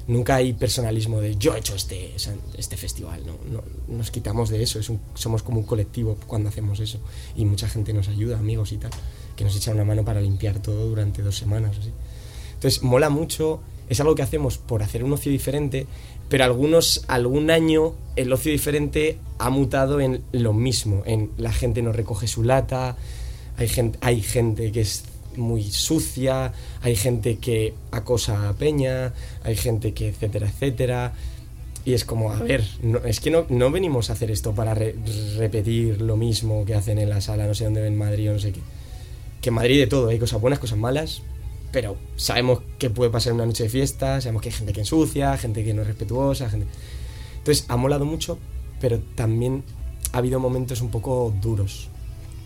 nunca 0.07 0.35
hay 0.35 0.53
personalismo 0.53 1.19
de 1.19 1.35
yo 1.35 1.55
he 1.55 1.59
hecho 1.59 1.75
este, 1.75 2.13
este 2.57 2.77
festival, 2.77 3.21
no, 3.25 3.63
nos 3.87 4.09
quitamos 4.09 4.49
de 4.49 4.63
eso, 4.63 4.79
es 4.79 4.91
somos 5.13 5.43
como 5.43 5.59
un 5.59 5.65
colectivo 5.65 6.17
cuando 6.27 6.49
hacemos 6.49 6.79
eso 6.79 6.99
y 7.35 7.45
mucha 7.45 7.67
gente 7.67 7.93
nos 7.93 8.07
ayuda, 8.07 8.39
amigos 8.39 8.71
y 8.71 8.77
tal, 8.77 8.91
que 9.35 9.43
nos 9.43 9.55
echan 9.55 9.75
una 9.75 9.83
mano 9.83 10.05
para 10.05 10.21
limpiar 10.21 10.61
todo 10.61 10.87
durante 10.87 11.21
dos 11.21 11.37
semanas. 11.37 11.77
Así. 11.77 11.91
Entonces, 12.53 12.81
mola 12.83 13.09
mucho, 13.09 13.59
es 13.89 13.99
algo 13.99 14.15
que 14.15 14.23
hacemos 14.23 14.57
por 14.57 14.81
hacer 14.81 15.03
un 15.03 15.13
ocio 15.13 15.31
diferente, 15.31 15.85
pero 16.29 16.45
algunos, 16.45 17.03
algún 17.07 17.51
año 17.51 17.93
el 18.15 18.31
ocio 18.31 18.51
diferente 18.51 19.19
ha 19.37 19.49
mutado 19.49 19.99
en 19.99 20.23
lo 20.31 20.53
mismo, 20.53 21.03
en 21.05 21.31
la 21.37 21.51
gente 21.51 21.81
no 21.81 21.91
recoge 21.91 22.27
su 22.27 22.43
lata, 22.43 22.97
hay 23.57 23.67
gente, 23.67 23.97
hay 24.01 24.21
gente 24.21 24.71
que 24.71 24.81
es 24.81 25.03
muy 25.35 25.63
sucia, 25.63 26.53
hay 26.81 26.95
gente 26.95 27.37
que 27.37 27.73
acosa 27.91 28.49
a 28.49 28.53
Peña, 28.53 29.13
hay 29.43 29.55
gente 29.55 29.93
que 29.93 30.09
etcétera, 30.09 30.47
etcétera. 30.47 31.13
Y 31.85 31.93
es 31.93 32.03
como, 32.03 32.33
a 32.33 32.39
ver, 32.39 32.65
no, 32.81 32.99
es 32.99 33.19
que 33.21 33.31
no, 33.31 33.45
no, 33.49 33.71
venimos 33.71 34.09
a 34.09 34.13
hacer 34.13 34.29
esto 34.29 34.53
para 34.53 34.73
repetir 34.73 36.01
lo 36.01 36.17
mismo 36.17 36.65
que 36.65 36.75
hacen 36.75 36.99
en 36.99 37.09
la 37.09 37.21
sala, 37.21 37.47
no 37.47 37.53
sé 37.53 37.63
dónde 37.63 37.85
en 37.87 37.97
Madrid 37.97 38.29
o 38.29 38.33
no 38.33 38.39
sé 38.39 38.51
qué. 38.51 38.59
Que 39.41 39.49
en 39.49 39.55
Madrid 39.55 39.79
de 39.79 39.87
todo, 39.87 40.09
hay 40.09 40.19
cosas 40.19 40.41
buenas, 40.41 40.59
cosas 40.59 40.77
malas, 40.77 41.21
pero 41.71 41.95
sabemos 42.17 42.59
que 42.77 42.89
puede 42.89 43.09
pasar 43.09 43.33
una 43.33 43.45
noche 43.45 43.63
de 43.63 43.69
fiesta, 43.69 44.19
sabemos 44.19 44.41
que 44.41 44.49
hay 44.49 44.55
gente 44.55 44.73
que 44.73 44.81
ensucia, 44.81 45.37
gente 45.37 45.63
que 45.63 45.73
no 45.73 45.81
es 45.81 45.87
respetuosa, 45.87 46.49
gente... 46.49 46.67
Entonces, 47.37 47.65
ha 47.69 47.77
molado 47.77 48.03
mucho, 48.03 48.37
pero 48.81 48.99
también 49.15 49.63
ha 50.11 50.17
habido 50.17 50.41
momentos 50.41 50.81
un 50.81 50.89
poco 50.89 51.33
duros. 51.41 51.89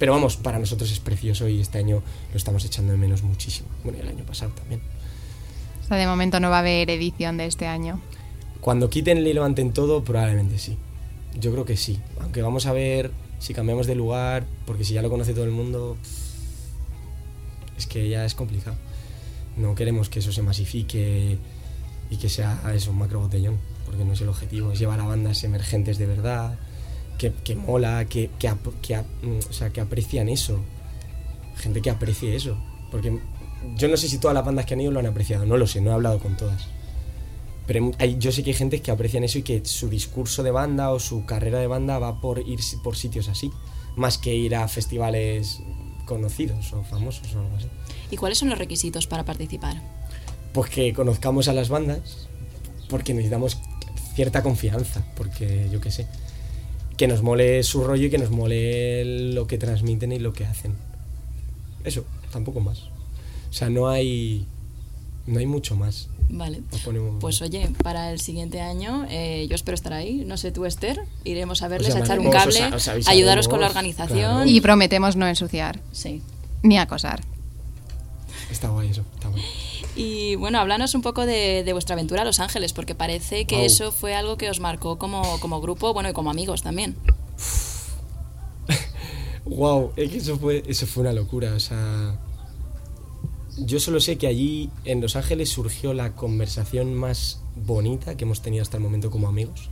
Pero 0.01 0.13
vamos, 0.13 0.35
para 0.35 0.57
nosotros 0.57 0.91
es 0.91 0.99
precioso 0.99 1.47
y 1.47 1.61
este 1.61 1.77
año 1.77 2.01
lo 2.31 2.35
estamos 2.35 2.65
echando 2.65 2.91
de 2.91 2.97
menos 2.97 3.21
muchísimo. 3.21 3.69
Bueno, 3.83 3.99
y 3.99 4.01
el 4.01 4.07
año 4.07 4.23
pasado 4.25 4.51
también. 4.53 4.81
O 5.83 5.87
sea, 5.87 5.95
de 5.95 6.07
momento 6.07 6.39
no 6.39 6.49
va 6.49 6.55
a 6.55 6.59
haber 6.61 6.89
edición 6.89 7.37
de 7.37 7.45
este 7.45 7.67
año. 7.67 8.01
Cuando 8.61 8.89
quiten 8.89 9.19
y 9.19 9.31
levanten 9.31 9.73
todo, 9.73 10.03
probablemente 10.03 10.57
sí. 10.57 10.75
Yo 11.39 11.51
creo 11.51 11.65
que 11.65 11.77
sí. 11.77 11.99
Aunque 12.19 12.41
vamos 12.41 12.65
a 12.65 12.73
ver 12.73 13.11
si 13.37 13.53
cambiamos 13.53 13.85
de 13.85 13.93
lugar, 13.93 14.47
porque 14.65 14.85
si 14.85 14.95
ya 14.95 15.03
lo 15.03 15.11
conoce 15.11 15.35
todo 15.35 15.45
el 15.45 15.51
mundo, 15.51 15.95
es 17.77 17.85
que 17.85 18.09
ya 18.09 18.25
es 18.25 18.33
complicado. 18.33 18.77
No 19.55 19.75
queremos 19.75 20.09
que 20.09 20.17
eso 20.17 20.31
se 20.31 20.41
masifique 20.41 21.37
y 22.09 22.17
que 22.17 22.27
sea 22.27 22.59
eso, 22.73 22.89
un 22.89 22.97
macro 22.97 23.19
botellón, 23.19 23.59
porque 23.85 24.03
no 24.03 24.13
es 24.13 24.21
el 24.21 24.29
objetivo, 24.29 24.71
es 24.71 24.79
llevar 24.79 24.99
a 24.99 25.05
bandas 25.05 25.43
emergentes 25.43 25.99
de 25.99 26.07
verdad, 26.07 26.57
que, 27.29 27.55
mola, 27.55 28.05
que, 28.05 28.31
que, 28.39 28.49
mm, 28.49 29.49
o 29.49 29.53
sea, 29.53 29.69
que 29.69 29.81
aprecian 29.81 30.29
eso. 30.29 30.59
Gente 31.57 31.81
que 31.81 31.89
aprecie 31.89 32.35
eso. 32.35 32.57
Porque 32.89 33.19
yo 33.75 33.87
no 33.87 33.97
sé 33.97 34.09
si 34.09 34.17
todas 34.17 34.33
las 34.33 34.43
bandas 34.43 34.65
que 34.65 34.73
han 34.73 34.81
ido 34.81 34.91
lo 34.91 34.99
han 34.99 35.05
apreciado, 35.05 35.45
no 35.45 35.57
lo 35.57 35.67
sé, 35.67 35.81
no 35.81 35.91
he 35.91 35.93
hablado 35.93 36.19
con 36.19 36.35
todas. 36.35 36.67
Pero 37.67 37.91
hay, 37.99 38.17
yo 38.17 38.31
sé 38.31 38.43
que 38.43 38.49
hay 38.49 38.55
gente 38.55 38.81
que 38.81 38.91
aprecian 38.91 39.23
eso 39.23 39.37
y 39.37 39.43
que 39.43 39.63
su 39.65 39.87
discurso 39.89 40.41
de 40.41 40.51
banda 40.51 40.91
o 40.91 40.99
su 40.99 41.25
carrera 41.25 41.59
de 41.59 41.67
banda 41.67 41.99
va 41.99 42.19
por 42.19 42.39
ir 42.39 42.59
por 42.83 42.97
sitios 42.97 43.29
así, 43.29 43.51
más 43.95 44.17
que 44.17 44.33
ir 44.33 44.55
a 44.55 44.67
festivales 44.67 45.61
conocidos 46.05 46.73
o 46.73 46.83
famosos 46.83 47.33
o 47.35 47.39
algo 47.39 47.55
así. 47.55 47.67
¿Y 48.09 48.17
cuáles 48.17 48.39
son 48.39 48.49
los 48.49 48.57
requisitos 48.57 49.05
para 49.07 49.23
participar? 49.23 49.81
Pues 50.53 50.69
que 50.69 50.91
conozcamos 50.93 51.47
a 51.47 51.53
las 51.53 51.69
bandas, 51.69 52.27
porque 52.89 53.13
necesitamos 53.13 53.59
cierta 54.15 54.43
confianza, 54.43 55.05
porque 55.15 55.69
yo 55.71 55.79
qué 55.79 55.91
sé 55.91 56.07
que 57.01 57.07
nos 57.07 57.23
mole 57.23 57.63
su 57.63 57.83
rollo 57.83 58.05
y 58.05 58.09
que 58.11 58.19
nos 58.19 58.29
mole 58.29 59.33
lo 59.33 59.47
que 59.47 59.57
transmiten 59.57 60.11
y 60.11 60.19
lo 60.19 60.33
que 60.33 60.45
hacen. 60.45 60.75
Eso, 61.83 62.05
tampoco 62.31 62.59
más. 62.59 62.83
O 63.49 63.53
sea, 63.53 63.71
no 63.71 63.89
hay, 63.89 64.45
no 65.25 65.39
hay 65.39 65.47
mucho 65.47 65.75
más. 65.75 66.09
Vale. 66.29 66.61
Pues 67.19 67.41
oye, 67.41 67.71
para 67.81 68.11
el 68.11 68.19
siguiente 68.19 68.61
año 68.61 69.07
eh, 69.09 69.47
yo 69.49 69.55
espero 69.55 69.73
estar 69.73 69.93
ahí. 69.93 70.23
No 70.27 70.37
sé 70.37 70.51
tú, 70.51 70.67
Esther. 70.67 71.01
Iremos 71.23 71.63
a 71.63 71.69
verles, 71.69 71.95
a 71.95 72.01
echar 72.01 72.19
un 72.19 72.29
cable, 72.29 72.59
ayudaros 73.07 73.47
con 73.47 73.61
la 73.61 73.65
organización. 73.65 74.47
Y 74.47 74.61
prometemos 74.61 75.15
no 75.15 75.27
ensuciar. 75.27 75.79
Sí. 75.91 76.21
Ni 76.61 76.77
acosar. 76.77 77.23
Está 78.51 78.69
guay 78.69 78.89
eso, 78.89 79.03
está 79.15 79.29
guay. 79.29 79.41
Y 79.95 80.35
bueno, 80.35 80.59
háblanos 80.59 80.95
un 80.95 81.01
poco 81.01 81.25
de, 81.25 81.67
vuestra 81.73 81.95
aventura 81.95 82.21
a 82.21 82.25
Los 82.25 82.39
Ángeles, 82.39 82.71
porque 82.73 82.95
parece 82.95 83.45
que 83.45 83.65
eso 83.65 83.91
fue 83.91 84.15
algo 84.15 84.37
que 84.37 84.49
os 84.49 84.59
marcó 84.59 84.97
como, 84.97 85.39
como 85.39 85.59
grupo, 85.59 85.93
bueno, 85.93 86.09
y 86.09 86.13
como 86.13 86.29
amigos 86.31 86.61
también. 86.61 86.95
wow, 89.45 89.91
es 89.97 90.11
que 90.11 90.17
eso 90.17 90.37
fue, 90.37 90.63
eso 90.65 90.87
fue 90.87 91.01
una 91.01 91.13
locura, 91.13 91.53
o 91.53 91.59
sea... 91.59 92.17
Yo 93.57 93.81
solo 93.81 93.99
sé 93.99 94.17
que 94.17 94.27
allí 94.27 94.69
en 94.85 95.01
Los 95.01 95.17
Ángeles 95.17 95.49
surgió 95.49 95.93
la 95.93 96.15
conversación 96.15 96.93
más 96.93 97.41
bonita 97.57 98.15
que 98.15 98.23
hemos 98.23 98.41
tenido 98.41 98.61
hasta 98.61 98.77
el 98.77 98.83
momento 98.83 99.11
como 99.11 99.27
amigos. 99.27 99.69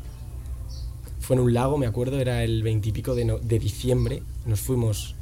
Fue 1.22 1.38
en 1.38 1.42
un 1.42 1.54
lago, 1.54 1.78
me 1.78 1.88
acuerdo, 1.88 2.20
era 2.20 2.44
el 2.44 2.62
veintipico 2.62 3.16
de, 3.16 3.40
de 3.42 3.58
diciembre. 3.58 4.22
Nos 4.46 4.60
fuimos, 4.60 5.16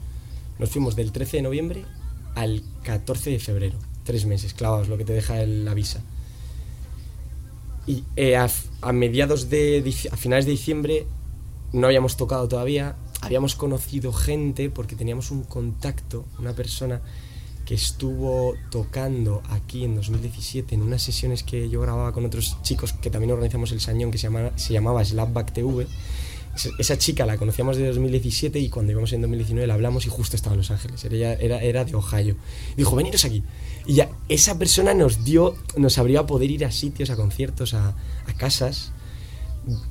nos 0.58 0.70
fuimos 0.70 0.96
del 0.96 1.12
13 1.12 1.38
de 1.38 1.44
noviembre 1.44 1.86
al 2.34 2.64
14 2.84 3.30
de 3.30 3.40
febrero 3.40 3.87
tres 4.08 4.26
meses 4.26 4.54
clavados, 4.54 4.88
lo 4.88 4.98
que 4.98 5.04
te 5.04 5.12
deja 5.12 5.36
la 5.46 5.74
visa. 5.74 6.02
Y 7.86 8.06
eh, 8.16 8.38
a, 8.38 8.92
mediados 8.94 9.50
de, 9.50 9.84
a 10.12 10.16
finales 10.16 10.46
de 10.46 10.52
diciembre 10.52 11.06
no 11.74 11.88
habíamos 11.88 12.16
tocado 12.16 12.48
todavía, 12.48 12.96
habíamos 13.22 13.56
conocido 13.56 14.14
gente 14.14 14.70
porque 14.70 14.96
teníamos 14.96 15.30
un 15.30 15.44
contacto, 15.44 16.26
una 16.40 16.54
persona 16.54 17.02
que 17.66 17.76
estuvo 17.76 18.56
tocando 18.72 19.44
aquí 19.50 19.84
en 19.84 19.96
2017 19.96 20.74
en 20.74 20.84
unas 20.84 21.02
sesiones 21.02 21.44
que 21.44 21.68
yo 21.68 21.82
grababa 21.82 22.14
con 22.14 22.26
otros 22.26 22.58
chicos 22.62 22.94
que 22.94 23.10
también 23.10 23.32
organizamos 23.32 23.74
el 23.74 23.82
Sañón 23.82 24.10
que 24.10 24.18
se, 24.18 24.28
llama, 24.28 24.52
se 24.56 24.72
llamaba 24.72 25.04
Slapback 25.04 25.52
TV 25.52 25.86
esa- 26.80 26.98
chica 26.98 27.26
la 27.26 27.38
conocíamos 27.38 27.78
de 27.78 27.88
2017 27.88 28.60
y 28.60 28.70
cuando 28.70 28.92
íbamos 28.92 29.14
en 29.14 29.22
2019 29.22 29.68
la 29.68 29.74
hablamos 29.76 30.06
y 30.06 30.10
justo 30.10 30.36
estaba 30.36 30.54
en 30.54 30.58
Los 30.58 30.72
Ángeles. 30.72 31.04
Era, 31.06 31.34
era, 31.34 31.60
era 31.62 31.86
de 31.86 31.96
Ohio. 31.96 32.36
Dijo, 32.76 32.96
veniros 32.96 33.24
aquí. 33.26 33.44
Y 33.86 33.96
ya 33.96 34.10
esa 34.30 34.58
persona 34.60 34.94
nos 34.94 35.24
dio, 35.24 35.56
nos 35.78 35.98
abrió 35.98 36.20
a 36.20 36.26
poder 36.28 36.52
ir 36.52 36.66
a 36.66 36.72
sitios, 36.72 37.10
a 37.10 37.16
conciertos, 37.16 37.74
a, 37.74 37.90
a 38.26 38.34
casas. 38.38 38.92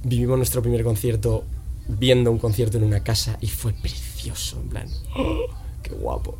Vivimos 0.04 0.36
nuestro 0.38 0.62
primer 0.62 0.82
concierto 0.84 1.44
viendo 1.88 2.30
un 2.32 2.38
concierto 2.38 2.78
en 2.78 2.84
una 2.84 3.02
casa 3.04 3.38
y 3.40 3.46
fue 3.48 3.72
precioso, 3.72 4.60
en 4.60 4.68
plan, 4.68 4.88
¡oh! 5.16 5.46
¡qué 5.82 5.90
guapo! 5.92 6.36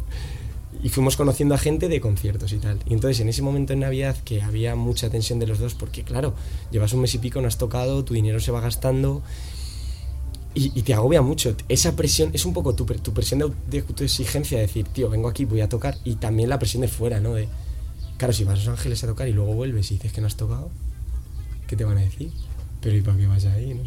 Y 0.83 0.89
fuimos 0.91 1.16
conociendo 1.16 1.55
a 1.55 1.59
gente 1.59 1.89
de 1.89 2.01
conciertos 2.01 2.53
y 2.53 2.59
tal. 2.59 2.79
Y 2.87 2.93
entonces 2.95 3.20
en 3.20 3.29
ese 3.29 3.43
momento 3.43 3.72
en 3.72 3.81
Navidad 3.81 4.16
que 4.24 4.43
había 4.43 4.74
mucha 4.74 5.09
tensión 5.09 5.39
de 5.39 5.47
los 5.47 5.59
dos, 5.59 5.74
porque 5.74 6.03
claro, 6.03 6.35
llevas 6.70 6.93
un 6.93 7.01
mes 7.01 7.14
y 7.14 7.18
pico, 7.18 7.41
no 7.41 7.49
has 7.49 7.57
tocado, 7.59 8.05
tu 8.05 8.12
dinero 8.14 8.41
se 8.41 8.51
va 8.53 8.61
gastando 8.61 9.22
y, 10.57 10.73
y 10.75 10.83
te 10.83 10.95
agobia 10.95 11.21
mucho. 11.21 11.55
Esa 11.69 11.95
presión 11.95 12.31
es 12.33 12.47
un 12.47 12.55
poco 12.55 12.75
tu, 12.75 12.87
tu 12.87 13.13
presión 13.13 13.41
de, 13.41 13.53
de 13.71 13.85
autoexigencia, 13.87 14.57
de 14.57 14.67
decir, 14.67 14.87
tío, 14.87 15.11
vengo 15.11 15.29
aquí, 15.29 15.45
voy 15.45 15.61
a 15.61 15.69
tocar. 15.69 15.99
Y 16.03 16.15
también 16.15 16.49
la 16.49 16.59
presión 16.59 16.81
de 16.81 16.89
fuera, 16.89 17.21
¿no? 17.21 17.35
De, 17.35 17.47
claro, 18.17 18.33
si 18.33 18.45
vas 18.45 18.55
a 18.55 18.57
Los 18.57 18.69
Ángeles 18.69 19.05
a 19.05 19.07
tocar 19.07 19.29
y 19.29 19.35
luego 19.35 19.53
vuelves 19.53 19.91
y 19.91 19.95
dices 19.95 20.15
que 20.15 20.23
no 20.23 20.27
has 20.27 20.37
tocado, 20.37 20.71
¿qué 21.69 21.77
te 21.77 21.85
van 21.85 21.99
a 21.99 22.01
decir? 22.01 22.33
Pero 22.81 22.97
¿y 22.97 23.03
para 23.03 23.19
qué 23.19 23.27
vas 23.27 23.45
ahí? 23.45 23.79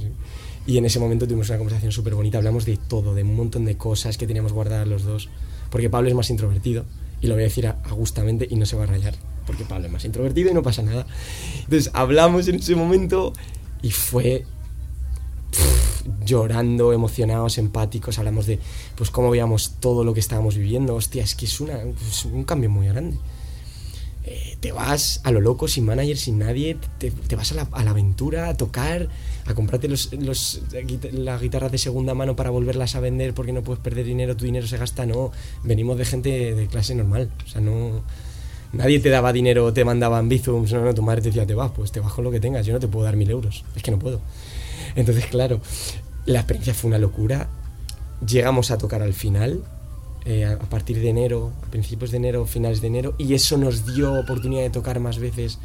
Y 0.68 0.78
en 0.78 0.86
ese 0.86 1.00
momento 1.00 1.26
tuvimos 1.26 1.50
una 1.50 1.58
conversación 1.58 1.92
súper 1.92 2.14
bonita, 2.14 2.38
hablamos 2.38 2.66
de 2.66 2.78
todo, 2.78 3.16
de 3.16 3.24
un 3.24 3.36
montón 3.36 3.66
de 3.66 3.76
cosas 3.76 4.20
que 4.20 4.28
teníamos 4.28 4.54
guardadas 4.54 4.88
los 4.88 5.04
dos, 5.04 5.30
porque 5.72 5.90
Pablo 5.90 6.10
es 6.10 6.16
más 6.16 6.30
introvertido, 6.30 6.86
y 7.20 7.28
lo 7.28 7.34
voy 7.34 7.44
a 7.44 7.48
decir 7.48 7.66
a, 7.66 7.82
a 7.84 7.94
gustamente 7.94 8.48
y 8.48 8.56
no 8.58 8.68
se 8.68 8.76
va 8.76 8.84
a 8.84 8.86
rayar, 8.86 9.16
porque 9.48 9.66
Pablo 9.66 9.88
es 9.88 9.92
más 9.92 10.06
introvertido 10.06 10.52
y 10.52 10.54
no 10.54 10.62
pasa 10.62 10.84
nada. 10.84 11.08
Entonces 11.64 11.90
hablamos 11.94 12.48
en 12.48 12.56
ese 12.56 12.76
momento 12.76 13.34
y 13.82 13.90
fue 13.90 14.46
llorando, 16.26 16.94
emocionados, 16.94 17.58
empáticos, 17.58 18.20
hablamos 18.20 18.46
de 18.46 18.60
pues 18.96 19.10
cómo 19.10 19.30
veíamos 19.30 19.76
todo 19.80 20.04
lo 20.04 20.14
que 20.14 20.20
estábamos 20.20 20.56
viviendo, 20.56 20.96
hostia, 20.96 21.24
es 21.24 21.36
que 21.36 21.46
es, 21.46 21.60
un 21.60 22.44
cambio 22.46 22.70
muy 22.70 22.88
grande. 22.88 23.18
Eh, 24.26 24.58
te 24.60 24.72
vas 24.72 25.22
a 25.24 25.32
lo 25.32 25.42
loco, 25.42 25.68
sin 25.68 25.86
manager, 25.86 26.18
sin 26.18 26.40
nadie, 26.40 26.78
te, 27.00 27.36
vas 27.36 27.52
a 27.52 27.56
la, 27.56 27.90
aventura, 27.90 28.50
a 28.50 28.58
tocar, 28.58 29.08
a 29.46 29.54
comprarte 29.56 29.88
los, 29.88 30.12
las 30.14 31.42
guitarras 31.42 31.72
de 31.72 31.78
segunda 31.78 32.14
mano 32.14 32.36
para 32.36 32.50
volverlas 32.50 32.96
a 32.96 33.00
vender 33.00 33.34
porque 33.34 33.54
no 33.54 33.64
puedes 33.64 33.82
perder 33.82 34.06
dinero, 34.06 34.36
tu 34.36 34.46
dinero 34.46 34.68
se 34.68 34.78
gasta, 34.78 35.06
no, 35.06 35.32
venimos 35.64 35.98
de 35.98 36.06
gente 36.06 36.54
de 36.54 36.68
clase 36.68 36.96
normal, 36.96 37.32
o 37.46 37.50
sea, 37.50 37.62
no... 37.62 38.04
Nadie 38.72 39.00
te 39.00 39.10
daba 39.10 39.34
dinero, 39.34 39.74
te 39.74 39.84
mandaban 39.84 40.30
bizums, 40.30 40.72
no, 40.74 40.86
no, 40.86 40.94
tu 40.94 41.02
madre 41.02 41.24
te 41.24 41.30
decía, 41.30 41.48
te 41.48 41.56
vas, 41.56 41.72
pues 41.72 41.92
te 41.92 42.00
vas 42.00 42.14
con 42.14 42.24
lo 42.24 42.30
que 42.30 42.40
tengas, 42.40 42.68
yo 42.68 42.74
no 42.74 42.80
te 42.80 42.88
puedo 42.88 43.04
dar 43.04 43.16
mil 43.16 43.32
euros, 43.32 43.66
es 43.76 43.82
que 43.82 43.90
no 43.90 43.98
puedo. 43.98 44.22
Entonces, 45.00 45.28
claro, 45.28 45.62
la 46.26 46.40
experiencia 46.40 46.74
fue 46.74 46.90
una 46.90 46.98
locura, 46.98 47.48
llegamos 48.28 48.70
a 48.70 48.78
tocar 48.78 49.02
al 49.02 49.14
final, 49.14 49.64
eh, 50.26 50.44
a 50.44 50.58
partir 50.58 51.00
de 51.00 51.08
enero, 51.08 51.54
a 51.66 51.72
principios 51.72 52.12
de 52.12 52.18
enero, 52.18 52.46
finales 52.46 52.82
de 52.82 52.88
enero, 52.88 53.16
y 53.18 53.34
eso 53.34 53.58
nos 53.58 53.86
dio 53.96 54.14
oportunidad 54.20 54.62
de 54.62 54.70
tocar 54.70 55.00
más 55.00 55.18
veces. 55.18 55.58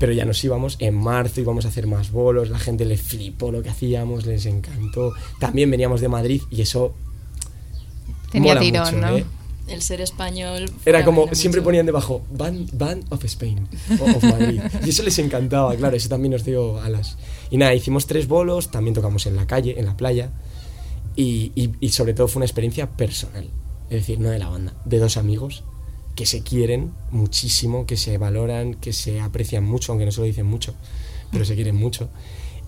Pero 0.00 0.12
ya 0.12 0.24
nos 0.24 0.42
íbamos 0.42 0.76
en 0.80 0.96
marzo, 0.96 1.40
íbamos 1.40 1.66
a 1.66 1.68
hacer 1.68 1.86
más 1.86 2.10
bolos, 2.10 2.50
la 2.50 2.58
gente 2.58 2.84
le 2.84 2.96
flipó 2.96 3.52
lo 3.52 3.62
que 3.62 3.68
hacíamos, 3.68 4.26
les 4.26 4.44
encantó. 4.44 5.12
También 5.38 5.70
veníamos 5.70 6.00
de 6.00 6.08
Madrid 6.08 6.42
y 6.50 6.62
eso 6.62 6.94
Tenía 8.32 8.54
mola 8.54 8.60
tirón, 8.60 8.84
mucho, 8.86 8.96
¿no? 8.96 9.18
¿eh? 9.18 9.24
El 9.68 9.82
ser 9.82 10.00
español. 10.00 10.68
Era 10.84 11.04
como, 11.04 11.32
siempre 11.32 11.60
mucho. 11.60 11.68
ponían 11.68 11.86
debajo, 11.86 12.22
Band, 12.32 12.76
Band 12.76 13.04
of 13.10 13.24
Spain, 13.24 13.68
o 14.00 14.04
of 14.04 14.24
Madrid. 14.24 14.60
Y 14.84 14.90
eso 14.90 15.04
les 15.04 15.16
encantaba, 15.20 15.76
claro, 15.76 15.96
eso 15.96 16.08
también 16.08 16.32
nos 16.32 16.44
dio 16.44 16.80
alas. 16.80 17.16
Y 17.50 17.56
nada, 17.56 17.74
hicimos 17.74 18.06
tres 18.06 18.26
bolos, 18.28 18.70
también 18.70 18.94
tocamos 18.94 19.26
en 19.26 19.36
la 19.36 19.46
calle, 19.46 19.78
en 19.78 19.86
la 19.86 19.96
playa, 19.96 20.30
y, 21.16 21.52
y- 21.80 21.88
sobre 21.90 22.14
todo 22.14 22.26
fue 22.28 22.40
una 22.40 22.46
experiencia 22.46 22.90
personal, 22.90 23.48
es 23.90 23.96
decir, 24.00 24.18
no 24.18 24.30
de 24.30 24.38
la 24.38 24.48
banda, 24.48 24.74
de 24.84 24.98
dos 24.98 25.16
amigos 25.16 25.62
que 26.16 26.26
se 26.26 26.42
quieren 26.42 26.92
muchísimo, 27.10 27.86
que 27.86 27.96
se 27.96 28.18
valoran, 28.18 28.74
que 28.74 28.92
se 28.92 29.20
aprecian 29.20 29.64
mucho, 29.64 29.92
aunque 29.92 30.04
no 30.06 30.12
se 30.12 30.20
lo 30.20 30.26
dicen 30.26 30.46
mucho, 30.46 30.74
pero 31.32 31.44
se 31.44 31.54
quieren 31.54 31.76
mucho. 31.76 32.08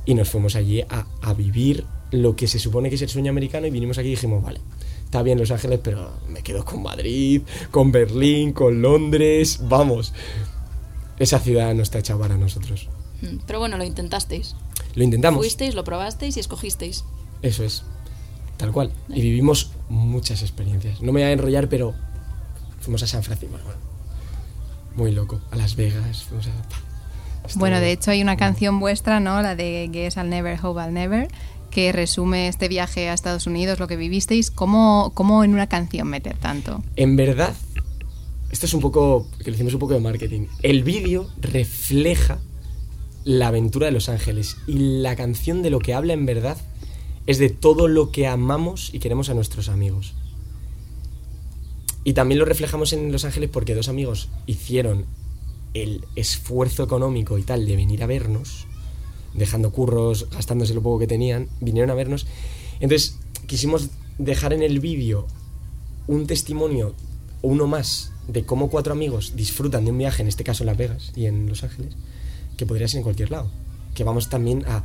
Y 0.05 0.15
nos 0.15 0.29
fuimos 0.29 0.55
allí 0.57 0.83
a, 0.83 1.07
a 1.23 1.35
vivir 1.35 1.85
lo 2.13 2.37
que 2.37 2.47
se 2.47 2.59
supone 2.61 2.89
que 2.89 2.95
es 2.97 3.03
el 3.03 3.09
sueño 3.09 3.31
americano 3.31 3.67
y 3.67 3.71
vinimos 3.71 3.99
aquí 3.99 4.09
y 4.09 4.11
dijimos, 4.13 4.43
vale, 4.43 4.61
está 5.05 5.23
bien 5.23 5.39
Los 5.39 5.51
Ángeles, 5.51 5.81
pero 5.83 6.11
me 6.29 6.43
quedo 6.43 6.65
con 6.65 6.83
Madrid, 6.83 7.43
con 7.73 7.91
Berlín, 7.93 8.53
con 8.53 8.81
Londres, 8.83 9.61
vamos. 9.63 10.13
Esa 11.19 11.39
ciudad 11.41 11.75
no 11.75 11.83
está 11.83 11.99
hecha 11.99 12.17
para 12.19 12.37
nosotros. 12.37 12.89
Mm, 13.23 13.39
Pero 13.47 13.59
bueno, 13.59 13.77
lo 13.79 13.85
intentasteis. 13.85 14.55
Lo 14.97 15.05
intentamos. 15.05 15.39
Fuisteis, 15.39 15.75
lo 15.77 15.85
probasteis 15.85 16.37
y 16.37 16.41
escogisteis. 16.41 17.05
Eso 17.43 17.63
es. 17.63 17.85
Tal 18.57 18.73
cual. 18.73 18.91
Y 19.09 19.21
vivimos 19.21 19.71
muchas 19.89 20.43
experiencias. 20.43 21.01
No 21.03 21.13
me 21.13 21.21
voy 21.21 21.29
a 21.29 21.33
enrollar, 21.33 21.69
pero 21.69 21.95
fuimos 22.81 23.03
a 23.03 23.07
San 23.07 23.23
Francisco. 23.23 23.57
Bueno, 23.63 23.79
muy 24.97 25.13
loco. 25.13 25.41
A 25.51 25.57
Las 25.57 25.77
Vegas. 25.77 26.25
Fuimos 26.25 26.47
a... 26.47 26.51
Estuvo- 27.47 27.61
Bueno, 27.61 27.79
de 27.79 27.93
hecho 27.93 28.11
hay 28.11 28.23
una 28.23 28.37
canción 28.37 28.81
vuestra, 28.81 29.21
¿no? 29.21 29.41
La 29.43 29.55
de 29.55 29.89
Guess 29.93 30.17
I'll 30.17 30.29
Never, 30.31 30.59
Hope 30.65 30.81
I'll 30.83 30.93
Never, 30.95 31.29
que 31.71 31.93
resume 31.93 32.49
este 32.49 32.67
viaje 32.69 33.09
a 33.11 33.13
Estados 33.13 33.47
Unidos, 33.47 33.79
lo 33.79 33.87
que 33.89 33.97
vivisteis. 33.97 34.51
¿Cómo, 34.51 35.13
cómo 35.15 35.45
en 35.45 35.53
una 35.53 35.67
canción 35.69 36.09
meter 36.09 36.37
tanto? 36.39 36.83
En 36.97 37.15
verdad, 37.17 37.53
esto 38.51 38.65
es 38.67 38.73
un 38.75 38.81
poco, 38.81 39.29
que 39.39 39.51
le 39.51 39.57
hicimos 39.57 39.75
un 39.75 39.81
poco 39.81 39.93
de 39.93 40.01
marketing. 40.01 40.47
El 40.63 40.83
vídeo 40.83 41.29
refleja 41.39 42.39
la 43.27 43.49
aventura 43.49 43.87
de 43.87 43.93
Los 43.93 44.09
Ángeles 44.09 44.57
y 44.69 45.01
la 45.03 45.17
canción 45.17 45.61
de 45.61 45.71
lo 45.71 45.81
que 45.81 45.95
habla 45.95 46.13
en 46.13 46.27
verdad 46.27 46.57
es 47.27 47.39
de 47.39 47.51
todo 47.51 47.89
lo 47.89 48.13
que 48.13 48.29
amamos 48.29 48.95
y 48.95 49.01
queremos 49.01 49.29
a 49.29 49.35
nuestros 49.35 49.69
amigos. 49.69 50.15
Y 52.05 52.13
también 52.13 52.39
lo 52.39 52.45
reflejamos 52.45 52.93
en 52.93 53.11
Los 53.11 53.25
Ángeles 53.25 53.51
porque 53.53 53.75
dos 53.75 53.89
amigos 53.89 54.29
hicieron 54.47 55.07
el 55.75 56.05
esfuerzo 56.15 56.85
económico 56.85 57.37
y 57.37 57.43
tal 57.43 57.67
de 57.67 57.75
venir 57.75 58.05
a 58.05 58.07
vernos, 58.07 58.69
dejando 59.35 59.73
curros, 59.73 60.31
gastándose 60.31 60.73
lo 60.73 60.83
poco 60.83 61.01
que 61.01 61.09
tenían, 61.09 61.49
vinieron 61.61 61.91
a 61.91 61.95
vernos. 61.95 62.29
Entonces, 62.79 63.19
quisimos 63.49 63.89
dejar 64.19 64.53
en 64.53 64.63
el 64.63 64.79
vídeo 64.79 65.27
un 66.07 66.29
testimonio, 66.29 66.95
uno 67.43 67.67
más, 67.67 68.13
de 68.29 68.45
cómo 68.45 68.71
cuatro 68.71 68.93
amigos 68.93 69.33
disfrutan 69.35 69.85
de 69.85 69.91
un 69.91 69.99
viaje, 69.99 70.23
en 70.23 70.29
este 70.29 70.45
caso 70.45 70.63
en 70.63 70.67
Las 70.69 70.77
Vegas 70.77 71.13
y 71.17 71.27
en 71.27 71.49
Los 71.49 71.65
Ángeles, 71.65 71.97
que 72.57 72.67
podría 72.67 72.89
ser 72.89 72.99
en 72.99 73.05
cualquier 73.05 73.31
lado. 73.31 73.51
Que 73.95 74.05
vamos 74.05 74.29
también 74.29 74.65
a, 74.67 74.83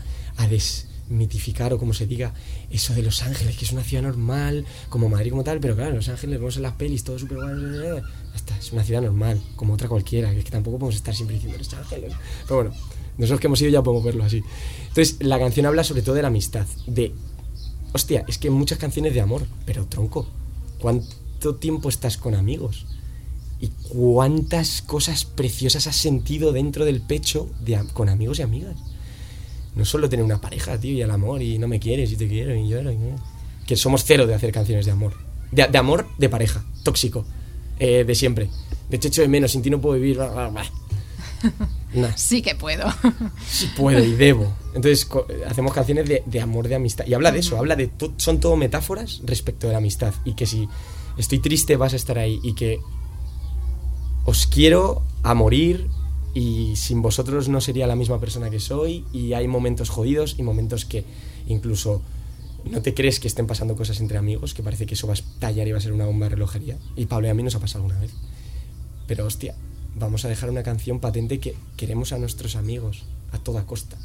desmitificar, 0.50 1.74
o 1.74 1.78
como 1.78 1.94
se 1.94 2.08
diga, 2.08 2.34
eso 2.70 2.94
de 2.94 3.04
Los 3.04 3.22
Ángeles, 3.22 3.58
que 3.58 3.66
es 3.66 3.72
una 3.72 3.84
ciudad 3.84 4.04
normal, 4.04 4.66
como 4.90 5.10
Madrid, 5.10 5.32
como 5.32 5.44
tal, 5.44 5.60
pero 5.60 5.76
claro, 5.76 5.96
Los 5.96 6.10
Ángeles 6.10 6.40
vemos 6.40 6.56
en 6.56 6.64
las 6.64 6.74
pelis 6.74 7.04
todo 7.04 7.20
súper 7.20 7.38
guay, 7.38 7.56
ya 7.84 8.36
está, 8.36 8.58
es 8.58 8.72
una 8.72 8.84
ciudad 8.84 9.02
normal, 9.02 9.42
como 9.56 9.74
otra 9.74 9.88
cualquiera, 9.88 10.32
que 10.32 10.40
es 10.40 10.46
que 10.46 10.52
tampoco 10.52 10.80
podemos 10.80 10.96
estar 10.96 11.14
siempre 11.14 11.36
diciendo 11.36 11.58
Los 11.58 11.74
Ángeles. 11.74 12.14
Pero 12.44 12.56
bueno, 12.56 12.72
nosotros 13.18 13.40
que 13.40 13.48
hemos 13.48 13.62
ido 13.62 13.72
ya 13.72 13.84
podemos 13.84 14.06
verlo 14.06 14.24
así. 14.24 14.42
Entonces, 14.88 15.18
la 15.20 15.38
canción 15.38 15.66
habla 15.66 15.84
sobre 15.84 16.02
todo 16.02 16.16
de 16.16 16.22
la 16.22 16.30
amistad, 16.30 16.66
de 16.88 17.14
Hostia, 17.94 18.24
es 18.28 18.38
que 18.38 18.50
muchas 18.50 18.78
canciones 18.78 19.14
de 19.14 19.22
amor, 19.22 19.46
pero 19.66 19.86
tronco, 19.86 20.26
¿cuánto 20.80 21.56
tiempo 21.56 21.90
estás 21.90 22.18
con 22.18 22.36
amigos? 22.36 22.86
¿Y 23.62 23.70
cuántas 23.90 24.82
cosas 24.82 25.24
preciosas 25.24 25.86
has 25.88 25.96
sentido 25.96 26.52
dentro 26.52 26.84
del 26.84 27.00
pecho 27.02 27.48
de, 27.62 27.80
con 27.94 28.10
amigos 28.10 28.40
y 28.40 28.42
amigas? 28.42 28.76
No 29.76 29.86
solo 29.86 30.10
tener 30.10 30.26
una 30.26 30.42
pareja, 30.42 30.78
tío, 30.80 30.92
y 30.94 31.02
el 31.02 31.12
amor, 31.12 31.42
y 31.42 31.58
no 31.60 31.68
me 31.68 31.80
quieres, 31.80 32.12
y 32.12 32.16
te 32.18 32.28
quiero, 32.28 32.56
y 32.56 32.68
lloro, 32.68 32.92
y 32.92 32.98
no. 32.98 33.16
Que 33.68 33.76
somos 33.78 34.04
cero 34.04 34.26
de 34.28 34.34
hacer 34.34 34.52
canciones 34.52 34.86
de 34.86 34.92
amor. 34.92 35.14
De, 35.52 35.68
de 35.68 35.78
amor 35.78 36.08
de 36.18 36.28
pareja, 36.28 36.66
tóxico, 36.84 37.24
eh, 37.80 38.04
de 38.04 38.16
siempre. 38.16 38.50
De 38.90 38.98
hecho, 38.98 39.08
echo 39.10 39.22
de 39.22 39.28
menos, 39.28 39.52
sin 39.52 39.62
ti 39.62 39.70
no 39.70 39.80
puedo 39.80 39.96
vivir. 39.96 40.18
bla, 40.18 40.28
bla, 40.30 40.50
bla. 40.50 40.66
Nah. 41.94 42.12
Sí 42.16 42.42
que 42.42 42.56
puedo. 42.56 42.86
Sí 43.50 43.70
puedo 43.76 44.02
y 44.04 44.14
debo. 44.14 44.54
Entonces 44.74 45.08
hacemos 45.48 45.74
canciones 45.74 46.08
de, 46.08 46.24
de 46.26 46.40
amor, 46.42 46.68
de 46.70 46.76
amistad. 46.76 47.06
Y 47.06 47.14
habla 47.14 47.32
de 47.34 47.40
eso, 47.40 47.58
habla 47.58 47.76
de... 47.76 47.88
to- 47.88 48.14
son 48.18 48.40
todo 48.40 48.56
metáforas 48.56 49.22
respecto 49.26 49.68
de 49.68 49.74
la 49.74 49.80
amistad. 49.80 50.14
Y 50.24 50.34
que 50.34 50.46
si 50.46 50.68
estoy 51.18 51.40
triste 51.40 51.76
vas 51.76 51.92
a 51.94 51.98
estar 51.98 52.18
ahí. 52.18 52.40
Y 52.44 52.54
que 52.56 52.80
os 54.26 54.48
quiero 54.48 55.02
a 55.24 55.34
morir 55.34 55.88
y 56.34 56.76
sin 56.76 57.02
vosotros 57.02 57.50
no 57.50 57.62
sería 57.62 57.88
la 57.88 57.96
misma 57.96 58.20
persona 58.20 58.50
que 58.50 58.60
soy. 58.60 59.06
Y 59.12 59.34
hay 59.34 59.48
momentos 59.48 59.90
jodidos 59.90 60.36
y 60.38 60.44
momentos 60.44 60.86
que 60.86 61.04
incluso 61.48 62.02
no 62.70 62.82
te 62.82 62.94
crees 62.94 63.20
que 63.20 63.28
estén 63.28 63.48
pasando 63.48 63.76
cosas 63.76 64.00
entre 64.00 64.18
amigos, 64.18 64.54
que 64.54 64.64
parece 64.64 64.86
que 64.86 64.94
eso 64.94 65.08
va 65.08 65.14
a 65.14 65.16
estallar 65.16 65.68
y 65.68 65.72
va 65.72 65.80
a 65.80 65.82
ser 65.82 65.94
una 65.94 66.06
bomba 66.06 66.28
de 66.28 66.36
relojería. 66.36 66.78
Y 66.96 67.06
Pablo 67.06 67.28
y 67.28 67.30
a 67.32 67.34
mí 67.34 67.44
nos 67.44 67.56
ha 67.56 67.60
pasado 67.60 67.84
alguna 67.84 68.00
vez. 68.00 68.12
Pero 69.08 69.26
hostia, 69.26 69.56
vamos 69.96 70.24
a 70.26 70.30
dejar 70.30 70.50
una 70.50 70.64
canción 70.64 71.00
patente 71.00 71.40
que 71.40 71.56
queremos 71.76 72.14
a 72.14 72.18
nuestros 72.18 72.56
amigos 72.56 73.04
a 73.32 73.40
toda 73.40 73.66
costa. 73.66 73.98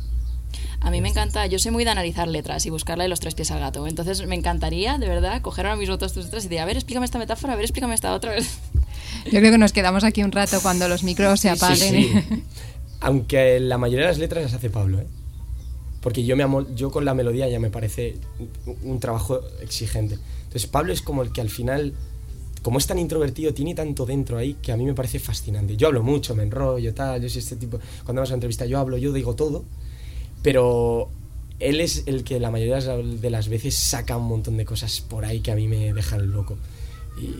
A 0.80 0.90
mí 0.90 1.00
me 1.00 1.08
encanta, 1.08 1.46
yo 1.46 1.58
soy 1.58 1.70
muy 1.72 1.84
de 1.84 1.90
analizar 1.90 2.28
letras 2.28 2.64
y 2.66 2.70
buscarle 2.70 3.08
los 3.08 3.18
tres 3.20 3.34
pies 3.34 3.50
al 3.50 3.60
gato. 3.60 3.86
Entonces 3.86 4.26
me 4.26 4.34
encantaría, 4.36 4.98
de 4.98 5.08
verdad, 5.08 5.40
coger 5.42 5.66
ahora 5.66 5.76
mismo 5.78 5.98
todas 5.98 6.12
tus 6.12 6.24
letras 6.26 6.44
y 6.44 6.48
decir, 6.48 6.60
a 6.60 6.64
ver, 6.64 6.76
explícame 6.76 7.04
esta 7.06 7.18
metáfora, 7.18 7.54
a 7.54 7.56
ver, 7.56 7.64
explícame 7.64 7.94
esta 7.94 8.14
otra 8.14 8.32
vez. 8.32 8.58
Yo 9.24 9.38
creo 9.40 9.50
que 9.52 9.58
nos 9.58 9.72
quedamos 9.72 10.04
aquí 10.04 10.22
un 10.22 10.32
rato 10.32 10.58
cuando 10.62 10.88
los 10.88 11.02
micros 11.02 11.40
se 11.40 11.50
Sí, 11.50 11.56
sí, 11.56 11.64
apaguen. 11.64 12.24
sí. 12.28 12.42
Aunque 13.00 13.60
la 13.60 13.78
mayoría 13.78 14.06
de 14.06 14.10
las 14.12 14.18
letras 14.18 14.44
las 14.44 14.54
hace 14.54 14.70
Pablo, 14.70 15.00
¿eh? 15.00 15.06
porque 16.00 16.24
yo, 16.24 16.36
me 16.36 16.44
amo- 16.44 16.66
yo 16.76 16.90
con 16.92 17.04
la 17.04 17.14
melodía 17.14 17.48
ya 17.48 17.58
me 17.58 17.68
parece 17.70 18.16
un, 18.66 18.76
un 18.92 19.00
trabajo 19.00 19.40
exigente. 19.60 20.18
Entonces 20.44 20.66
Pablo 20.68 20.92
es 20.92 21.02
como 21.02 21.22
el 21.22 21.32
que 21.32 21.40
al 21.40 21.50
final, 21.50 21.94
como 22.62 22.78
es 22.78 22.86
tan 22.86 22.98
introvertido, 23.00 23.52
tiene 23.52 23.74
tanto 23.74 24.06
dentro 24.06 24.38
ahí 24.38 24.54
que 24.62 24.70
a 24.72 24.76
mí 24.76 24.84
me 24.84 24.94
parece 24.94 25.18
fascinante. 25.18 25.76
Yo 25.76 25.88
hablo 25.88 26.02
mucho, 26.04 26.34
me 26.36 26.44
enrollo, 26.44 26.94
tal, 26.94 27.20
yo 27.22 27.28
soy 27.28 27.40
este 27.40 27.56
tipo, 27.56 27.78
cuando 28.04 28.20
vamos 28.20 28.30
a 28.30 28.32
una 28.34 28.36
entrevista 28.36 28.66
yo 28.66 28.78
hablo, 28.78 28.96
yo 28.98 29.12
digo 29.12 29.34
todo, 29.34 29.64
pero 30.42 31.08
él 31.58 31.80
es 31.80 32.04
el 32.06 32.24
que 32.24 32.38
la 32.40 32.50
mayoría 32.50 32.76
de 32.76 33.30
las- 33.30 33.48
veces 33.48 33.74
saca 33.76 34.16
un 34.16 34.26
montón 34.28 34.56
de 34.56 34.64
cosas 34.64 35.00
por 35.00 35.24
ahí 35.24 35.40
que 35.40 35.50
a 35.50 35.54
mí 35.54 35.68
me 35.68 35.92
dejan 35.92 36.30
loco. 36.32 36.56
Y 37.20 37.30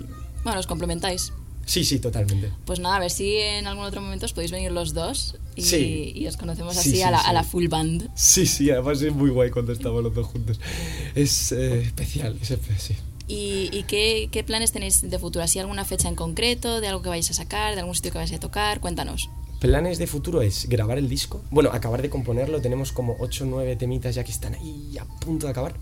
Bueno, 0.44 0.58
os 0.60 0.66
complementáis. 0.66 1.32
sí, 1.66 1.84
sí, 1.84 1.98
totalmente. 1.98 2.50
Pues 2.64 2.78
nada, 2.80 2.96
a 2.96 3.00
ver 3.00 3.10
si 3.10 3.36
en 3.36 3.66
algún 3.66 3.84
otro 3.84 4.00
momento 4.00 4.24
os 4.26 4.32
podéis 4.32 4.52
venir 4.52 4.72
los 4.72 4.94
dos 4.94 5.36
y, 5.54 5.62
Sí. 5.62 6.12
y 6.14 6.26
os 6.26 6.36
conocemos 6.36 6.74
Sí, 6.74 6.80
así 6.80 6.90
sí, 6.92 7.02
a, 7.02 7.10
la, 7.10 7.18
sí. 7.20 7.24
a 7.28 7.32
la 7.32 7.44
full 7.44 7.68
band. 7.68 8.08
Sí, 8.14 8.46
sí, 8.46 8.70
además 8.70 9.02
es 9.02 9.12
muy 9.12 9.30
guay 9.30 9.50
cuando 9.50 9.72
estamos 9.72 10.02
los 10.02 10.14
dos 10.14 10.26
juntos. 10.26 10.60
Es 11.14 11.52
eh, 11.52 11.82
especial, 11.82 12.38
es 12.40 12.50
espe- 12.52 12.78
sí. 12.78 12.94
¿Y, 13.28 13.70
y 13.76 13.82
qué, 13.82 14.28
qué 14.30 14.44
planes 14.44 14.70
tenéis 14.70 15.02
de 15.02 15.18
futuro? 15.18 15.44
¿Así 15.44 15.58
alguna 15.58 15.84
fecha 15.84 16.08
en 16.08 16.14
concreto, 16.14 16.80
de 16.80 16.86
algo 16.86 17.02
que 17.02 17.08
vais 17.08 17.28
a 17.28 17.34
sacar, 17.34 17.74
de 17.74 17.80
algún 17.80 17.94
sitio 17.96 18.12
que 18.12 18.18
vais 18.18 18.32
a 18.32 18.38
tocar? 18.38 18.80
Cuéntanos. 18.80 19.28
Planes 19.60 19.98
de 19.98 20.06
futuro 20.06 20.42
es 20.42 20.68
grabar 20.68 20.98
el 20.98 21.08
disco. 21.08 21.42
Bueno, 21.50 21.70
acabar 21.72 22.02
de 22.02 22.10
componerlo. 22.10 22.60
Tenemos 22.60 22.92
como 22.92 23.16
8 23.20 23.44
o 23.44 23.46
9 23.46 23.76
temitas 23.76 24.14
ya 24.14 24.22
que 24.22 24.30
están 24.30 24.54
ahí 24.54 24.98
a 25.00 25.04
punto 25.04 25.46
de 25.46 25.52
acabar. 25.52 25.74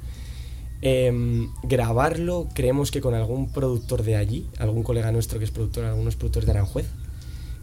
Em, 0.81 1.51
grabarlo, 1.65 2.49
creemos 2.55 2.93
que 2.93 3.01
con 3.01 3.15
algún 3.15 3.51
productor 3.51 4.05
de 4.05 4.15
allí, 4.15 4.49
algún 4.59 4.85
colega 4.85 5.11
nuestro 5.11 5.41
que 5.41 5.45
es 5.45 5.51
productor, 5.51 5.87
algunos 5.87 6.15
productores 6.15 6.47
de 6.47 6.53
Aranjuez. 6.53 6.87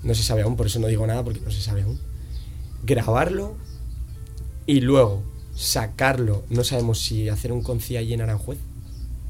No 0.03 0.13
se 0.13 0.23
sabe 0.23 0.41
aún, 0.41 0.57
por 0.57 0.67
eso 0.67 0.79
no 0.79 0.87
digo 0.87 1.07
nada, 1.07 1.23
porque 1.23 1.39
no 1.39 1.51
se 1.51 1.61
sabe 1.61 1.83
aún. 1.83 1.97
Grabarlo 2.83 3.55
y 4.65 4.81
luego 4.81 5.23
sacarlo. 5.55 6.43
No 6.49 6.65
sabemos 6.65 6.99
si 6.99 7.29
hacer 7.29 7.53
un 7.53 7.61
conci 7.61 7.95
allí 7.95 8.13
en 8.13 8.21
Aranjuez, 8.21 8.59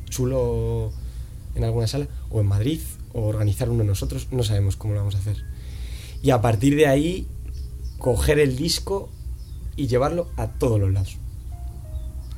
chulo 0.10 0.92
en 1.54 1.64
alguna 1.64 1.86
sala, 1.86 2.08
o 2.32 2.40
en 2.40 2.48
Madrid, 2.48 2.80
o 3.14 3.22
organizar 3.28 3.70
uno 3.70 3.84
nosotros. 3.84 4.30
No 4.32 4.42
sabemos 4.42 4.78
cómo 4.78 4.96
lo 4.96 5.02
vamos 5.02 5.14
a 5.16 5.20
hacer 5.20 5.51
y 6.22 6.32
a 6.32 6.42
partir 6.42 6.76
de 6.76 6.88
ahí 6.88 7.28
coger 7.98 8.40
el 8.40 8.56
disco 8.56 9.10
y 9.76 9.88
llevarlo 9.88 10.30
a 10.38 10.48
todos 10.48 10.80
los 10.80 10.92
lados. 10.92 11.18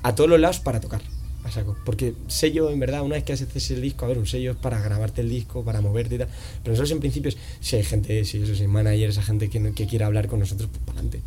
A 0.03 0.15
todos 0.15 0.29
los 0.29 0.39
lados 0.39 0.59
para 0.59 0.79
tocar. 0.79 1.01
A 1.43 1.51
saco. 1.51 1.75
Porque 1.85 2.13
sello, 2.27 2.69
en 2.69 2.79
verdad, 2.79 3.01
una 3.01 3.15
vez 3.15 3.23
que 3.23 3.33
haces 3.33 3.71
el 3.71 3.81
disco, 3.81 4.05
a 4.05 4.07
ver, 4.07 4.17
un 4.17 4.27
sello 4.27 4.51
es 4.51 4.57
para 4.57 4.79
grabarte 4.79 5.21
el 5.21 5.29
disco, 5.29 5.63
para 5.63 5.81
moverte 5.81 6.15
y 6.15 6.17
tal. 6.19 6.29
Pero 6.61 6.71
nosotros 6.71 6.91
en 6.91 6.99
principio, 6.99 7.31
si 7.59 7.75
hay 7.75 7.83
gente, 7.83 8.23
si 8.25 8.41
eso, 8.41 8.55
si 8.55 8.61
hay 8.61 8.67
manager, 8.67 9.09
esa 9.09 9.23
gente 9.23 9.49
que, 9.49 9.73
que 9.73 9.87
quiera 9.87 10.05
hablar 10.05 10.27
con 10.27 10.39
nosotros, 10.39 10.69
pues 10.69 10.81
para 10.83 10.99
adelante. 10.99 11.21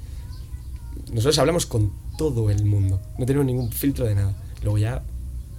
Nosotros 1.12 1.38
hablamos 1.38 1.66
con 1.66 1.92
todo 2.16 2.50
el 2.50 2.64
mundo. 2.64 3.00
No 3.18 3.26
tenemos 3.26 3.46
ningún 3.46 3.70
filtro 3.70 4.06
de 4.06 4.14
nada. 4.14 4.34
Luego 4.62 4.78
ya 4.78 5.02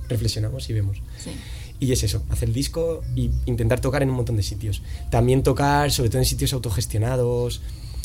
reflexionamos 0.10 0.70
y 0.70 0.74
vemos. 0.74 0.98
Sí. 1.24 1.32
Y 1.80 1.92
es 1.92 2.04
eso, 2.04 2.24
hacer 2.30 2.50
el 2.50 2.56
disco 2.56 3.04
y 3.16 3.30
intentar 3.46 3.80
tocar 3.80 4.02
en 4.02 4.10
un 4.10 4.16
montón 4.16 4.36
de 4.36 4.44
sitios. 4.44 4.82
También 5.12 5.44
tocar, 5.44 5.92
sobre 5.92 6.10
todo 6.10 6.20
en 6.20 6.26
sitios 6.26 6.54
autogestionados, 6.54 7.62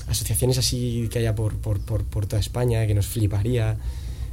asociaciones 0.06 0.58
así 0.58 1.08
que 1.10 1.20
haya 1.20 1.34
por, 1.34 1.56
por, 1.56 1.80
por, 1.80 2.26
toda 2.26 2.40
España, 2.40 2.86
que 2.86 2.94
nos 2.94 3.06
fliparía, 3.06 3.76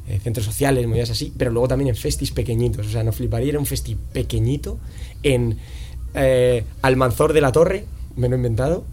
eh, 0.08 0.20
centros 0.22 0.46
sociales, 0.46 0.88
movidas 0.88 1.12
así, 1.12 1.34
pero 1.38 1.52
luego 1.52 1.68
también 1.68 1.90
en 1.90 1.96
festis 1.96 2.32
pequeñitos. 2.32 2.88
O 2.88 2.90
sea, 2.90 3.04
nos 3.04 3.16
fliparía 3.16 3.50
ir 3.50 3.56
a 3.56 3.60
un 3.60 3.66
festi 3.66 3.96
pequeñito 3.96 4.78
en 5.24 5.58
eh, 6.16 6.66
Almanzor 6.82 7.34
de 7.34 7.42
la 7.42 7.52
Torre, 7.52 7.86
me 8.16 8.28
lo 8.28 8.36
he 8.36 8.38
inventado, 8.38 8.84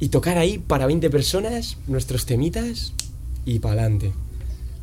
y 0.00 0.08
tocar 0.08 0.36
ahí 0.36 0.58
para 0.58 0.86
20 0.86 1.08
personas 1.10 1.78
nuestros 1.86 2.26
temitas 2.26 2.92
y 3.44 3.60
para 3.60 3.82
adelante. 3.82 4.12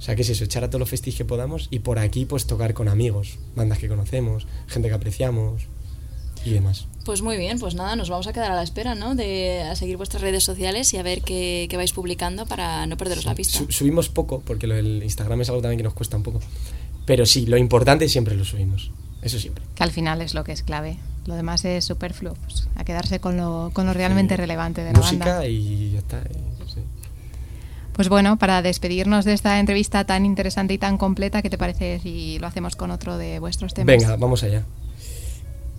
O 0.02 0.04
sea, 0.04 0.16
¿qué 0.16 0.24
es 0.24 0.30
eso? 0.30 0.43
Echar 0.43 0.64
a 0.64 0.68
todos 0.70 0.80
los 0.80 0.89
festis 0.89 1.14
que 1.16 1.26
podamos 1.26 1.68
y 1.70 1.78
por 1.80 1.99
aquí 1.99 2.26
pues 2.26 2.47
tocar 2.47 2.74
con 2.74 2.88
amigos, 2.89 3.38
bandas 3.56 3.78
que 3.78 3.88
conocemos, 3.88 4.47
gente 4.66 4.88
que 4.89 4.95
apreciamos 4.95 5.62
y 6.43 6.49
demás. 6.49 6.88
Pues 7.06 7.22
muy 7.22 7.38
bien, 7.38 7.60
pues 7.60 7.76
nada, 7.76 7.95
nos 7.95 8.10
vamos 8.10 8.26
a 8.26 8.34
quedar 8.34 8.52
a 8.52 8.56
la 8.56 8.64
espera, 8.64 8.95
¿no? 8.95 9.14
De 9.14 9.62
a 9.62 9.76
seguir 9.76 9.97
vuestras 9.97 10.24
redes 10.24 10.43
sociales 10.43 10.91
y 10.93 10.97
a 10.97 11.04
ver 11.04 11.22
qué, 11.22 11.68
qué 11.70 11.78
vais 11.78 11.93
publicando 11.93 12.47
para 12.47 12.88
no 12.88 12.97
perderos 12.97 13.26
la 13.26 13.36
pista. 13.36 13.60
Su- 13.60 13.72
subimos 13.72 14.10
poco, 14.10 14.41
porque 14.43 14.66
lo 14.66 14.74
del 14.74 15.04
Instagram 15.04 15.41
es 15.41 15.49
algo 15.49 15.62
también 15.62 15.78
que 15.78 15.84
nos 15.84 15.93
cuesta 15.93 16.18
un 16.18 16.24
poco. 16.24 16.39
Pero 17.06 17.28
sí, 17.28 17.45
lo 17.45 17.58
importante 17.58 18.10
siempre 18.10 18.36
lo 18.36 18.43
subimos. 18.43 18.89
Eso 19.22 19.38
siempre. 19.38 19.64
Que 19.76 19.84
al 19.84 19.91
final 19.91 20.20
es 20.24 20.34
lo 20.34 20.43
que 20.43 20.52
es 20.52 20.64
clave. 20.64 20.97
Lo 21.28 21.36
demás 21.36 21.64
es 21.66 21.86
superfluo. 21.86 22.34
pues, 22.34 22.68
a 22.76 22.84
quedarse 22.84 23.20
con 23.20 23.38
lo, 23.38 23.70
con 23.74 23.86
lo 23.86 23.93
realmente 23.93 24.34
Sí. 24.34 24.41
relevante 24.41 24.84
de 24.84 24.93
la 24.93 24.99
Música 24.99 25.26
banda. 25.26 25.47
y 25.47 25.91
ya 25.91 25.99
está. 25.99 26.24
sí. 26.24 26.30
Pues 27.94 28.10
bueno, 28.10 28.38
para 28.38 28.62
despedirnos 28.62 29.26
de 29.26 29.34
esta 29.34 29.60
entrevista 29.60 30.06
tan 30.06 30.26
interesante 30.26 30.74
y 30.74 30.78
tan 30.78 30.98
completa, 30.98 31.42
¿qué 31.42 31.50
te 31.50 31.58
parece 31.58 32.00
si 32.00 32.39
lo 32.39 32.48
hacemos 32.48 32.76
con 32.76 32.89
otro 32.92 33.18
de 33.18 33.39
vuestros 33.39 33.74
temas? 33.74 33.88
Venga, 33.88 34.16
vamos 34.16 34.44
allá. 34.44 34.66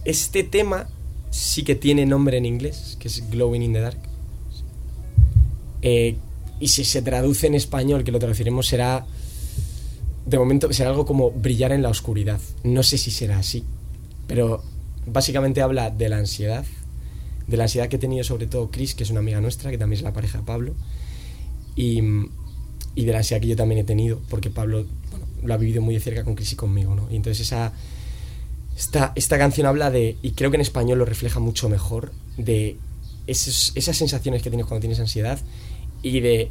Este 0.05 0.45
tema 0.45 0.89
sí 1.31 1.65
que 1.65 1.75
tiene 1.75 2.05
nombre 2.07 2.37
en 2.37 2.45
inglés, 2.45 2.97
que 3.01 3.09
es 3.09 3.29
Glowing 3.31 3.63
in 3.63 3.73
the 3.73 3.81
Dark. 3.81 3.99
Eh, 5.81 6.17
y 6.61 6.69
si 6.69 6.85
se 6.85 7.03
traduce 7.03 7.49
en 7.49 7.55
español, 7.55 8.05
que 8.05 8.13
lo 8.13 8.19
traduciremos, 8.19 8.67
será. 8.67 9.05
De 10.27 10.39
momento 10.39 10.73
será 10.73 10.91
algo 10.91 11.05
como 11.05 11.33
brillar 11.33 11.73
en 11.73 11.83
la 11.83 11.89
oscuridad. 11.89 12.39
No 12.63 12.85
sé 12.85 12.99
si 12.99 13.11
será 13.11 13.39
así. 13.39 13.65
Pero 14.29 14.63
básicamente 15.07 15.63
habla 15.63 15.91
de 15.91 16.09
la 16.09 16.19
ansiedad. 16.19 16.65
De 17.49 17.57
la 17.57 17.65
ansiedad 17.65 17.89
que 17.89 17.97
he 17.97 17.99
tenido 17.99 18.23
sobre 18.23 18.47
todo 18.47 18.71
Chris, 18.71 18.95
que 18.95 19.03
es 19.03 19.11
una 19.11 19.19
amiga 19.19 19.41
nuestra, 19.41 19.71
que 19.73 19.79
también 19.79 19.99
es 19.99 20.05
la 20.05 20.13
pareja 20.13 20.39
de 20.39 20.45
Pablo. 20.45 20.75
Y, 21.77 22.01
y 22.95 23.05
de 23.05 23.13
la 23.13 23.19
ansiedad 23.19 23.41
que 23.41 23.49
yo 23.49 23.57
también 23.57 23.81
he 23.81 23.85
tenido, 23.85 24.21
porque 24.29 24.51
Pablo 24.51 24.85
bueno, 25.11 25.27
lo 25.43 25.55
ha 25.55 25.57
vivido 25.57 25.81
muy 25.83 25.95
de 25.95 26.01
cerca 26.01 26.25
con 26.25 26.35
Chris 26.35 26.53
y 26.53 26.57
conmigo, 26.57 26.95
¿no? 26.95 27.09
Y 27.11 27.17
entonces 27.17 27.47
esa, 27.47 27.73
esta, 28.77 29.13
esta 29.15 29.39
canción 29.39 29.67
habla 29.67 29.91
de, 29.91 30.17
y 30.23 30.33
creo 30.33 30.51
que 30.51 30.57
en 30.57 30.61
español 30.63 30.99
lo 30.99 31.05
refleja 31.05 31.41
mucho 31.41 31.69
mejor, 31.69 32.13
de 32.37 32.77
esos- 33.27 33.73
esas 33.75 33.97
sensaciones 33.97 34.43
que 34.43 34.51
tienes 34.51 34.67
cuando 34.67 34.81
tienes 34.81 35.01
ansiedad 35.01 35.39
y 36.03 36.21
de 36.21 36.51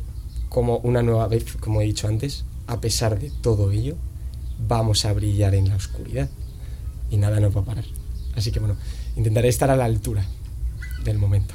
como 0.49 0.77
una 0.79 1.01
nueva 1.03 1.27
vez, 1.27 1.45
como 1.59 1.81
he 1.81 1.85
dicho 1.85 2.07
antes, 2.07 2.45
a 2.67 2.81
pesar 2.81 3.19
de 3.19 3.29
todo 3.41 3.71
ello, 3.71 3.95
vamos 4.67 5.05
a 5.05 5.13
brillar 5.13 5.55
en 5.55 5.69
la 5.69 5.75
oscuridad 5.75 6.29
y 7.09 7.17
nada 7.17 7.39
nos 7.39 7.55
va 7.55 7.61
a 7.61 7.65
parar. 7.65 7.85
Así 8.35 8.51
que 8.51 8.59
bueno, 8.59 8.75
intentaré 9.15 9.49
estar 9.49 9.69
a 9.69 9.75
la 9.75 9.85
altura 9.85 10.25
del 11.03 11.17
momento. 11.17 11.53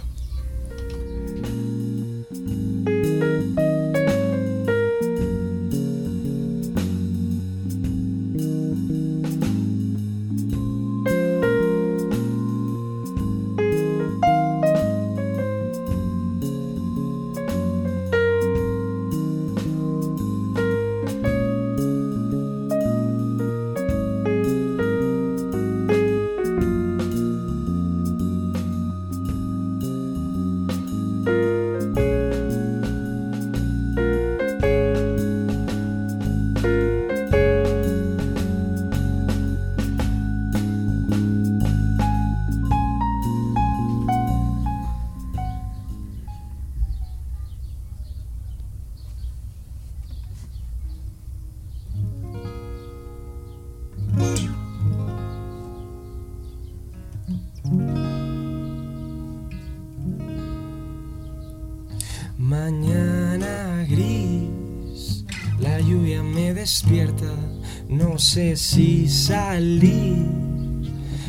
No 68.16 68.20
sé 68.20 68.56
si 68.56 69.06
salir, 69.10 70.16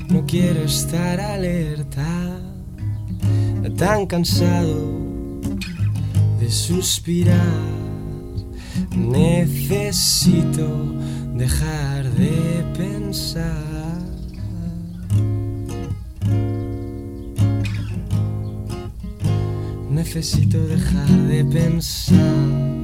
no 0.07 0.25
quiero 0.25 0.63
estar 0.63 1.19
alerta, 1.19 2.39
tan 3.75 4.05
cansado 4.05 5.41
de 6.39 6.49
suspirar, 6.49 7.35
necesito 8.95 10.65
dejar 11.35 12.09
de 12.11 12.63
pensar. 12.77 14.01
Necesito 19.91 20.65
dejar 20.67 21.09
de 21.27 21.43
pensar. 21.43 22.77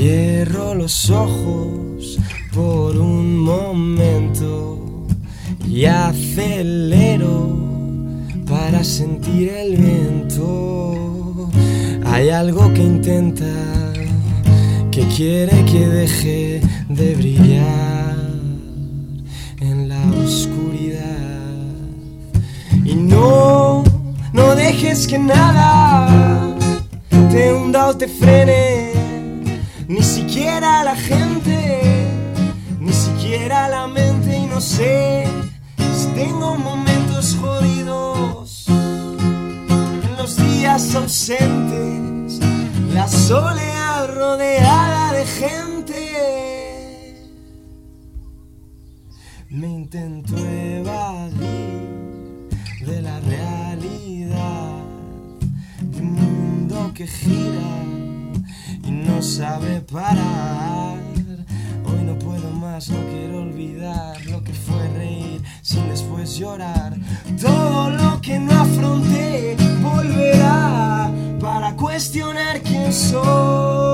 Cierro 0.00 0.76
los 0.76 1.10
ojos 1.10 2.20
por 2.54 2.96
un 2.96 3.36
momento 3.36 4.78
y 5.68 5.86
acelero 5.86 7.58
para 8.48 8.84
sentir 8.84 9.48
el 9.48 9.76
viento. 9.76 11.50
Hay 12.06 12.28
algo 12.28 12.72
que 12.74 12.82
intenta, 12.84 13.92
que 14.92 15.02
quiere 15.16 15.64
que 15.64 15.88
deje 15.88 16.60
de 16.88 17.14
brillar 17.16 18.16
en 19.60 19.88
la 19.88 20.00
oscuridad. 20.24 21.02
Y 22.84 22.94
no, 22.94 23.82
no 24.32 24.54
dejes 24.54 25.08
que 25.08 25.18
nada 25.18 26.38
te 27.32 27.52
hunda 27.52 27.88
o 27.88 27.96
te 27.96 28.06
frene, 28.06 28.77
ni 29.88 30.02
siquiera 30.02 30.84
la 30.84 30.94
gente, 30.94 32.06
ni 32.78 32.92
siquiera 32.92 33.68
la 33.68 33.86
mente. 33.86 34.36
Y 34.36 34.46
no 34.46 34.60
sé 34.60 35.26
si 35.78 36.06
tengo 36.08 36.56
momentos 36.56 37.36
jodidos 37.40 38.66
en 38.68 40.16
los 40.18 40.36
días 40.36 40.94
ausentes, 40.94 42.38
la 42.92 43.08
soledad 43.08 44.14
rodeada 44.14 45.12
de 45.14 45.24
gente. 45.26 46.04
Me 49.50 49.66
intento 49.66 50.36
evadir 50.36 51.88
de 52.86 53.02
la 53.02 53.18
realidad 53.20 54.82
de 55.80 56.00
un 56.00 56.12
mundo 56.12 56.92
que 56.94 57.06
gira 57.06 57.87
y 58.88 58.90
no 58.90 59.20
sabe 59.20 59.80
parar. 59.80 60.98
Hoy 61.84 62.02
no 62.04 62.18
puedo 62.18 62.50
más, 62.50 62.88
no 62.88 62.98
quiero 63.10 63.42
olvidar 63.42 64.24
lo 64.26 64.42
que 64.42 64.52
fue 64.52 64.88
reír 64.96 65.42
sin 65.62 65.88
después 65.88 66.36
llorar. 66.38 66.96
Todo 67.40 67.90
lo 67.90 68.20
que 68.22 68.38
no 68.38 68.52
afronté 68.52 69.56
volverá 69.82 71.10
para 71.38 71.76
cuestionar 71.76 72.62
quién 72.62 72.90
soy. 72.92 73.87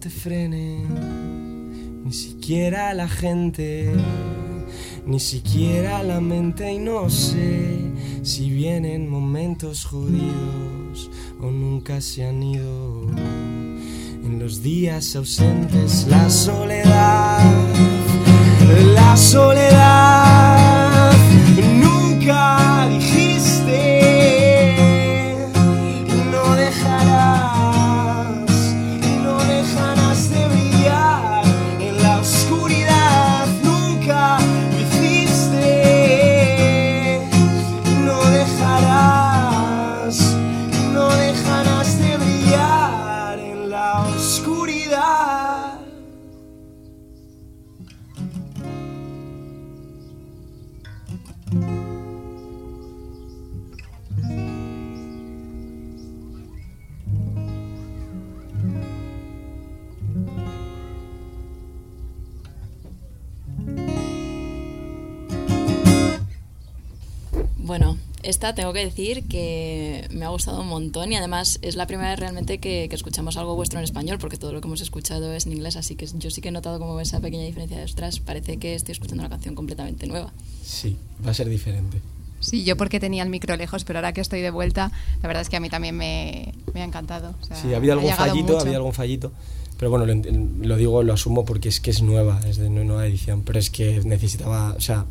Te 0.00 0.10
frene, 0.10 0.84
ni 2.04 2.12
siquiera 2.12 2.92
la 2.94 3.08
gente, 3.08 3.92
ni 5.06 5.20
siquiera 5.20 6.02
la 6.02 6.20
mente. 6.20 6.72
Y 6.72 6.78
no 6.78 7.08
sé 7.08 7.78
si 8.22 8.50
vienen 8.50 9.08
momentos 9.08 9.84
jodidos 9.84 11.10
o 11.40 11.50
nunca 11.50 12.00
se 12.00 12.26
han 12.26 12.42
ido. 12.42 13.06
En 14.24 14.40
los 14.40 14.62
días 14.62 15.14
ausentes, 15.14 16.06
la 16.08 16.28
soledad, 16.28 17.38
la 18.94 19.16
soledad, 19.16 21.12
nunca 21.82 22.81
oscuridad. 44.32 45.51
Esta 68.22 68.54
tengo 68.54 68.72
que 68.72 68.84
decir 68.84 69.26
que 69.28 70.06
me 70.10 70.24
ha 70.24 70.28
gustado 70.28 70.60
un 70.60 70.68
montón 70.68 71.12
y 71.12 71.16
además 71.16 71.58
es 71.62 71.76
la 71.76 71.86
primera 71.86 72.10
vez 72.10 72.18
realmente 72.20 72.58
que, 72.58 72.86
que 72.88 72.94
escuchamos 72.94 73.36
algo 73.36 73.54
vuestro 73.56 73.78
en 73.78 73.84
español 73.84 74.18
porque 74.18 74.36
todo 74.36 74.52
lo 74.52 74.60
que 74.60 74.68
hemos 74.68 74.80
escuchado 74.80 75.32
es 75.32 75.46
en 75.46 75.52
inglés, 75.52 75.76
así 75.76 75.96
que 75.96 76.06
yo 76.06 76.30
sí 76.30 76.40
que 76.40 76.48
he 76.48 76.52
notado 76.52 76.78
como 76.78 76.98
esa 77.00 77.20
pequeña 77.20 77.44
diferencia 77.44 77.78
de 77.78 77.84
ostras, 77.84 78.20
parece 78.20 78.56
que 78.58 78.74
estoy 78.74 78.92
escuchando 78.92 79.22
una 79.22 79.30
canción 79.30 79.54
completamente 79.54 80.06
nueva. 80.06 80.32
Sí, 80.64 80.96
va 81.26 81.30
a 81.30 81.34
ser 81.34 81.48
diferente. 81.48 82.00
Sí, 82.40 82.64
yo 82.64 82.76
porque 82.76 82.98
tenía 82.98 83.22
el 83.22 83.28
micro 83.30 83.56
lejos, 83.56 83.84
pero 83.84 83.98
ahora 84.00 84.12
que 84.12 84.20
estoy 84.20 84.40
de 84.40 84.50
vuelta, 84.50 84.90
la 85.22 85.28
verdad 85.28 85.42
es 85.42 85.48
que 85.48 85.56
a 85.56 85.60
mí 85.60 85.68
también 85.70 85.96
me, 85.96 86.52
me 86.74 86.82
ha 86.82 86.84
encantado. 86.84 87.34
O 87.40 87.44
sea, 87.44 87.56
Sí, 87.56 87.72
había 87.72 87.92
ha 87.92 87.94
algún 87.94 88.10
llegado 88.10 88.28
fallito, 88.30 88.52
mucho. 88.52 88.60
había 88.64 88.76
algún 88.78 88.92
fallito. 88.92 89.32
Pero 89.78 89.90
bueno, 89.90 90.06
lo, 90.06 90.66
lo 90.66 90.76
digo, 90.76 91.02
lo 91.04 91.12
asumo 91.12 91.44
porque 91.44 91.68
es 91.68 91.80
que 91.80 91.90
es 91.90 92.02
nueva, 92.02 92.40
es 92.48 92.56
de 92.56 92.68
nu- 92.68 92.82
nueva 92.84 93.06
edición. 93.06 93.42
Pero 93.42 93.58
es 93.60 93.70
que 93.70 94.00
necesitaba, 94.04 94.74
o 94.76 94.80
sea, 94.80 95.06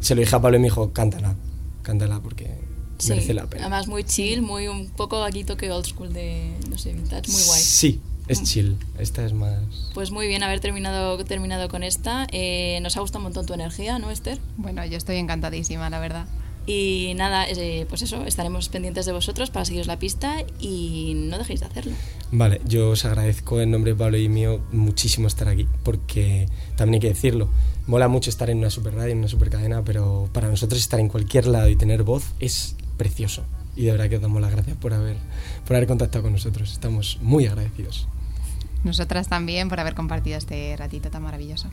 se 0.00 0.14
lo 0.14 0.20
dije 0.20 0.36
a 0.36 0.40
Pablo 0.42 0.58
y 0.58 0.60
me 0.60 0.66
dijo, 0.66 0.92
cántala, 0.92 1.36
cántala 1.82 2.20
porque 2.20 2.50
Sí, 2.98 3.10
merece 3.10 3.32
la 3.34 3.46
pena. 3.46 3.62
además 3.62 3.86
muy 3.86 4.04
chill, 4.04 4.42
muy 4.42 4.66
un 4.68 4.90
poco 4.90 5.22
aquí 5.22 5.44
toque 5.44 5.70
old 5.70 5.86
school 5.86 6.12
de, 6.12 6.52
no 6.68 6.78
sé, 6.78 6.92
vintage, 6.92 7.30
muy 7.30 7.42
guay. 7.42 7.60
Sí, 7.60 8.00
es 8.26 8.40
Mm. 8.40 8.44
chill. 8.44 8.76
Esta 8.98 9.24
es 9.24 9.32
más. 9.32 9.58
Pues 9.94 10.10
muy 10.10 10.26
bien 10.26 10.42
haber 10.42 10.58
terminado, 10.60 11.22
terminado 11.24 11.68
con 11.68 11.82
esta. 11.84 12.26
Eh, 12.32 12.80
nos 12.82 12.96
ha 12.96 13.00
gustado 13.00 13.20
un 13.20 13.24
montón 13.24 13.46
tu 13.46 13.54
energía, 13.54 13.98
¿no, 14.00 14.10
Esther? 14.10 14.38
Bueno, 14.56 14.84
yo 14.84 14.96
estoy 14.96 15.16
encantadísima, 15.16 15.88
la 15.90 16.00
verdad. 16.00 16.26
Y 16.68 17.14
nada, 17.14 17.48
eh, 17.48 17.86
pues 17.88 18.02
eso, 18.02 18.26
estaremos 18.26 18.68
pendientes 18.68 19.06
de 19.06 19.12
vosotros 19.12 19.48
para 19.48 19.64
seguiros 19.64 19.86
la 19.86 19.98
pista 19.98 20.44
y 20.60 21.14
no 21.16 21.38
dejéis 21.38 21.60
de 21.60 21.66
hacerlo. 21.66 21.94
Vale, 22.30 22.60
yo 22.66 22.90
os 22.90 23.06
agradezco 23.06 23.62
en 23.62 23.70
nombre 23.70 23.92
de 23.92 23.98
Pablo 23.98 24.18
y 24.18 24.28
mío 24.28 24.60
muchísimo 24.70 25.28
estar 25.28 25.48
aquí, 25.48 25.66
porque 25.82 26.46
también 26.76 26.96
hay 26.96 27.00
que 27.00 27.14
decirlo, 27.14 27.48
mola 27.86 28.08
mucho 28.08 28.28
estar 28.28 28.50
en 28.50 28.58
una 28.58 28.68
super 28.68 28.94
radio, 28.94 29.12
en 29.12 29.20
una 29.20 29.28
super 29.28 29.48
cadena, 29.48 29.82
pero 29.82 30.28
para 30.34 30.48
nosotros 30.48 30.78
estar 30.78 31.00
en 31.00 31.08
cualquier 31.08 31.46
lado 31.46 31.70
y 31.70 31.76
tener 31.76 32.02
voz 32.02 32.34
es 32.38 32.76
precioso. 32.98 33.44
Y 33.74 33.86
de 33.86 33.92
verdad 33.92 34.10
que 34.10 34.16
os 34.16 34.22
damos 34.22 34.42
las 34.42 34.52
gracias 34.52 34.76
por 34.76 34.92
haber, 34.92 35.16
por 35.66 35.74
haber 35.74 35.88
contactado 35.88 36.24
con 36.24 36.32
nosotros. 36.32 36.70
Estamos 36.70 37.18
muy 37.22 37.46
agradecidos. 37.46 38.08
Nosotras 38.84 39.28
también 39.28 39.70
por 39.70 39.80
haber 39.80 39.94
compartido 39.94 40.36
este 40.36 40.76
ratito 40.76 41.10
tan 41.10 41.22
maravilloso. 41.22 41.70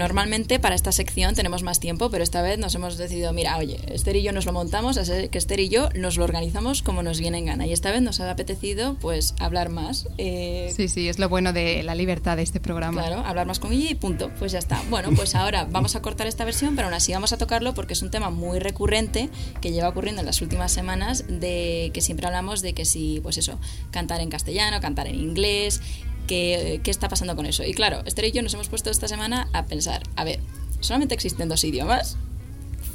Normalmente 0.00 0.58
para 0.58 0.74
esta 0.74 0.92
sección 0.92 1.34
tenemos 1.34 1.62
más 1.62 1.78
tiempo, 1.78 2.10
pero 2.10 2.24
esta 2.24 2.40
vez 2.40 2.58
nos 2.58 2.74
hemos 2.74 2.96
decidido, 2.96 3.34
mira, 3.34 3.58
oye, 3.58 3.78
Esther 3.92 4.16
y 4.16 4.22
yo 4.22 4.32
nos 4.32 4.46
lo 4.46 4.52
montamos, 4.52 4.96
así 4.96 5.28
que 5.28 5.36
Esther 5.36 5.60
y 5.60 5.68
yo 5.68 5.90
nos 5.94 6.16
lo 6.16 6.24
organizamos 6.24 6.80
como 6.80 7.02
nos 7.02 7.20
viene 7.20 7.36
en 7.36 7.44
gana. 7.44 7.66
Y 7.66 7.72
esta 7.74 7.92
vez 7.92 8.00
nos 8.00 8.18
ha 8.20 8.30
apetecido, 8.30 8.96
pues, 9.00 9.34
hablar 9.38 9.68
más. 9.68 10.08
Eh, 10.16 10.72
sí, 10.74 10.88
sí, 10.88 11.08
es 11.08 11.18
lo 11.18 11.28
bueno 11.28 11.52
de 11.52 11.82
la 11.82 11.94
libertad 11.94 12.38
de 12.38 12.42
este 12.42 12.60
programa. 12.60 13.02
Claro, 13.02 13.22
hablar 13.26 13.46
más 13.46 13.58
con 13.60 13.72
ella 13.74 13.90
y 13.90 13.94
punto, 13.94 14.30
pues 14.38 14.52
ya 14.52 14.58
está. 14.58 14.82
Bueno, 14.88 15.10
pues 15.14 15.34
ahora 15.34 15.66
vamos 15.70 15.94
a 15.96 16.02
cortar 16.02 16.26
esta 16.26 16.46
versión, 16.46 16.76
pero 16.76 16.88
aún 16.88 16.94
así 16.94 17.12
vamos 17.12 17.34
a 17.34 17.38
tocarlo 17.38 17.74
porque 17.74 17.92
es 17.92 18.00
un 18.00 18.10
tema 18.10 18.30
muy 18.30 18.58
recurrente 18.58 19.28
que 19.60 19.70
lleva 19.70 19.90
ocurriendo 19.90 20.20
en 20.20 20.26
las 20.26 20.40
últimas 20.40 20.72
semanas, 20.72 21.24
de 21.28 21.90
que 21.92 22.00
siempre 22.00 22.26
hablamos 22.26 22.62
de 22.62 22.72
que 22.72 22.86
si, 22.86 23.20
pues 23.22 23.36
eso, 23.36 23.58
cantar 23.90 24.22
en 24.22 24.30
castellano, 24.30 24.80
cantar 24.80 25.08
en 25.08 25.16
inglés, 25.16 25.82
qué, 26.30 26.80
qué 26.84 26.92
está 26.92 27.08
pasando 27.08 27.34
con 27.34 27.44
eso. 27.44 27.64
Y 27.64 27.74
claro, 27.74 28.02
Esther 28.06 28.26
y 28.26 28.30
yo 28.30 28.40
nos 28.40 28.54
hemos 28.54 28.68
puesto 28.68 28.88
esta 28.88 29.08
semana 29.08 29.48
a 29.52 29.66
pensar, 29.66 30.04
a 30.14 30.22
ver, 30.22 30.38
¿solamente 30.78 31.12
existen 31.12 31.48
dos 31.48 31.64
idiomas? 31.64 32.16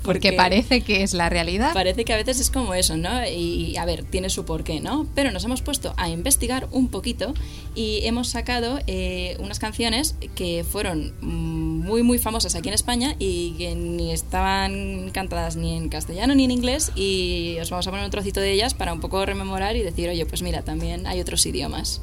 Porque, 0.03 0.33
parece 0.33 0.81
que 0.81 1.01
es 1.01 1.13
la 1.13 1.29
realidad. 1.29 1.73
Parece 1.73 2.05
que 2.05 2.13
a 2.13 2.15
veces 2.15 2.39
es 2.39 2.51
como 2.51 2.75
eso, 2.75 2.95
¿no? 2.95 3.27
Y 3.27 3.75
a 3.75 3.85
ver, 3.85 4.03
tiene 4.03 4.29
su 4.29 4.45
porqué, 4.45 4.79
¿no? 4.79 5.07
Pero 5.15 5.31
nos 5.31 5.43
hemos 5.43 5.63
puesto 5.63 5.95
a 5.97 6.09
investigar 6.09 6.67
un 6.71 6.89
poquito 6.89 7.33
y 7.73 8.01
hemos 8.03 8.29
sacado 8.29 8.79
eh, 8.85 9.35
unas 9.39 9.57
canciones 9.57 10.15
que 10.35 10.63
fueron 10.63 11.15
muy, 11.21 12.03
muy 12.03 12.19
famosas 12.19 12.55
aquí 12.55 12.69
en 12.69 12.75
España 12.75 13.15
y 13.17 13.55
que 13.57 13.73
ni 13.73 14.11
estaban 14.11 15.09
cantadas 15.11 15.55
ni 15.55 15.75
en 15.75 15.89
castellano 15.89 16.35
ni 16.35 16.45
en 16.45 16.51
inglés 16.51 16.91
y 16.95 17.57
os 17.59 17.71
vamos 17.71 17.87
a 17.87 17.89
poner 17.89 18.05
un 18.05 18.11
trocito 18.11 18.39
de 18.39 18.51
ellas 18.51 18.75
para 18.75 18.93
un 18.93 18.99
poco 18.99 19.25
rememorar 19.25 19.75
y 19.75 19.81
decir, 19.81 20.07
oye, 20.07 20.25
pues 20.27 20.43
mira, 20.43 20.61
también 20.61 21.07
hay 21.07 21.19
otros 21.19 21.43
idiomas. 21.47 21.99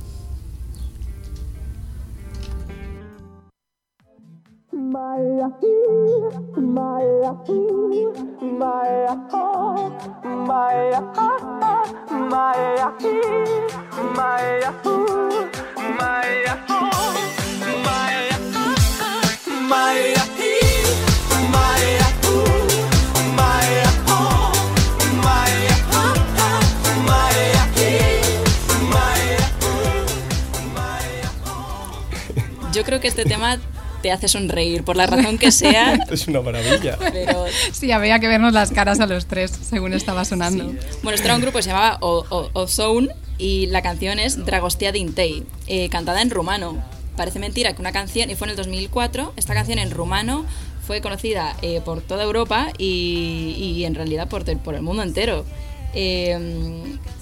Yo 32.72 32.84
creo 32.84 33.01
que 33.01 33.09
este 33.09 33.24
tema 33.24 33.59
te 34.03 34.12
hace 34.12 34.28
sonreír, 34.28 34.84
por 34.84 34.96
la 34.96 35.07
razón 35.07 35.38
que 35.38 35.50
sea. 35.50 35.94
es 36.11 36.26
una 36.28 36.42
maravilla. 36.42 36.98
Pero... 37.12 37.46
Sí, 37.72 37.90
había 37.92 38.18
que 38.18 38.28
vernos 38.28 38.53
las 38.53 38.70
caras 38.70 39.00
a 39.00 39.07
los 39.07 39.26
tres 39.26 39.53
según 39.68 39.94
estaba 39.94 40.24
sonando. 40.24 40.74
Bueno, 41.03 41.14
esto 41.14 41.24
era 41.26 41.36
un 41.36 41.40
grupo 41.40 41.59
que 41.59 41.62
se 41.62 41.70
llamaba 41.70 41.98
Ozone 42.00 43.09
y 43.38 43.66
la 43.66 43.82
canción 43.82 44.18
es 44.18 44.44
Dragostea 44.44 44.92
Dintei, 44.92 45.44
eh, 45.66 45.88
cantada 45.88 46.20
en 46.20 46.30
rumano. 46.30 46.82
Parece 47.16 47.38
mentira 47.38 47.74
que 47.74 47.80
una 47.80 47.92
canción, 47.92 48.30
y 48.30 48.34
fue 48.34 48.46
en 48.46 48.50
el 48.53 48.57
2004, 48.57 49.34
esta 49.36 49.55
canción 49.55 49.78
en 49.78 49.90
rumano 49.90 50.44
fue 50.86 51.00
conocida 51.00 51.57
eh, 51.62 51.80
por 51.84 52.00
toda 52.03 52.24
Europa 52.24 52.72
y, 52.78 53.55
y 53.59 53.84
en 53.84 53.94
realidad 53.94 54.28
por, 54.28 54.44
por, 54.59 54.74
el 54.74 54.82
mundo 54.82 55.03
entero. 55.03 55.44
Eh, 55.94 56.38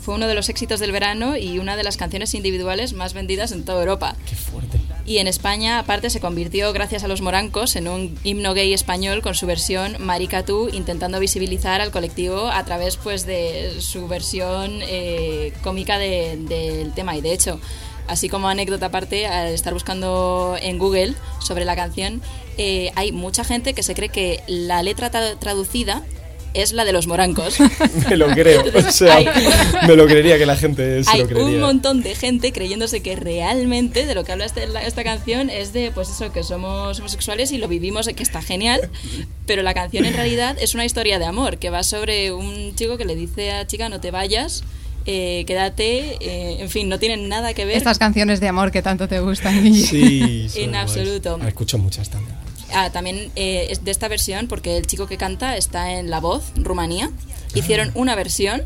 fue 0.01 0.14
uno 0.14 0.28
de 0.28 0.35
los 0.35 0.49
éxitos 0.49 0.81
del 0.81 0.93
verano 0.93 1.37
y 1.37 1.59
una 1.59 1.76
de 1.76 1.83
las 1.83 1.97
canciones 1.97 2.35
individuales 2.35 2.93
más 2.93 3.14
vendidas 3.14 3.53
en 3.53 3.64
toda 3.64 3.81
Europa. 3.81 4.16
Qué 4.28 4.37
fuerte. 4.37 4.81
Y 5.11 5.18
en 5.18 5.26
España, 5.26 5.80
aparte, 5.80 6.08
se 6.08 6.20
convirtió, 6.20 6.72
gracias 6.72 7.02
a 7.02 7.08
los 7.08 7.20
morancos, 7.20 7.74
en 7.74 7.88
un 7.88 8.16
himno 8.22 8.54
gay 8.54 8.72
español 8.72 9.22
con 9.22 9.34
su 9.34 9.44
versión 9.44 9.96
Marica 9.98 10.44
Tú, 10.44 10.68
intentando 10.72 11.18
visibilizar 11.18 11.80
al 11.80 11.90
colectivo 11.90 12.46
a 12.46 12.64
través 12.64 12.96
pues, 12.96 13.26
de 13.26 13.80
su 13.80 14.06
versión 14.06 14.70
eh, 14.82 15.52
cómica 15.64 15.98
del 15.98 16.92
tema. 16.94 17.16
Y 17.16 17.22
de 17.22 17.32
hecho, 17.32 17.58
así 18.06 18.28
como 18.28 18.48
anécdota 18.48 18.86
aparte, 18.86 19.26
al 19.26 19.48
estar 19.48 19.74
buscando 19.74 20.56
en 20.62 20.78
Google 20.78 21.14
sobre 21.40 21.64
la 21.64 21.74
canción, 21.74 22.22
eh, 22.56 22.92
hay 22.94 23.11
mucha 23.11 23.42
gente 23.42 23.74
que 23.74 23.82
se 23.82 23.96
cree 23.96 24.11
que 24.11 24.44
la 24.46 24.80
letra 24.84 25.11
traducida 25.11 26.04
es 26.55 26.72
la 26.72 26.84
de 26.84 26.92
los 26.92 27.07
morancos. 27.07 27.59
me 28.09 28.16
lo 28.16 28.28
creo, 28.28 28.64
o 28.74 28.90
sea, 28.90 29.18
me 29.86 29.96
lo 29.96 30.07
creería 30.07 30.38
que 30.38 30.46
la 30.46 30.57
gente 30.57 31.03
se 31.05 31.11
hay 31.11 31.20
lo 31.22 31.28
creería. 31.28 31.55
un 31.55 31.61
montón 31.61 32.03
de 32.03 32.14
gente 32.14 32.53
creyéndose 32.53 33.03
que 33.03 33.16
realmente 33.16 34.07
de 34.07 34.14
lo 34.14 34.24
que 34.24 34.32
habla 34.32 34.44
esta, 34.44 34.62
esta 34.62 35.05
canción 35.05 35.51
es 35.51 35.72
de, 35.72 35.90
pues 35.90 36.09
eso, 36.11 36.32
que 36.32 36.42
somos 36.42 36.98
homosexuales 36.98 37.53
y 37.53 37.59
lo 37.59 37.68
vivimos, 37.68 38.09
que 38.09 38.22
está 38.22 38.42
genial, 38.42 38.90
pero 39.46 39.62
la 39.62 39.74
canción 39.74 40.05
en 40.05 40.14
realidad 40.14 40.57
es 40.61 40.74
una 40.74 40.84
historia 40.84 41.18
de 41.18 41.24
amor, 41.24 41.59
que 41.59 41.70
va 41.70 41.82
sobre 41.82 42.32
un 42.32 42.74
chico 42.74 42.96
que 42.96 43.05
le 43.05 43.14
dice 43.14 43.53
a 43.53 43.66
chica 43.66 43.88
no 43.88 44.01
te 44.01 44.11
vayas, 44.11 44.64
eh, 45.07 45.44
quédate, 45.46 46.16
eh, 46.20 46.61
en 46.61 46.68
fin, 46.68 46.88
no 46.88 46.98
tienen 46.98 47.28
nada 47.28 47.55
que 47.55 47.64
ver. 47.64 47.76
Estas 47.76 47.98
canciones 47.98 48.40
de 48.40 48.48
amor 48.48 48.70
que 48.70 48.82
tanto 48.82 49.09
te 49.09 49.20
gustan. 49.20 49.74
Sí, 49.74 50.48
en 50.57 50.74
absoluto. 50.74 51.38
Escucho 51.46 51.78
muchas 51.78 52.11
también. 52.11 52.36
Ah, 52.73 52.91
también 52.91 53.31
eh, 53.37 53.68
es 53.71 53.85
de 53.85 53.91
esta 53.91 54.09
versión, 54.09 54.49
porque 54.49 54.77
el 54.77 54.87
chico 54.87 55.07
que 55.07 55.16
canta 55.16 55.57
está 55.57 55.93
en 55.93 56.11
La 56.11 56.21
Voz, 56.21 56.53
Rumanía. 56.57 57.11
Hicieron 57.55 57.89
ah. 57.89 57.93
una 57.95 58.14
versión 58.14 58.62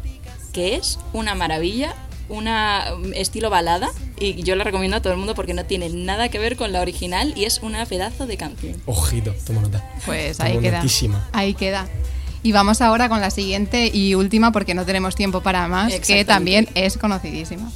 que 0.53 0.77
es 0.77 0.99
una 1.13 1.35
maravilla, 1.35 1.95
una 2.29 2.87
um, 2.95 3.13
estilo 3.13 3.51
balada 3.51 3.91
y 4.19 4.43
yo 4.43 4.57
la 4.57 4.65
recomiendo 4.65 4.97
a 4.97 5.03
todo 5.03 5.13
el 5.13 5.19
mundo 5.19 5.35
porque 5.35 5.55
no 5.55 5.65
tiene 5.65 5.89
nada 5.91 6.29
que 6.29 6.39
ver 6.39 6.57
con 6.57 6.73
la 6.73 6.81
original 6.81 7.35
y 7.37 7.45
es 7.45 7.61
una 7.63 7.85
pedazo 7.87 8.27
de 8.27 8.37
canción. 8.37 8.81
Ojito, 8.87 9.35
toma 9.47 9.63
nota. 9.63 9.85
Pues 10.07 10.41
ahí 10.41 10.59
queda. 10.59 10.83
Ahí 11.33 11.55
queda. 11.55 11.89
Y 12.43 12.53
vamos 12.53 12.81
ahora 12.83 13.09
con 13.09 13.21
la 13.21 13.31
siguiente 13.31 13.91
y 13.93 14.15
última 14.15 14.53
porque 14.53 14.75
no 14.75 14.85
tenemos 14.85 15.15
tiempo 15.15 15.41
para 15.43 15.67
más, 15.67 15.95
que 16.01 16.25
también 16.25 16.69
es 16.75 16.99
conocidísima. 16.99 17.71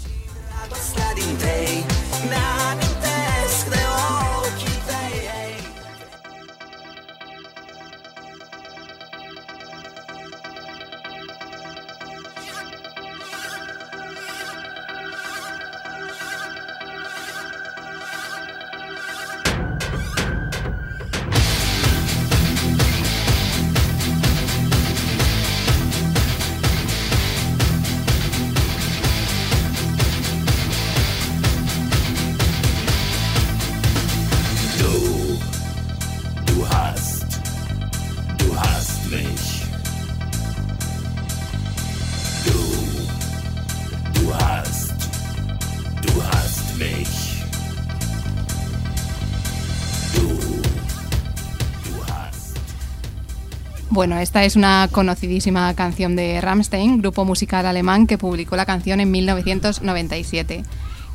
Bueno, 53.98 54.16
esta 54.20 54.44
es 54.44 54.54
una 54.54 54.88
conocidísima 54.92 55.74
canción 55.74 56.14
de 56.14 56.40
Rammstein, 56.40 56.98
grupo 56.98 57.24
musical 57.24 57.66
alemán 57.66 58.06
que 58.06 58.16
publicó 58.16 58.54
la 58.54 58.64
canción 58.64 59.00
en 59.00 59.10
1997, 59.10 60.62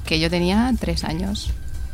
que 0.06 0.20
yo 0.20 0.30
tenía 0.30 0.70
tres 0.78 1.06
años. 1.06 1.52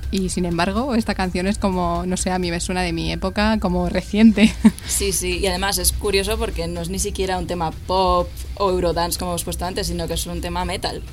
Y 0.09 0.29
sin 0.29 0.45
embargo, 0.45 0.95
esta 0.95 1.13
canción 1.13 1.45
es 1.45 1.59
como, 1.59 2.05
no 2.07 2.17
sé, 2.17 2.31
a 2.31 2.39
mí 2.39 2.49
me 2.49 2.59
suena 2.59 2.81
de 2.81 2.91
mi 2.91 3.11
época 3.11 3.59
como 3.59 3.87
reciente. 3.87 4.51
Sí, 4.87 5.11
sí, 5.11 5.37
y 5.37 5.45
además 5.45 5.77
es 5.77 5.91
curioso 5.91 6.39
porque 6.39 6.67
no 6.67 6.81
es 6.81 6.89
ni 6.89 6.97
siquiera 6.97 7.37
un 7.37 7.45
tema 7.45 7.69
pop 7.69 8.27
o 8.55 8.71
eurodance 8.71 9.19
como 9.19 9.29
hemos 9.33 9.43
puesto 9.43 9.65
antes, 9.65 9.85
sino 9.85 10.07
que 10.07 10.15
es 10.15 10.25
un 10.25 10.41
tema 10.41 10.65
metal. 10.65 11.03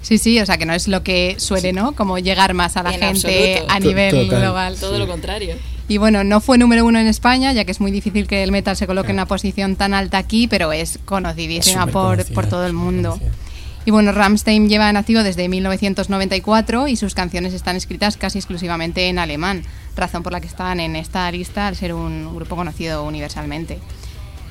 Sí, 0.00 0.18
sí, 0.18 0.40
o 0.40 0.46
sea 0.46 0.58
que 0.58 0.66
no 0.66 0.74
es 0.74 0.88
lo 0.88 1.04
que 1.04 1.36
suele, 1.38 1.72
¿no? 1.72 1.92
Como 1.92 2.18
llegar 2.18 2.54
más 2.54 2.76
a 2.76 2.82
la 2.82 2.90
gente 2.90 3.62
a 3.68 3.78
nivel 3.78 4.28
global. 4.28 4.76
Todo 4.80 4.98
lo 4.98 5.06
contrario. 5.06 5.54
Y 5.92 5.98
bueno, 5.98 6.24
no 6.24 6.40
fue 6.40 6.56
número 6.56 6.86
uno 6.86 6.98
en 6.98 7.06
España, 7.06 7.52
ya 7.52 7.66
que 7.66 7.70
es 7.70 7.78
muy 7.78 7.90
difícil 7.90 8.26
que 8.26 8.42
el 8.42 8.50
metal 8.50 8.78
se 8.78 8.86
coloque 8.86 9.10
en 9.10 9.16
una 9.16 9.26
posición 9.26 9.76
tan 9.76 9.92
alta 9.92 10.16
aquí, 10.16 10.48
pero 10.48 10.72
es 10.72 10.98
conocidísima 11.04 11.86
por, 11.86 12.24
por, 12.32 12.46
todo 12.46 12.64
el 12.64 12.72
mundo. 12.72 13.20
Y 13.84 13.90
bueno, 13.90 14.10
Rammstein 14.12 14.70
lleva 14.70 14.88
en 14.88 14.96
activo 14.96 15.22
desde 15.22 15.50
1994 15.50 16.88
y 16.88 16.96
sus 16.96 17.12
canciones 17.12 17.52
están 17.52 17.76
escritas 17.76 18.16
casi 18.16 18.38
exclusivamente 18.38 19.10
en 19.10 19.18
alemán, 19.18 19.64
razón 19.94 20.22
por 20.22 20.32
la 20.32 20.40
que 20.40 20.46
están 20.46 20.80
en 20.80 20.96
esta 20.96 21.30
lista 21.30 21.66
al 21.66 21.76
ser 21.76 21.92
un 21.92 22.34
grupo 22.34 22.56
conocido 22.56 23.04
universalmente. 23.04 23.78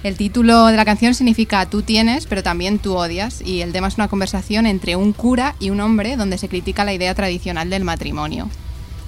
El 0.04 0.18
título 0.18 0.68
de 0.68 0.78
la 0.78 0.86
canción 0.86 1.16
significa 1.16 1.66
tú 1.66 1.82
tienes, 1.82 2.28
pero 2.28 2.44
también 2.44 2.78
tú 2.78 2.96
odias, 2.96 3.42
y 3.42 3.62
el 3.62 3.72
tema 3.72 3.88
es 3.88 3.96
una 3.96 4.10
conversación 4.10 4.68
entre 4.68 4.96
un 4.96 5.12
cura 5.12 5.56
y 5.60 5.72
un 5.72 5.80
hombre 5.80 6.18
donde 6.18 6.38
se 6.38 6.50
critica 6.50 6.86
la 6.86 6.94
idea 6.94 7.16
tradicional 7.16 7.72
del 7.72 7.84
matrimonio. 7.84 8.48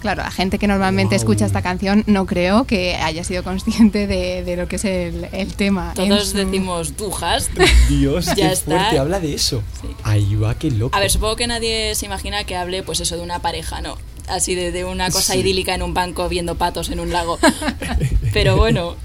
Claro, 0.03 0.21
la 0.21 0.31
gente 0.31 0.59
que 0.59 0.67
normalmente 0.67 1.15
escucha 1.15 1.45
esta 1.45 1.61
canción 1.61 2.03
no 2.07 2.25
creo 2.25 2.65
que 2.65 2.95
haya 2.95 3.23
sido 3.23 3.41
consciente 3.41 4.05
de, 4.05 4.57
lo 4.57 4.67
que 4.67 4.75
es 4.75 4.83
el, 4.83 5.53
tema. 5.55 5.93
Todos 5.95 6.33
decimos 6.33 6.97
dujas. 6.97 7.49
Dios, 7.87 8.25
ya 8.35 8.49
qué 8.49 8.55
fuerte, 8.57 8.99
habla 8.99 9.21
de 9.21 9.33
eso. 9.33 9.63
Ahí 10.03 10.35
va, 10.35 10.55
qué 10.55 10.71
loco. 10.71 10.93
A 10.93 10.99
ver, 10.99 11.09
supongo 11.09 11.37
que 11.37 11.47
nadie 11.47 11.95
se 11.95 12.05
imagina 12.05 12.43
que 12.43 12.57
hable 12.57 12.83
pues 12.83 12.99
eso 12.99 13.15
de 13.15 13.21
una 13.21 13.39
pareja, 13.39 13.79
¿no? 13.79 13.97
Así 14.27 14.55
de, 14.55 14.83
una 14.83 15.09
cosa 15.09 15.37
idílica 15.37 15.73
en 15.73 15.81
un 15.81 15.93
banco 15.93 16.27
viendo 16.27 16.55
patos 16.55 16.89
en 16.89 16.99
un 16.99 17.13
lago. 17.13 17.39
Pero 18.33 18.57
bueno, 18.57 18.97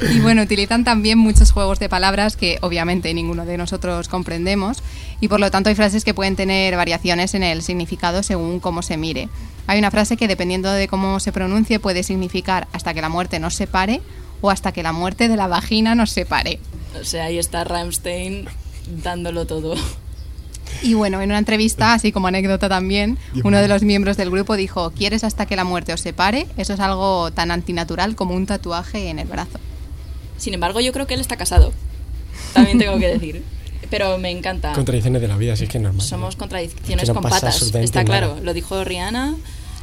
y 0.00 0.20
bueno, 0.20 0.42
utilizan 0.42 0.84
también 0.84 1.18
muchos 1.18 1.52
juegos 1.52 1.78
de 1.78 1.88
palabras 1.88 2.36
que 2.36 2.58
obviamente 2.60 3.12
ninguno 3.14 3.44
de 3.44 3.56
nosotros 3.56 4.08
comprendemos 4.08 4.82
y 5.20 5.28
por 5.28 5.40
lo 5.40 5.50
tanto 5.50 5.68
hay 5.68 5.74
frases 5.74 6.04
que 6.04 6.14
pueden 6.14 6.36
tener 6.36 6.76
variaciones 6.76 7.34
en 7.34 7.42
el 7.42 7.62
significado 7.62 8.22
según 8.22 8.60
cómo 8.60 8.82
se 8.82 8.96
mire. 8.96 9.28
Hay 9.66 9.78
una 9.78 9.90
frase 9.90 10.16
que 10.16 10.28
dependiendo 10.28 10.70
de 10.70 10.88
cómo 10.88 11.20
se 11.20 11.32
pronuncie 11.32 11.80
puede 11.80 12.02
significar 12.02 12.68
hasta 12.72 12.92
que 12.92 13.00
la 13.00 13.08
muerte 13.08 13.38
nos 13.38 13.54
separe 13.54 14.02
o 14.40 14.50
hasta 14.50 14.72
que 14.72 14.82
la 14.82 14.92
muerte 14.92 15.28
de 15.28 15.36
la 15.36 15.46
vagina 15.46 15.94
nos 15.94 16.10
separe. 16.10 16.58
O 17.00 17.04
sea, 17.04 17.24
ahí 17.24 17.38
está 17.38 17.64
Ramstein 17.64 18.46
dándolo 19.02 19.46
todo. 19.46 19.74
Y 20.82 20.94
bueno, 20.94 21.20
en 21.22 21.30
una 21.30 21.38
entrevista, 21.38 21.94
así 21.94 22.12
como 22.12 22.26
anécdota 22.26 22.68
también, 22.68 23.18
uno 23.42 23.58
de 23.58 23.68
los 23.68 23.82
miembros 23.82 24.16
del 24.16 24.30
grupo 24.30 24.56
dijo, 24.56 24.90
¿quieres 24.90 25.24
hasta 25.24 25.46
que 25.46 25.56
la 25.56 25.64
muerte 25.64 25.92
os 25.92 26.00
separe? 26.00 26.46
Eso 26.56 26.74
es 26.74 26.80
algo 26.80 27.30
tan 27.30 27.50
antinatural 27.50 28.16
como 28.16 28.34
un 28.34 28.46
tatuaje 28.46 29.08
en 29.08 29.18
el 29.18 29.28
brazo. 29.28 29.58
Sin 30.36 30.54
embargo, 30.54 30.80
yo 30.80 30.92
creo 30.92 31.06
que 31.06 31.14
él 31.14 31.20
está 31.20 31.36
casado. 31.36 31.72
También 32.52 32.78
tengo 32.78 32.98
que 32.98 33.08
decir. 33.08 33.42
Pero 33.90 34.18
me 34.18 34.30
encanta. 34.30 34.72
Contradicciones 34.72 35.22
de 35.22 35.28
la 35.28 35.36
vida, 35.36 35.56
sí 35.56 35.64
es 35.64 35.70
que 35.70 35.78
es 35.78 35.82
normal. 35.82 36.04
Somos 36.04 36.36
contradicciones 36.36 37.10
con 37.10 37.22
patas. 37.22 37.62
Está 37.62 38.04
claro, 38.04 38.38
lo 38.42 38.54
dijo 38.54 38.82
Rihanna 38.82 39.36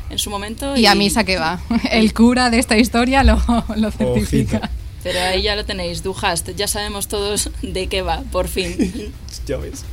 en 0.10 0.20
su 0.20 0.30
momento. 0.30 0.76
Y, 0.76 0.86
a 0.86 0.96
misa 0.96 1.24
que 1.24 1.38
va. 1.38 1.62
El 1.92 2.14
cura 2.14 2.50
de 2.50 2.60
esta 2.60 2.78
historia 2.78 3.24
lo, 3.24 3.42
lo 3.76 3.92
certifica. 3.92 4.70
Pero 5.04 5.20
ahí 5.20 5.42
ya 5.42 5.56
lo 5.56 5.66
tenéis, 5.66 6.04
Duhast. 6.04 6.50
Ya 6.56 6.68
sabemos 6.68 7.08
todos 7.08 7.50
de 7.62 7.88
qué 7.88 8.02
va, 8.02 8.22
por 8.32 8.48
fin. 8.48 9.14
ya 9.48 9.58
ves. 9.58 9.84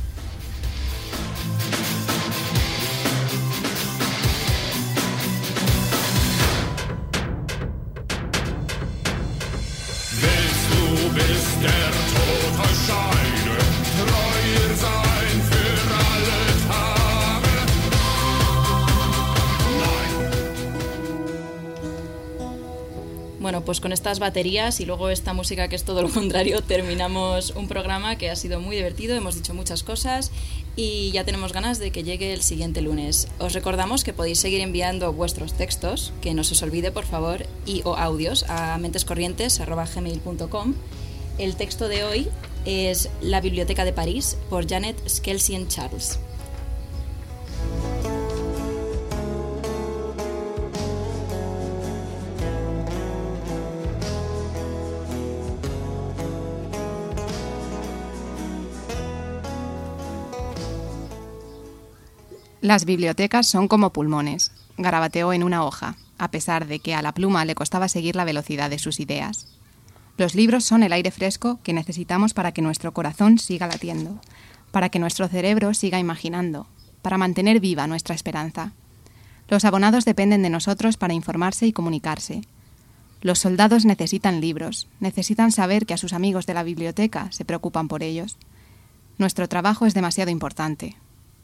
Bueno, 23.49 23.65
pues 23.65 23.79
con 23.79 23.91
estas 23.93 24.19
baterías 24.19 24.79
y 24.79 24.85
luego 24.85 25.09
esta 25.09 25.33
música 25.33 25.69
que 25.69 25.75
es 25.75 25.83
todo 25.83 26.03
lo 26.03 26.09
contrario, 26.11 26.61
terminamos 26.61 27.51
un 27.55 27.67
programa 27.67 28.15
que 28.15 28.29
ha 28.29 28.35
sido 28.35 28.59
muy 28.59 28.75
divertido, 28.75 29.15
hemos 29.15 29.33
dicho 29.33 29.55
muchas 29.55 29.81
cosas 29.81 30.31
y 30.75 31.09
ya 31.13 31.23
tenemos 31.23 31.51
ganas 31.51 31.79
de 31.79 31.89
que 31.89 32.03
llegue 32.03 32.31
el 32.31 32.43
siguiente 32.43 32.81
lunes. 32.81 33.27
Os 33.39 33.53
recordamos 33.53 34.03
que 34.03 34.13
podéis 34.13 34.39
seguir 34.39 34.61
enviando 34.61 35.13
vuestros 35.13 35.53
textos, 35.53 36.13
que 36.21 36.35
no 36.35 36.43
se 36.43 36.53
os 36.53 36.61
olvide 36.61 36.91
por 36.91 37.05
favor, 37.05 37.47
y 37.65 37.81
o 37.85 37.95
audios 37.95 38.45
a 38.49 38.77
mentescorrientes.gmail.com. 38.77 40.75
El 41.39 41.55
texto 41.55 41.87
de 41.87 42.03
hoy 42.03 42.27
es 42.65 43.09
La 43.21 43.39
Biblioteca 43.39 43.85
de 43.85 43.93
París 43.93 44.37
por 44.49 44.67
Janet 44.67 44.97
Skelsien 45.07 45.69
Charles. 45.69 46.19
Las 62.59 62.83
bibliotecas 62.83 63.47
son 63.47 63.69
como 63.69 63.93
pulmones, 63.93 64.51
garabateó 64.77 65.31
en 65.31 65.43
una 65.43 65.63
hoja, 65.63 65.95
a 66.17 66.31
pesar 66.31 66.67
de 66.67 66.79
que 66.79 66.95
a 66.95 67.01
la 67.01 67.13
pluma 67.13 67.45
le 67.45 67.55
costaba 67.55 67.87
seguir 67.87 68.17
la 68.17 68.25
velocidad 68.25 68.69
de 68.69 68.77
sus 68.77 68.99
ideas. 68.99 69.58
Los 70.19 70.35
libros 70.35 70.65
son 70.65 70.83
el 70.83 70.91
aire 70.91 71.11
fresco 71.11 71.61
que 71.63 71.71
necesitamos 71.71 72.33
para 72.33 72.51
que 72.51 72.61
nuestro 72.61 72.93
corazón 72.93 73.39
siga 73.39 73.67
latiendo, 73.67 74.19
para 74.69 74.89
que 74.89 74.99
nuestro 74.99 75.29
cerebro 75.29 75.73
siga 75.73 75.97
imaginando, 75.97 76.67
para 77.01 77.17
mantener 77.17 77.61
viva 77.61 77.87
nuestra 77.87 78.15
esperanza. 78.15 78.73
Los 79.47 79.63
abonados 79.63 80.03
dependen 80.03 80.41
de 80.41 80.49
nosotros 80.49 80.97
para 80.97 81.13
informarse 81.13 81.67
y 81.67 81.71
comunicarse. 81.71 82.41
Los 83.21 83.39
soldados 83.39 83.85
necesitan 83.85 84.41
libros, 84.41 84.89
necesitan 84.99 85.53
saber 85.53 85.85
que 85.85 85.93
a 85.93 85.97
sus 85.97 86.11
amigos 86.11 86.45
de 86.45 86.53
la 86.53 86.63
biblioteca 86.63 87.31
se 87.31 87.45
preocupan 87.45 87.87
por 87.87 88.03
ellos. 88.03 88.35
Nuestro 89.17 89.47
trabajo 89.47 89.85
es 89.85 89.93
demasiado 89.93 90.31
importante, 90.31 90.97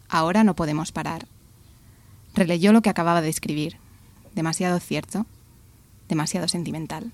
Ahora 0.10 0.44
no 0.44 0.54
podemos 0.54 0.92
parar. 0.92 1.28
Releyó 2.34 2.74
lo 2.74 2.82
que 2.82 2.90
acababa 2.90 3.22
de 3.22 3.30
escribir. 3.30 3.78
Demasiado 4.36 4.82
cierto, 4.82 5.26
demasiado 6.10 6.50
sentimental. 6.50 7.14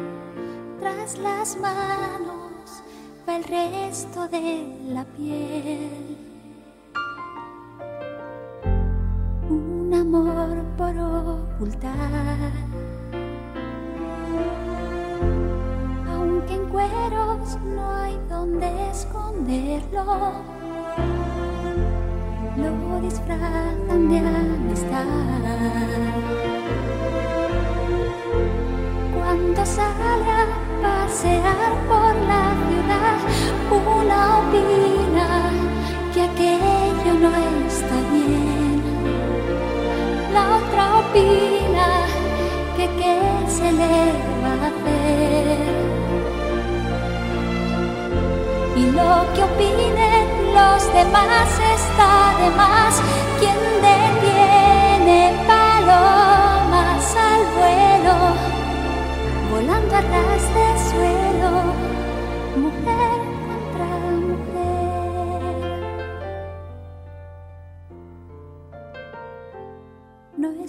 Tras 0.81 1.17
las 1.19 1.55
manos 1.57 2.81
va 3.29 3.35
el 3.35 3.43
resto 3.43 4.27
de 4.27 4.65
la 4.87 5.05
piel. 5.05 6.17
Un 9.47 9.93
amor 9.93 10.63
por 10.79 10.97
ocultar 10.97 12.51
en 16.49 16.65
cueros 16.69 17.59
no 17.63 17.93
hay 17.93 18.17
donde 18.27 18.89
esconderlo. 18.89 20.33
Lo 22.57 23.01
disfrazan 23.01 24.09
de 24.09 24.17
amistad. 24.17 25.05
Cuando 29.41 29.65
sale 29.65 30.29
a 30.29 30.45
pasear 30.83 31.71
por 31.89 32.13
la 32.29 32.45
ciudad, 32.67 33.17
una 33.71 34.19
opina 34.37 35.27
que 36.13 36.21
aquello 36.29 37.13
no 37.19 37.31
está 37.67 37.97
bien. 38.13 38.81
La 40.31 40.43
otra 40.57 40.83
opina 40.99 41.87
que 42.77 42.85
qué 42.99 43.17
se 43.47 43.71
le 43.71 43.97
va 44.43 44.53
a 44.53 44.67
hacer 44.69 45.71
y 48.75 48.83
lo 48.91 49.13
que 49.33 49.41
opinen 49.43 50.25
los 50.53 50.81
demás 50.93 51.49
está 51.77 52.13
de 52.39 52.49
más. 52.55 52.93
Quien 53.39 53.57
detiene 53.81 54.30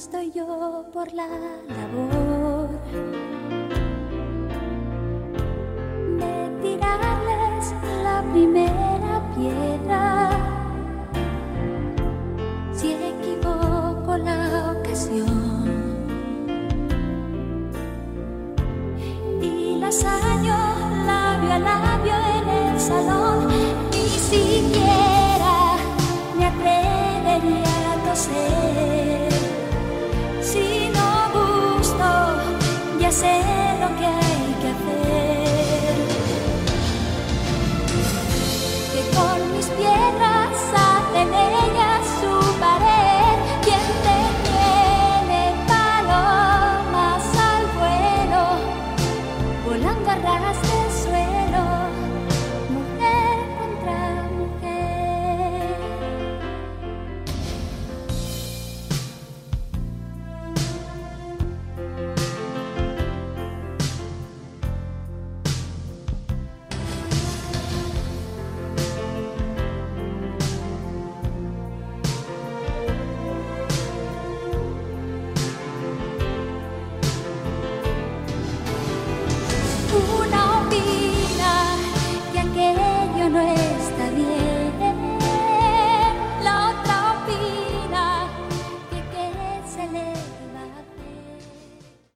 estoy 0.03 0.33
yo 0.33 0.85
por 0.93 1.13
la 1.13 1.29
labor 1.69 2.69
de 6.19 6.51
tirarles 6.61 7.75
la 8.03 8.23
primera 8.33 9.23
piedra. 9.37 10.22
labio 21.59 22.15
en 22.37 22.49
el 22.49 22.81
salón, 22.81 23.49
ni 23.91 24.09
siquiera 24.09 25.77
me 26.37 26.47
atrevería 26.47 27.93
a 27.93 27.97
toser. 28.09 29.33
Si 30.43 30.91
no 30.95 31.11
gusto, 31.35 32.09
ya 33.01 33.11
sé. 33.11 33.72